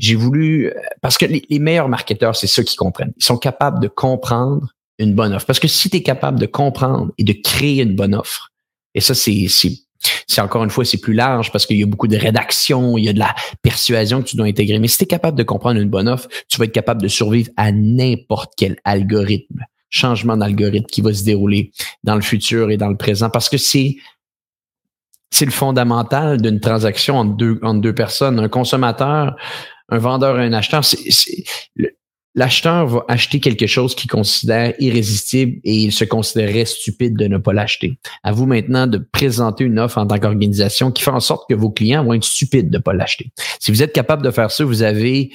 J'ai 0.00 0.16
voulu, 0.16 0.72
parce 1.00 1.18
que 1.18 1.26
les, 1.26 1.44
les 1.48 1.60
meilleurs 1.60 1.88
marketeurs, 1.88 2.34
c'est 2.34 2.48
ceux 2.48 2.64
qui 2.64 2.74
comprennent. 2.74 3.12
Ils 3.16 3.24
sont 3.24 3.38
capables 3.38 3.78
de 3.80 3.86
comprendre 3.86 4.74
une 4.98 5.14
bonne 5.14 5.32
offre. 5.34 5.46
Parce 5.46 5.60
que 5.60 5.68
si 5.68 5.88
tu 5.88 5.98
es 5.98 6.02
capable 6.02 6.40
de 6.40 6.46
comprendre 6.46 7.12
et 7.16 7.22
de 7.22 7.32
créer 7.32 7.82
une 7.82 7.94
bonne 7.94 8.16
offre, 8.16 8.50
et 8.96 9.00
ça, 9.00 9.14
c'est 9.14 9.46
c'est 10.26 10.40
encore 10.40 10.64
une 10.64 10.70
fois, 10.70 10.84
c'est 10.84 11.00
plus 11.00 11.14
large 11.14 11.50
parce 11.52 11.66
qu'il 11.66 11.78
y 11.78 11.82
a 11.82 11.86
beaucoup 11.86 12.08
de 12.08 12.16
rédaction, 12.16 12.96
il 12.98 13.04
y 13.04 13.08
a 13.08 13.12
de 13.12 13.18
la 13.18 13.34
persuasion 13.62 14.22
que 14.22 14.28
tu 14.28 14.36
dois 14.36 14.46
intégrer. 14.46 14.78
Mais 14.78 14.88
si 14.88 14.98
tu 14.98 15.04
es 15.04 15.06
capable 15.06 15.36
de 15.36 15.42
comprendre 15.42 15.80
une 15.80 15.88
bonne 15.88 16.08
offre, 16.08 16.28
tu 16.48 16.58
vas 16.58 16.64
être 16.64 16.72
capable 16.72 17.02
de 17.02 17.08
survivre 17.08 17.50
à 17.56 17.72
n'importe 17.72 18.52
quel 18.56 18.76
algorithme, 18.84 19.64
changement 19.90 20.36
d'algorithme 20.36 20.86
qui 20.86 21.00
va 21.00 21.12
se 21.12 21.24
dérouler 21.24 21.72
dans 22.04 22.14
le 22.14 22.20
futur 22.20 22.70
et 22.70 22.76
dans 22.76 22.88
le 22.88 22.96
présent 22.96 23.30
parce 23.30 23.48
que 23.48 23.56
c'est 23.56 23.96
c'est 25.30 25.44
le 25.44 25.50
fondamental 25.50 26.40
d'une 26.40 26.58
transaction 26.58 27.18
entre 27.18 27.36
deux, 27.36 27.58
entre 27.62 27.80
deux 27.80 27.94
personnes. 27.94 28.38
Un 28.38 28.48
consommateur, 28.48 29.36
un 29.90 29.98
vendeur 29.98 30.40
et 30.40 30.46
un 30.46 30.52
acheteur, 30.54 30.84
c'est, 30.84 31.44
l'acheteur 32.38 32.86
va 32.86 33.04
acheter 33.08 33.40
quelque 33.40 33.66
chose 33.66 33.96
qu'il 33.96 34.08
considère 34.08 34.72
irrésistible 34.78 35.58
et 35.64 35.74
il 35.74 35.92
se 35.92 36.04
considérerait 36.04 36.64
stupide 36.64 37.16
de 37.16 37.26
ne 37.26 37.36
pas 37.36 37.52
l'acheter. 37.52 37.98
À 38.22 38.30
vous 38.30 38.46
maintenant 38.46 38.86
de 38.86 38.98
présenter 38.98 39.64
une 39.64 39.78
offre 39.80 39.98
en 39.98 40.06
tant 40.06 40.18
qu'organisation 40.18 40.92
qui 40.92 41.02
fait 41.02 41.10
en 41.10 41.20
sorte 41.20 41.48
que 41.48 41.54
vos 41.54 41.70
clients 41.70 42.04
vont 42.04 42.14
être 42.14 42.24
stupides 42.24 42.70
de 42.70 42.78
ne 42.78 42.82
pas 42.82 42.92
l'acheter. 42.92 43.32
Si 43.58 43.72
vous 43.72 43.82
êtes 43.82 43.92
capable 43.92 44.22
de 44.22 44.30
faire 44.30 44.52
ça, 44.52 44.64
vous 44.64 44.82
avez 44.82 45.30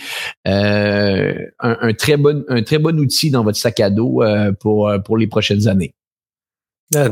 euh, 0.48 1.34
un, 1.60 1.94
très 1.94 2.16
bon 2.16 2.46
un 2.48 2.64
très 2.64 2.80
bon 2.80 2.98
outil 2.98 3.32
dans 3.32 3.44
votre 3.44 3.58
sac 3.58 3.82
à 3.82 3.90
dos 3.90 4.24
euh, 4.24 4.54
pour 4.54 4.90
pour 5.04 5.18
les 5.18 5.28
prochaines 5.28 5.68
années. 5.68 5.94
Ah, 6.96 7.08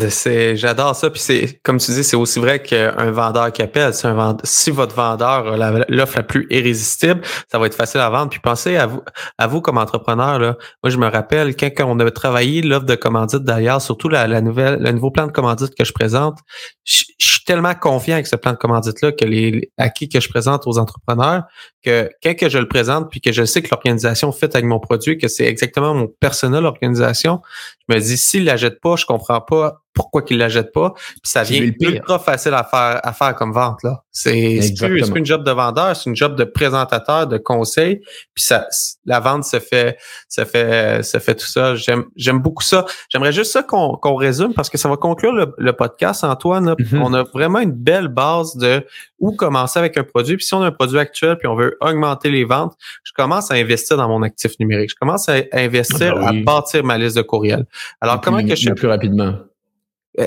j'adore 0.55 0.95
ça. 0.95 1.09
Puis 1.09 1.19
c'est, 1.19 1.59
comme 1.63 1.77
tu 1.77 1.91
dis, 1.91 2.03
c'est 2.03 2.15
aussi 2.15 2.39
vrai 2.39 2.61
qu'un 2.61 3.11
vendeur 3.11 3.51
qui 3.51 3.61
appelle, 3.61 3.91
un 4.03 4.37
si 4.43 4.71
votre 4.71 4.95
vendeur 4.95 5.47
a 5.53 5.85
l'offre 5.87 6.17
la, 6.17 6.23
plus 6.23 6.47
irrésistible, 6.49 7.21
ça 7.51 7.59
va 7.59 7.67
être 7.67 7.75
facile 7.75 7.99
à 8.01 8.09
vendre. 8.09 8.29
Puis 8.29 8.39
pensez 8.39 8.75
à 8.77 8.87
vous, 8.87 9.01
à 9.37 9.47
vous 9.47 9.61
comme 9.61 9.77
entrepreneur. 9.77 10.39
Là. 10.39 10.57
Moi, 10.83 10.91
je 10.91 10.97
me 10.97 11.07
rappelle 11.07 11.55
quand, 11.55 11.71
on 11.79 11.99
avait 11.99 12.11
travaillé 12.11 12.61
l'offre 12.61 12.85
de 12.85 12.95
commandite 12.95 13.43
d'ailleurs, 13.43 13.81
surtout 13.81 14.09
la, 14.09 14.41
nouvelle, 14.41 14.79
le 14.81 14.91
nouveau 14.91 15.11
plan 15.11 15.27
de 15.27 15.31
commandite 15.31 15.75
que 15.75 15.85
je 15.85 15.93
présente, 15.93 16.39
je, 16.83 17.03
suis 17.19 17.43
tellement 17.45 17.73
confiant 17.73 18.15
avec 18.15 18.27
ce 18.27 18.35
plan 18.35 18.51
de 18.51 18.57
commandite-là 18.57 19.11
que 19.13 19.25
les 19.25 19.71
acquis 19.77 20.09
que 20.09 20.19
je 20.19 20.29
présente 20.29 20.67
aux 20.67 20.77
entrepreneurs, 20.77 21.43
que 21.83 22.09
quand 22.21 22.35
que 22.35 22.49
je 22.49 22.57
le 22.57 22.67
présente, 22.67 23.09
puis 23.09 23.21
que 23.21 23.31
je 23.31 23.43
sais 23.43 23.61
que 23.61 23.69
l'organisation 23.71 24.31
fait 24.31 24.55
avec 24.55 24.65
mon 24.65 24.79
produit, 24.79 25.17
que 25.17 25.27
c'est 25.27 25.45
exactement 25.45 25.93
mon 25.93 26.07
personnel 26.07 26.65
organisation, 26.65 27.41
me 27.93 27.99
dis, 27.99 28.17
s'il 28.17 28.45
la 28.45 28.57
jette 28.57 28.79
pas, 28.81 28.95
je 28.95 29.05
comprends 29.05 29.41
pas 29.41 29.80
pourquoi 29.93 30.21
qu'il 30.21 30.37
la 30.37 30.49
jette 30.49 30.71
pas. 30.71 30.93
Puis 30.95 31.19
ça 31.23 31.43
vient 31.43 31.69
ultra 31.79 32.19
facile 32.19 32.53
à 32.53 32.63
faire, 32.63 32.99
à 33.03 33.13
faire 33.13 33.35
comme 33.35 33.51
vente. 33.51 33.83
là. 33.83 34.03
C'est 34.11 34.59
plus, 34.77 35.09
une 35.15 35.25
job 35.25 35.43
de 35.43 35.51
vendeur, 35.51 35.95
c'est 35.95 36.09
une 36.09 36.15
job 36.15 36.35
de 36.35 36.43
présentateur, 36.43 37.27
de 37.27 37.37
conseil. 37.37 38.01
Puis 38.33 38.43
ça, 38.43 38.67
la 39.05 39.19
vente 39.19 39.45
se 39.45 39.59
fait, 39.59 39.97
se 40.27 40.43
fait, 40.43 41.03
se 41.03 41.17
fait 41.19 41.35
tout 41.35 41.47
ça. 41.47 41.75
J'aime, 41.75 42.05
j'aime 42.15 42.39
beaucoup 42.39 42.63
ça. 42.63 42.85
J'aimerais 43.09 43.31
juste 43.31 43.51
ça 43.51 43.63
qu'on, 43.63 43.95
qu'on 43.95 44.15
résume 44.15 44.53
parce 44.53 44.69
que 44.69 44.77
ça 44.77 44.89
va 44.89 44.97
conclure 44.97 45.53
le, 45.57 45.73
podcast, 45.73 46.23
Antoine. 46.23 46.73
Mm-hmm. 46.73 47.01
On 47.01 47.13
a 47.13 47.23
vraiment 47.23 47.59
une 47.59 47.71
belle 47.71 48.07
base 48.07 48.55
de 48.57 48.85
où 49.19 49.31
commencer 49.33 49.79
avec 49.79 49.97
un 49.97 50.03
produit. 50.03 50.35
Puis 50.35 50.45
si 50.45 50.53
on 50.53 50.61
a 50.61 50.67
un 50.67 50.71
produit 50.71 50.99
actuel 50.99 51.37
puis 51.37 51.47
on 51.47 51.55
veut 51.55 51.77
augmenter 51.79 52.29
les 52.29 52.43
ventes, 52.43 52.73
je 53.03 53.13
commence 53.13 53.51
à 53.51 53.55
investir 53.55 53.97
dans 53.97 54.07
mon 54.07 54.23
actif 54.23 54.59
numérique. 54.59 54.89
Je 54.91 54.95
commence 54.95 55.29
à 55.29 55.35
investir, 55.53 56.15
ah 56.17 56.31
ben 56.31 56.41
à 56.41 56.43
bâtir 56.43 56.83
ma 56.83 56.97
liste 56.97 57.15
de 57.15 57.21
courriels. 57.21 57.65
Alors, 58.01 58.19
comment 58.21 58.45
que 58.45 58.55
je... 58.55 58.71
Plus 58.71 58.87
rapidement. 58.87 59.35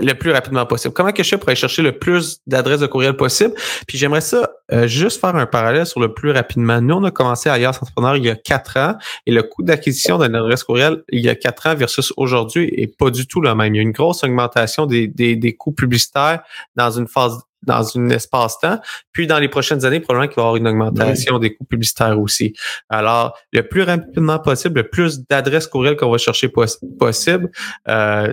Le 0.03 0.13
plus 0.15 0.31
rapidement 0.31 0.67
possible. 0.67 0.95
Comment 0.95 1.13
que 1.13 1.23
je 1.23 1.29
fais 1.29 1.39
pour 1.39 1.49
aller 1.49 1.57
chercher 1.57 1.83
le 1.83 1.99
plus 1.99 2.41
d'adresses 2.47 2.81
de 2.81 2.87
courriel 2.87 3.17
possible? 3.17 3.55
Puis 3.87 3.99
j'aimerais 3.99 4.21
ça 4.21 4.51
euh, 4.73 4.87
juste 4.87 5.21
faire 5.21 5.37
un 5.37 5.47
parallèle 5.47 5.87
sur 5.87 6.01
le 6.01 6.13
plus 6.13 6.31
rapidement. 6.31 6.81
Nous, 6.81 6.95
on 6.95 7.05
a 7.05 7.11
commencé 7.11 7.49
à 7.49 7.55
Alias 7.55 7.79
Entrepreneur 7.81 8.17
il 8.17 8.25
y 8.25 8.31
a 8.31 8.37
quatre 8.37 8.79
ans 8.79 8.97
et 9.27 9.33
le 9.33 9.43
coût 9.43 9.63
d'acquisition 9.63 10.19
d'une 10.19 10.35
adresse 10.35 10.65
courriel 10.65 11.03
il 11.11 11.21
y 11.21 11.29
a 11.29 11.35
quatre 11.35 11.67
ans 11.67 11.75
versus 11.75 12.13
aujourd'hui 12.17 12.73
est 12.77 12.97
pas 12.97 13.11
du 13.11 13.27
tout 13.27 13.41
le 13.41 13.55
même. 13.55 13.75
Il 13.75 13.77
y 13.77 13.81
a 13.81 13.83
une 13.83 13.93
grosse 13.93 14.25
augmentation 14.25 14.87
des, 14.87 15.07
des, 15.07 15.37
des 15.37 15.55
coûts 15.55 15.73
publicitaires 15.73 16.43
dans 16.77 16.91
une 16.91 17.09
phase 17.09 17.39
dans 17.67 17.83
une 17.83 18.13
espace-temps. 18.13 18.79
Puis 19.13 19.27
dans 19.27 19.39
les 19.39 19.49
prochaines 19.49 19.85
années, 19.85 20.01
probablement 20.01 20.29
qu'il 20.29 20.37
va 20.37 20.43
y 20.43 20.45
avoir 20.45 20.57
une 20.57 20.69
augmentation 20.69 21.39
des 21.39 21.55
coûts 21.55 21.65
publicitaires 21.65 22.21
aussi. 22.21 22.53
Alors, 22.89 23.37
le 23.53 23.67
plus 23.67 23.83
rapidement 23.83 24.39
possible, 24.39 24.81
le 24.81 24.89
plus 24.89 25.21
d'adresses 25.29 25.67
courriel 25.67 25.97
qu'on 25.97 26.11
va 26.11 26.19
chercher 26.19 26.51
possible, 26.99 27.51
euh, 27.89 28.33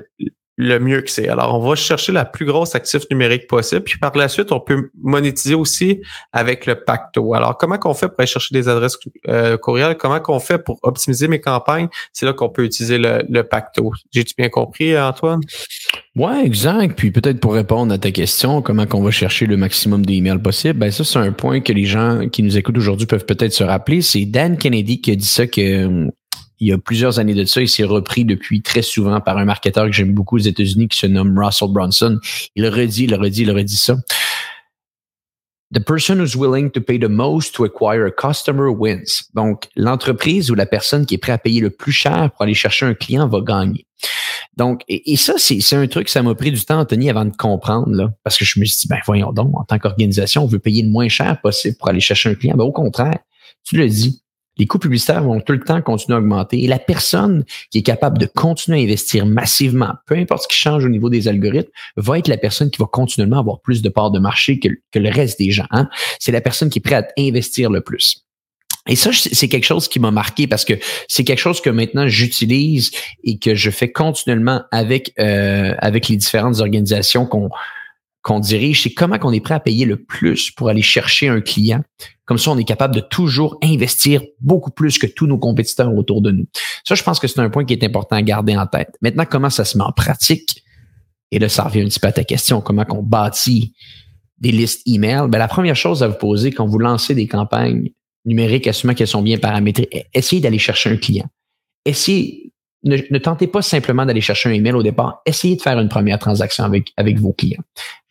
le 0.57 0.79
mieux 0.79 1.01
que 1.01 1.09
c'est. 1.09 1.27
Alors, 1.27 1.57
on 1.57 1.67
va 1.67 1.75
chercher 1.75 2.11
la 2.11 2.25
plus 2.25 2.45
grosse 2.45 2.75
actif 2.75 3.03
numérique 3.09 3.47
possible. 3.47 3.81
Puis 3.83 3.97
par 3.97 4.15
la 4.15 4.27
suite, 4.27 4.51
on 4.51 4.59
peut 4.59 4.91
monétiser 5.01 5.55
aussi 5.55 6.01
avec 6.33 6.65
le 6.65 6.75
Pacto. 6.75 7.33
Alors, 7.33 7.57
comment 7.57 7.77
qu'on 7.77 7.93
fait 7.93 8.07
pour 8.07 8.19
aller 8.19 8.27
chercher 8.27 8.53
des 8.53 8.67
adresses 8.67 8.97
euh, 9.27 9.57
courriel? 9.57 9.97
Comment 9.97 10.19
qu'on 10.19 10.39
fait 10.39 10.59
pour 10.59 10.79
optimiser 10.83 11.27
mes 11.27 11.39
campagnes? 11.39 11.87
C'est 12.13 12.25
là 12.25 12.33
qu'on 12.33 12.49
peut 12.49 12.65
utiliser 12.65 12.97
le, 12.97 13.41
Pacto. 13.41 13.91
J'ai-tu 14.11 14.35
bien 14.37 14.49
compris, 14.49 14.97
Antoine? 14.97 15.41
Ouais, 16.15 16.45
exact. 16.45 16.97
Puis 16.97 17.11
peut-être 17.11 17.39
pour 17.39 17.53
répondre 17.53 17.93
à 17.93 17.97
ta 17.97 18.11
question, 18.11 18.61
comment 18.61 18.85
qu'on 18.85 19.01
va 19.01 19.11
chercher 19.11 19.45
le 19.45 19.57
maximum 19.57 20.05
d'emails 20.05 20.41
possible? 20.41 20.77
Ben 20.77 20.91
ça, 20.91 21.03
c'est 21.03 21.19
un 21.19 21.31
point 21.31 21.61
que 21.61 21.73
les 21.73 21.85
gens 21.85 22.27
qui 22.29 22.43
nous 22.43 22.57
écoutent 22.57 22.77
aujourd'hui 22.77 23.07
peuvent 23.07 23.25
peut-être 23.25 23.53
se 23.53 23.63
rappeler. 23.63 24.01
C'est 24.01 24.25
Dan 24.25 24.57
Kennedy 24.57 25.01
qui 25.01 25.11
a 25.11 25.15
dit 25.15 25.25
ça 25.25 25.47
que 25.47 26.09
il 26.61 26.67
y 26.67 26.71
a 26.71 26.77
plusieurs 26.77 27.19
années 27.19 27.33
de 27.33 27.43
ça. 27.43 27.59
Il 27.59 27.67
s'est 27.67 27.83
repris 27.83 28.23
depuis 28.23 28.61
très 28.61 28.83
souvent 28.83 29.19
par 29.19 29.37
un 29.37 29.45
marketeur 29.45 29.87
que 29.87 29.91
j'aime 29.91 30.13
beaucoup 30.13 30.35
aux 30.35 30.41
États-Unis 30.41 30.87
qui 30.87 30.97
se 30.97 31.07
nomme 31.07 31.37
Russell 31.37 31.69
Brunson. 31.69 32.19
Il 32.55 32.67
redit, 32.67 33.05
il 33.05 33.15
redit, 33.15 33.41
il 33.41 33.51
redit 33.51 33.75
ça. 33.75 33.97
The 35.73 35.79
person 35.79 36.19
who's 36.19 36.35
willing 36.35 36.69
to 36.71 36.81
pay 36.81 36.99
the 36.99 37.09
most 37.09 37.55
to 37.55 37.63
acquire 37.63 38.05
a 38.05 38.11
customer 38.11 38.67
wins. 38.67 39.23
Donc, 39.33 39.69
l'entreprise 39.75 40.51
ou 40.51 40.55
la 40.55 40.65
personne 40.65 41.05
qui 41.05 41.15
est 41.15 41.17
prête 41.17 41.35
à 41.35 41.37
payer 41.37 41.61
le 41.61 41.71
plus 41.71 41.93
cher 41.93 42.29
pour 42.31 42.43
aller 42.43 42.53
chercher 42.53 42.85
un 42.85 42.93
client 42.93 43.27
va 43.27 43.41
gagner. 43.41 43.87
Donc, 44.57 44.83
et, 44.89 45.15
ça, 45.15 45.35
c'est 45.37 45.75
un 45.75 45.87
truc, 45.87 46.09
ça 46.09 46.21
m'a 46.21 46.35
pris 46.35 46.51
du 46.51 46.63
temps, 46.63 46.79
Anthony, 46.79 47.09
avant 47.09 47.23
de 47.25 47.35
comprendre, 47.35 47.89
là, 47.89 48.11
parce 48.23 48.37
que 48.37 48.43
je 48.43 48.59
me 48.59 48.65
suis 48.65 48.81
dit, 48.81 48.87
ben 48.89 48.99
voyons 49.05 49.31
donc, 49.31 49.57
en 49.57 49.63
tant 49.63 49.79
qu'organisation, 49.79 50.43
on 50.43 50.47
veut 50.47 50.59
payer 50.59 50.83
le 50.83 50.89
moins 50.89 51.07
cher 51.07 51.39
possible 51.41 51.77
pour 51.77 51.87
aller 51.87 52.01
chercher 52.01 52.29
un 52.29 52.35
client. 52.35 52.55
Ben, 52.57 52.65
au 52.65 52.73
contraire, 52.73 53.19
tu 53.63 53.77
le 53.77 53.87
dis, 53.87 54.21
les 54.61 54.67
coûts 54.67 54.77
publicitaires 54.77 55.23
vont 55.23 55.41
tout 55.41 55.53
le 55.53 55.59
temps 55.59 55.81
continuer 55.81 56.17
à 56.17 56.19
augmenter 56.19 56.63
et 56.63 56.67
la 56.67 56.77
personne 56.77 57.45
qui 57.71 57.79
est 57.79 57.81
capable 57.81 58.19
de 58.19 58.27
continuer 58.27 58.79
à 58.79 58.83
investir 58.83 59.25
massivement, 59.25 59.93
peu 60.05 60.15
importe 60.15 60.43
ce 60.43 60.47
qui 60.47 60.55
change 60.55 60.85
au 60.85 60.89
niveau 60.89 61.09
des 61.09 61.27
algorithmes, 61.27 61.71
va 61.97 62.19
être 62.19 62.27
la 62.27 62.37
personne 62.37 62.69
qui 62.69 62.77
va 62.77 62.85
continuellement 62.85 63.39
avoir 63.39 63.59
plus 63.61 63.81
de 63.81 63.89
parts 63.89 64.11
de 64.11 64.19
marché 64.19 64.59
que, 64.59 64.69
le 64.99 65.09
reste 65.09 65.39
des 65.39 65.49
gens. 65.49 65.65
Hein. 65.71 65.89
C'est 66.19 66.31
la 66.31 66.41
personne 66.41 66.69
qui 66.69 66.77
est 66.77 66.83
prête 66.83 67.07
à 67.17 67.21
investir 67.21 67.71
le 67.71 67.81
plus. 67.81 68.23
Et 68.87 68.95
ça, 68.95 69.09
c'est 69.13 69.47
quelque 69.47 69.65
chose 69.65 69.87
qui 69.87 69.99
m'a 69.99 70.11
marqué 70.11 70.45
parce 70.45 70.63
que 70.63 70.73
c'est 71.07 71.23
quelque 71.23 71.39
chose 71.39 71.59
que 71.59 71.71
maintenant 71.71 72.07
j'utilise 72.07 72.91
et 73.23 73.39
que 73.39 73.55
je 73.55 73.71
fais 73.71 73.91
continuellement 73.91 74.61
avec 74.71 75.11
euh, 75.19 75.73
avec 75.79 76.07
les 76.07 76.17
différentes 76.17 76.59
organisations 76.59 77.25
qu'on 77.25 77.49
qu'on 78.21 78.39
dirige, 78.39 78.83
c'est 78.83 78.93
comment 78.93 79.17
qu'on 79.17 79.31
est 79.31 79.39
prêt 79.39 79.55
à 79.55 79.59
payer 79.59 79.85
le 79.85 80.03
plus 80.03 80.51
pour 80.51 80.69
aller 80.69 80.81
chercher 80.81 81.27
un 81.27 81.41
client. 81.41 81.81
Comme 82.25 82.37
ça, 82.37 82.51
on 82.51 82.57
est 82.57 82.63
capable 82.63 82.95
de 82.95 83.01
toujours 83.01 83.57
investir 83.63 84.21
beaucoup 84.39 84.71
plus 84.71 84.97
que 84.97 85.07
tous 85.07 85.27
nos 85.27 85.37
compétiteurs 85.37 85.93
autour 85.93 86.21
de 86.21 86.31
nous. 86.31 86.45
Ça, 86.85 86.95
je 86.95 87.03
pense 87.03 87.19
que 87.19 87.27
c'est 87.27 87.39
un 87.39 87.49
point 87.49 87.65
qui 87.65 87.73
est 87.73 87.83
important 87.83 88.15
à 88.15 88.21
garder 88.21 88.55
en 88.55 88.67
tête. 88.67 88.95
Maintenant, 89.01 89.25
comment 89.29 89.49
ça 89.49 89.65
se 89.65 89.77
met 89.77 89.83
en 89.83 89.91
pratique? 89.91 90.63
Et 91.31 91.39
là, 91.39 91.49
ça 91.49 91.63
revient 91.63 91.81
un 91.81 91.85
petit 91.85 91.99
peu 91.99 92.07
à 92.07 92.11
ta 92.11 92.23
question, 92.23 92.61
comment 92.61 92.85
qu'on 92.85 93.03
bâtit 93.03 93.73
des 94.37 94.51
listes 94.51 94.81
email? 94.85 95.27
Ben, 95.29 95.39
la 95.39 95.47
première 95.47 95.75
chose 95.75 96.03
à 96.03 96.07
vous 96.07 96.17
poser 96.17 96.51
quand 96.51 96.67
vous 96.67 96.79
lancez 96.79 97.15
des 97.15 97.27
campagnes 97.27 97.89
numériques, 98.25 98.67
assumant 98.67 98.93
qu'elles 98.93 99.07
sont 99.07 99.21
bien 99.21 99.37
paramétrées, 99.37 99.89
essayez 100.13 100.41
d'aller 100.41 100.59
chercher 100.59 100.91
un 100.91 100.97
client. 100.97 101.27
Essayez 101.85 102.53
ne, 102.83 103.17
tentez 103.17 103.47
pas 103.47 103.61
simplement 103.61 104.05
d'aller 104.05 104.21
chercher 104.21 104.49
un 104.49 104.53
email 104.53 104.73
au 104.73 104.83
départ. 104.83 105.21
Essayez 105.25 105.55
de 105.55 105.61
faire 105.61 105.79
une 105.79 105.89
première 105.89 106.19
transaction 106.19 106.63
avec, 106.63 106.93
avec 106.97 107.19
vos 107.19 107.33
clients. 107.33 107.61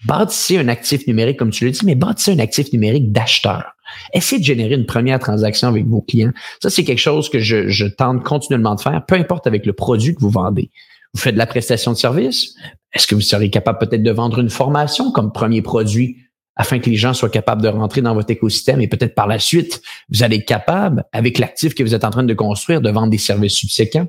Bâtissez 0.06 0.58
un 0.58 0.68
actif 0.68 1.06
numérique, 1.06 1.38
comme 1.38 1.50
tu 1.50 1.64
l'as 1.64 1.72
dit, 1.72 1.84
mais 1.84 1.94
bâtissez 1.94 2.32
un 2.32 2.38
actif 2.38 2.72
numérique 2.72 3.12
d'acheteur. 3.12 3.74
Essayez 4.14 4.40
de 4.40 4.44
générer 4.44 4.74
une 4.74 4.86
première 4.86 5.18
transaction 5.18 5.68
avec 5.68 5.86
vos 5.86 6.00
clients. 6.00 6.32
Ça, 6.62 6.70
c'est 6.70 6.84
quelque 6.84 6.98
chose 6.98 7.28
que 7.28 7.40
je, 7.40 7.68
je 7.68 7.86
tente 7.86 8.22
continuellement 8.22 8.76
de 8.76 8.80
faire, 8.80 9.04
peu 9.06 9.16
importe 9.16 9.46
avec 9.46 9.66
le 9.66 9.72
produit 9.72 10.14
que 10.14 10.20
vous 10.20 10.30
vendez. 10.30 10.70
Vous 11.14 11.20
faites 11.20 11.34
de 11.34 11.38
la 11.38 11.46
prestation 11.46 11.92
de 11.92 11.96
service, 11.96 12.54
Est-ce 12.92 13.08
que 13.08 13.16
vous 13.16 13.20
serez 13.20 13.50
capable 13.50 13.78
peut-être 13.78 14.02
de 14.02 14.10
vendre 14.12 14.38
une 14.38 14.50
formation 14.50 15.10
comme 15.10 15.32
premier 15.32 15.60
produit 15.60 16.18
afin 16.60 16.78
que 16.78 16.90
les 16.90 16.96
gens 16.96 17.14
soient 17.14 17.30
capables 17.30 17.62
de 17.62 17.68
rentrer 17.68 18.02
dans 18.02 18.12
votre 18.12 18.30
écosystème 18.30 18.82
et 18.82 18.86
peut-être 18.86 19.14
par 19.14 19.26
la 19.26 19.38
suite, 19.38 19.80
vous 20.10 20.22
allez 20.22 20.36
être 20.36 20.44
capable, 20.44 21.04
avec 21.10 21.38
l'actif 21.38 21.74
que 21.74 21.82
vous 21.82 21.94
êtes 21.94 22.04
en 22.04 22.10
train 22.10 22.22
de 22.22 22.34
construire, 22.34 22.82
de 22.82 22.90
vendre 22.90 23.08
des 23.08 23.16
services 23.16 23.54
subséquents. 23.54 24.06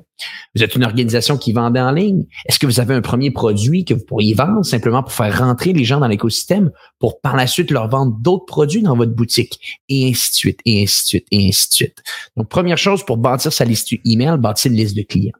Vous 0.54 0.62
êtes 0.62 0.74
une 0.74 0.84
organisation 0.84 1.38
qui 1.38 1.54
vend 1.54 1.74
en 1.74 1.92
ligne. 1.92 2.26
Est-ce 2.44 2.58
que 2.58 2.66
vous 2.66 2.78
avez 2.78 2.94
un 2.94 3.00
premier 3.00 3.30
produit 3.30 3.86
que 3.86 3.94
vous 3.94 4.04
pourriez 4.04 4.34
vendre 4.34 4.66
simplement 4.66 5.02
pour 5.02 5.12
faire 5.14 5.38
rentrer 5.38 5.72
les 5.72 5.84
gens 5.84 5.98
dans 5.98 6.08
l'écosystème 6.08 6.70
pour 6.98 7.22
par 7.22 7.36
la 7.36 7.46
suite 7.46 7.70
leur 7.70 7.88
vendre 7.88 8.18
d'autres 8.20 8.44
produits 8.44 8.82
dans 8.82 8.98
votre 8.98 9.12
boutique? 9.12 9.80
Et 9.88 10.10
ainsi 10.10 10.30
de 10.32 10.34
suite, 10.34 10.60
et 10.66 10.82
ainsi 10.82 11.04
de 11.04 11.06
suite, 11.06 11.26
et 11.30 11.48
ainsi 11.48 11.68
de 11.70 11.74
suite. 11.74 12.02
Donc, 12.36 12.50
première 12.50 12.76
chose 12.76 13.02
pour 13.02 13.16
bâtir 13.16 13.50
sa 13.50 13.64
liste 13.64 13.94
email, 14.04 14.36
bâtir 14.38 14.70
une 14.70 14.76
liste 14.76 14.94
de 14.94 15.02
clients 15.02 15.32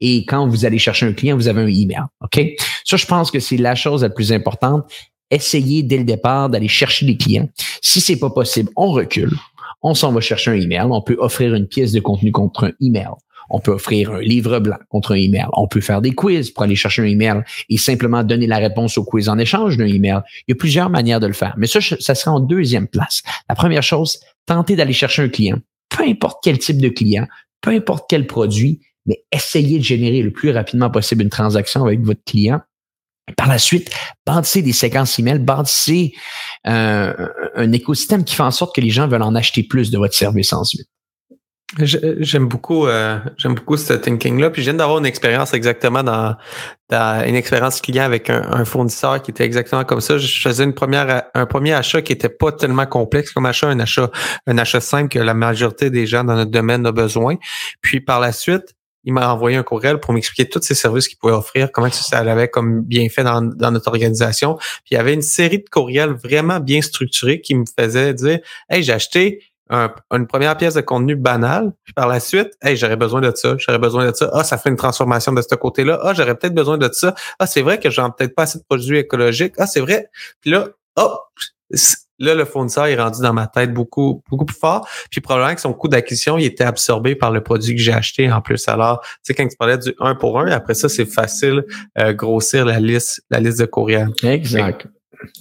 et 0.00 0.24
quand 0.24 0.48
vous 0.48 0.64
allez 0.64 0.78
chercher 0.78 1.06
un 1.06 1.12
client, 1.12 1.36
vous 1.36 1.48
avez 1.48 1.60
un 1.60 1.66
email. 1.66 2.02
OK? 2.22 2.40
Ça, 2.84 2.96
je 2.96 3.06
pense 3.06 3.30
que 3.30 3.38
c'est 3.38 3.56
la 3.56 3.74
chose 3.74 4.02
la 4.02 4.10
plus 4.10 4.32
importante 4.32 4.90
essayez 5.30 5.82
dès 5.82 5.98
le 5.98 6.04
départ 6.04 6.48
d'aller 6.50 6.68
chercher 6.68 7.06
des 7.06 7.16
clients. 7.16 7.48
Si 7.82 8.00
c'est 8.00 8.18
pas 8.18 8.30
possible, 8.30 8.70
on 8.76 8.90
recule. 8.90 9.32
On 9.82 9.94
s'en 9.94 10.12
va 10.12 10.20
chercher 10.20 10.50
un 10.50 10.60
email. 10.60 10.86
On 10.90 11.02
peut 11.02 11.16
offrir 11.18 11.54
une 11.54 11.66
pièce 11.66 11.92
de 11.92 12.00
contenu 12.00 12.32
contre 12.32 12.64
un 12.64 12.72
email. 12.80 13.08
On 13.52 13.58
peut 13.58 13.72
offrir 13.72 14.12
un 14.12 14.20
livre 14.20 14.60
blanc 14.60 14.76
contre 14.88 15.12
un 15.12 15.16
email. 15.16 15.46
On 15.54 15.66
peut 15.66 15.80
faire 15.80 16.00
des 16.00 16.12
quiz 16.12 16.50
pour 16.50 16.62
aller 16.62 16.76
chercher 16.76 17.02
un 17.02 17.06
email 17.06 17.42
et 17.68 17.78
simplement 17.78 18.22
donner 18.22 18.46
la 18.46 18.58
réponse 18.58 18.96
au 18.96 19.04
quiz 19.04 19.28
en 19.28 19.38
échange 19.38 19.76
d'un 19.76 19.86
email. 19.86 20.20
Il 20.46 20.52
y 20.52 20.52
a 20.52 20.56
plusieurs 20.56 20.88
manières 20.88 21.18
de 21.18 21.26
le 21.26 21.32
faire. 21.32 21.54
Mais 21.56 21.66
ça, 21.66 21.80
ça 21.80 22.14
sera 22.14 22.32
en 22.32 22.40
deuxième 22.40 22.86
place. 22.86 23.22
La 23.48 23.56
première 23.56 23.82
chose, 23.82 24.20
tentez 24.46 24.76
d'aller 24.76 24.92
chercher 24.92 25.22
un 25.22 25.28
client. 25.28 25.58
Peu 25.88 26.04
importe 26.04 26.38
quel 26.44 26.58
type 26.58 26.78
de 26.80 26.88
client, 26.88 27.26
peu 27.60 27.70
importe 27.70 28.04
quel 28.08 28.26
produit, 28.26 28.80
mais 29.06 29.24
essayez 29.32 29.78
de 29.78 29.84
générer 29.84 30.22
le 30.22 30.30
plus 30.30 30.50
rapidement 30.50 30.90
possible 30.90 31.22
une 31.22 31.30
transaction 31.30 31.84
avec 31.84 32.00
votre 32.00 32.22
client 32.24 32.60
par 33.36 33.48
la 33.48 33.58
suite, 33.58 33.90
bâtissez 34.26 34.62
des 34.62 34.72
séquences 34.72 35.18
email, 35.18 35.38
bâtissez 35.38 36.12
euh, 36.66 37.12
un 37.54 37.72
écosystème 37.72 38.24
qui 38.24 38.34
fait 38.34 38.42
en 38.42 38.50
sorte 38.50 38.74
que 38.74 38.80
les 38.80 38.90
gens 38.90 39.08
veulent 39.08 39.22
en 39.22 39.34
acheter 39.34 39.62
plus 39.62 39.90
de 39.90 39.98
votre 39.98 40.14
service 40.14 40.52
ensuite. 40.52 40.88
J'aime 41.78 42.48
beaucoup, 42.48 42.88
euh, 42.88 43.20
j'aime 43.36 43.54
beaucoup 43.54 43.76
ce 43.76 43.92
thinking-là. 43.92 44.50
Puis 44.50 44.62
je 44.62 44.70
viens 44.70 44.78
d'avoir 44.78 44.98
une 44.98 45.06
expérience 45.06 45.54
exactement 45.54 46.02
dans, 46.02 46.36
une 46.90 47.36
expérience 47.36 47.80
client 47.80 48.02
avec 48.02 48.28
un, 48.28 48.64
fournisseur 48.64 49.22
qui 49.22 49.30
était 49.30 49.44
exactement 49.44 49.84
comme 49.84 50.00
ça. 50.00 50.18
Je 50.18 50.40
faisais 50.40 50.64
une 50.64 50.74
première, 50.74 51.22
un 51.32 51.46
premier 51.46 51.72
achat 51.72 52.02
qui 52.02 52.12
était 52.12 52.28
pas 52.28 52.50
tellement 52.50 52.86
complexe 52.86 53.30
comme 53.30 53.46
achat, 53.46 53.68
un 53.68 53.78
achat, 53.78 54.10
un 54.48 54.58
achat 54.58 54.80
simple 54.80 55.10
que 55.10 55.20
la 55.20 55.34
majorité 55.34 55.90
des 55.90 56.06
gens 56.06 56.24
dans 56.24 56.34
notre 56.34 56.50
domaine 56.50 56.84
a 56.86 56.92
besoin. 56.92 57.36
Puis 57.82 58.00
par 58.00 58.18
la 58.18 58.32
suite, 58.32 58.74
il 59.04 59.12
m'a 59.12 59.32
envoyé 59.32 59.56
un 59.56 59.62
courriel 59.62 59.98
pour 59.98 60.12
m'expliquer 60.12 60.48
tous 60.48 60.62
ces 60.62 60.74
services 60.74 61.08
qu'il 61.08 61.18
pouvait 61.18 61.32
offrir, 61.32 61.72
comment 61.72 61.90
ça 61.90 62.18
avait 62.18 62.48
comme 62.48 62.82
bien 62.82 63.08
fait 63.08 63.24
dans, 63.24 63.40
notre 63.40 63.88
organisation. 63.88 64.56
Puis 64.56 64.92
il 64.92 64.94
y 64.94 64.98
avait 64.98 65.14
une 65.14 65.22
série 65.22 65.58
de 65.58 65.68
courriels 65.70 66.12
vraiment 66.12 66.60
bien 66.60 66.82
structurés 66.82 67.40
qui 67.40 67.54
me 67.54 67.64
faisaient 67.78 68.14
dire 68.14 68.40
Hey, 68.68 68.82
j'ai 68.82 68.92
acheté 68.92 69.42
une 70.10 70.26
première 70.26 70.56
pièce 70.56 70.74
de 70.74 70.80
contenu 70.80 71.14
banal, 71.14 71.72
puis 71.84 71.92
par 71.92 72.08
la 72.08 72.18
suite, 72.18 72.50
hey, 72.60 72.76
j'aurais 72.76 72.96
besoin 72.96 73.20
de 73.20 73.32
ça, 73.34 73.54
j'aurais 73.58 73.78
besoin 73.78 74.10
de 74.10 74.14
ça. 74.14 74.28
Ah, 74.32 74.42
ça 74.42 74.58
fait 74.58 74.68
une 74.68 74.76
transformation 74.76 75.32
de 75.32 75.42
ce 75.42 75.54
côté-là. 75.54 76.00
Ah, 76.02 76.12
j'aurais 76.12 76.34
peut-être 76.34 76.54
besoin 76.54 76.76
de 76.76 76.90
ça. 76.92 77.14
Ah, 77.38 77.46
c'est 77.46 77.62
vrai 77.62 77.78
que 77.78 77.88
j'ai 77.88 78.02
peut-être 78.16 78.34
pas 78.34 78.42
assez 78.42 78.58
de 78.58 78.64
produits 78.68 78.98
écologiques. 78.98 79.54
Ah, 79.58 79.66
c'est 79.66 79.80
vrai. 79.80 80.10
Puis 80.40 80.50
là, 80.50 80.68
hop, 80.96 81.28
Là, 82.20 82.34
le 82.34 82.44
fournisseur 82.44 82.86
est 82.86 82.96
rendu 82.96 83.20
dans 83.22 83.32
ma 83.32 83.46
tête 83.46 83.72
beaucoup, 83.72 84.22
beaucoup 84.30 84.44
plus 84.44 84.56
fort. 84.56 84.86
Puis 85.10 85.20
probablement 85.20 85.54
que 85.54 85.60
son 85.60 85.72
coût 85.72 85.88
d'acquisition, 85.88 86.38
il 86.38 86.44
était 86.44 86.64
absorbé 86.64 87.16
par 87.16 87.30
le 87.30 87.42
produit 87.42 87.74
que 87.74 87.80
j'ai 87.80 87.92
acheté 87.92 88.30
en 88.30 88.40
plus. 88.40 88.68
Alors, 88.68 89.00
tu 89.00 89.08
sais, 89.22 89.34
quand 89.34 89.48
tu 89.48 89.56
parlais 89.56 89.78
du 89.78 89.94
1 89.98 90.14
pour 90.14 90.38
1, 90.38 90.48
après 90.48 90.74
ça, 90.74 90.88
c'est 90.88 91.06
facile 91.06 91.64
euh, 91.98 92.12
grossir 92.12 92.64
la 92.64 92.78
liste, 92.78 93.22
la 93.30 93.40
liste 93.40 93.58
de 93.58 93.66
courriels. 93.66 94.12
Exact. 94.22 94.86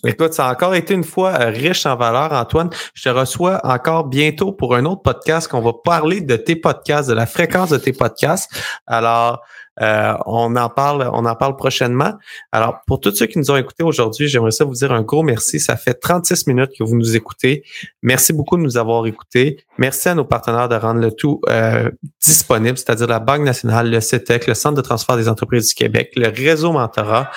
Et 0.05 0.13
toi, 0.13 0.29
tu 0.29 0.41
as 0.41 0.49
encore 0.49 0.75
été 0.75 0.93
une 0.93 1.03
fois 1.03 1.33
euh, 1.39 1.49
riche 1.49 1.85
en 1.85 1.95
valeur, 1.95 2.33
Antoine. 2.33 2.69
Je 2.93 3.03
te 3.03 3.09
reçois 3.09 3.59
encore 3.63 4.05
bientôt 4.05 4.51
pour 4.51 4.75
un 4.75 4.85
autre 4.85 5.01
podcast 5.01 5.47
qu'on 5.47 5.61
va 5.61 5.73
parler 5.83 6.21
de 6.21 6.35
tes 6.35 6.55
podcasts, 6.55 7.09
de 7.09 7.13
la 7.13 7.25
fréquence 7.25 7.69
de 7.69 7.77
tes 7.77 7.93
podcasts. 7.93 8.51
Alors, 8.87 9.41
euh, 9.81 10.13
on 10.25 10.55
en 10.55 10.69
parle, 10.69 11.09
on 11.13 11.25
en 11.25 11.35
parle 11.35 11.55
prochainement. 11.55 12.13
Alors, 12.51 12.81
pour 12.85 12.99
tous 12.99 13.15
ceux 13.15 13.27
qui 13.27 13.37
nous 13.37 13.49
ont 13.51 13.55
écoutés 13.55 13.83
aujourd'hui, 13.83 14.27
j'aimerais 14.27 14.51
ça 14.51 14.65
vous 14.65 14.73
dire 14.73 14.91
un 14.91 15.01
gros 15.01 15.23
merci. 15.23 15.59
Ça 15.59 15.77
fait 15.77 15.93
36 15.93 16.47
minutes 16.47 16.71
que 16.77 16.83
vous 16.83 16.95
nous 16.95 17.15
écoutez. 17.15 17.63
Merci 18.03 18.33
beaucoup 18.33 18.57
de 18.57 18.61
nous 18.61 18.77
avoir 18.77 19.05
écoutés. 19.05 19.63
Merci 19.77 20.09
à 20.09 20.15
nos 20.15 20.25
partenaires 20.25 20.69
de 20.69 20.75
rendre 20.75 20.99
le 20.99 21.11
tout 21.11 21.41
euh, 21.49 21.89
disponible, 22.21 22.77
c'est-à-dire 22.77 23.07
la 23.07 23.19
Banque 23.19 23.41
nationale, 23.41 23.89
le 23.89 24.01
CETEC, 24.01 24.47
le 24.47 24.53
Centre 24.53 24.75
de 24.75 24.81
transfert 24.81 25.15
des 25.15 25.29
entreprises 25.29 25.69
du 25.69 25.75
Québec, 25.75 26.11
le 26.15 26.27
réseau 26.27 26.71
Mentorat 26.71 27.31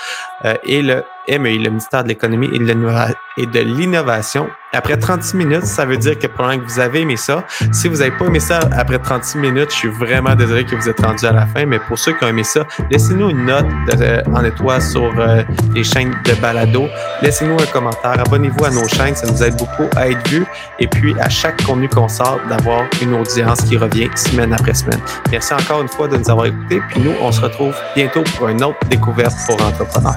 euh, 0.45 0.55
et 0.65 0.83
le 0.83 1.05
MEI, 1.29 1.59
le 1.59 1.71
ministère 1.71 2.03
de 2.03 2.09
l'économie 2.09 2.49
et 2.53 3.47
de 3.47 3.61
l'innovation. 3.61 4.49
Après 4.75 4.97
36 4.97 5.37
minutes, 5.37 5.67
ça 5.67 5.85
veut 5.85 5.99
dire 5.99 6.19
que 6.19 6.27
probablement 6.27 6.65
que 6.65 6.73
vous 6.73 6.81
avez 6.81 7.03
aimé 7.03 7.19
ça. 7.19 7.45
Si 7.73 7.89
vous 7.89 7.97
n'avez 7.97 8.11
pas 8.11 8.25
aimé 8.25 8.41
ça 8.41 8.61
après 8.73 8.99
36 8.99 9.37
minutes, 9.37 9.71
je 9.71 9.77
suis 9.77 9.89
vraiment 9.89 10.35
désolé 10.35 10.65
que 10.65 10.75
vous 10.75 10.89
êtes 10.89 11.05
rendu 11.05 11.27
à 11.27 11.33
la 11.33 11.45
fin, 11.45 11.67
mais 11.67 11.79
pour 11.79 11.99
ceux 11.99 12.15
qui 12.15 12.25
ont 12.25 12.29
aimé 12.29 12.43
ça, 12.43 12.67
laissez-nous 12.91 13.29
une 13.29 13.45
note 13.45 13.67
en 14.33 14.43
étoile 14.43 14.81
sur 14.81 15.13
euh, 15.19 15.43
les 15.75 15.85
chaînes 15.85 16.15
de 16.25 16.33
balado. 16.41 16.87
Laissez-nous 17.21 17.59
un 17.61 17.67
commentaire. 17.67 18.19
Abonnez-vous 18.19 18.65
à 18.65 18.71
nos 18.71 18.89
chaînes, 18.89 19.15
ça 19.15 19.27
nous 19.27 19.43
aide 19.43 19.59
beaucoup 19.59 19.91
à 19.95 20.09
être 20.09 20.27
vus. 20.31 20.47
Et 20.79 20.87
puis, 20.87 21.15
à 21.21 21.29
chaque 21.29 21.63
contenu 21.65 21.91
qu'on 21.91 22.09
sort, 22.09 22.41
d'avoir 22.49 22.85
une 23.03 23.13
audience 23.13 23.61
qui 23.61 23.77
revient 23.77 24.09
semaine 24.15 24.55
après 24.55 24.73
semaine. 24.73 25.01
Merci 25.31 25.53
encore 25.53 25.83
une 25.83 25.89
fois 25.89 26.09
de 26.09 26.17
nous 26.17 26.31
avoir 26.31 26.47
écoutés. 26.47 26.81
Puis 26.89 27.01
nous, 27.01 27.13
on 27.21 27.31
se 27.31 27.43
retrouve 27.43 27.75
bientôt 27.95 28.23
pour 28.39 28.49
une 28.49 28.65
autre 28.65 28.79
découverte 28.89 29.35
pour 29.47 29.63
entrepreneurs. 29.63 30.17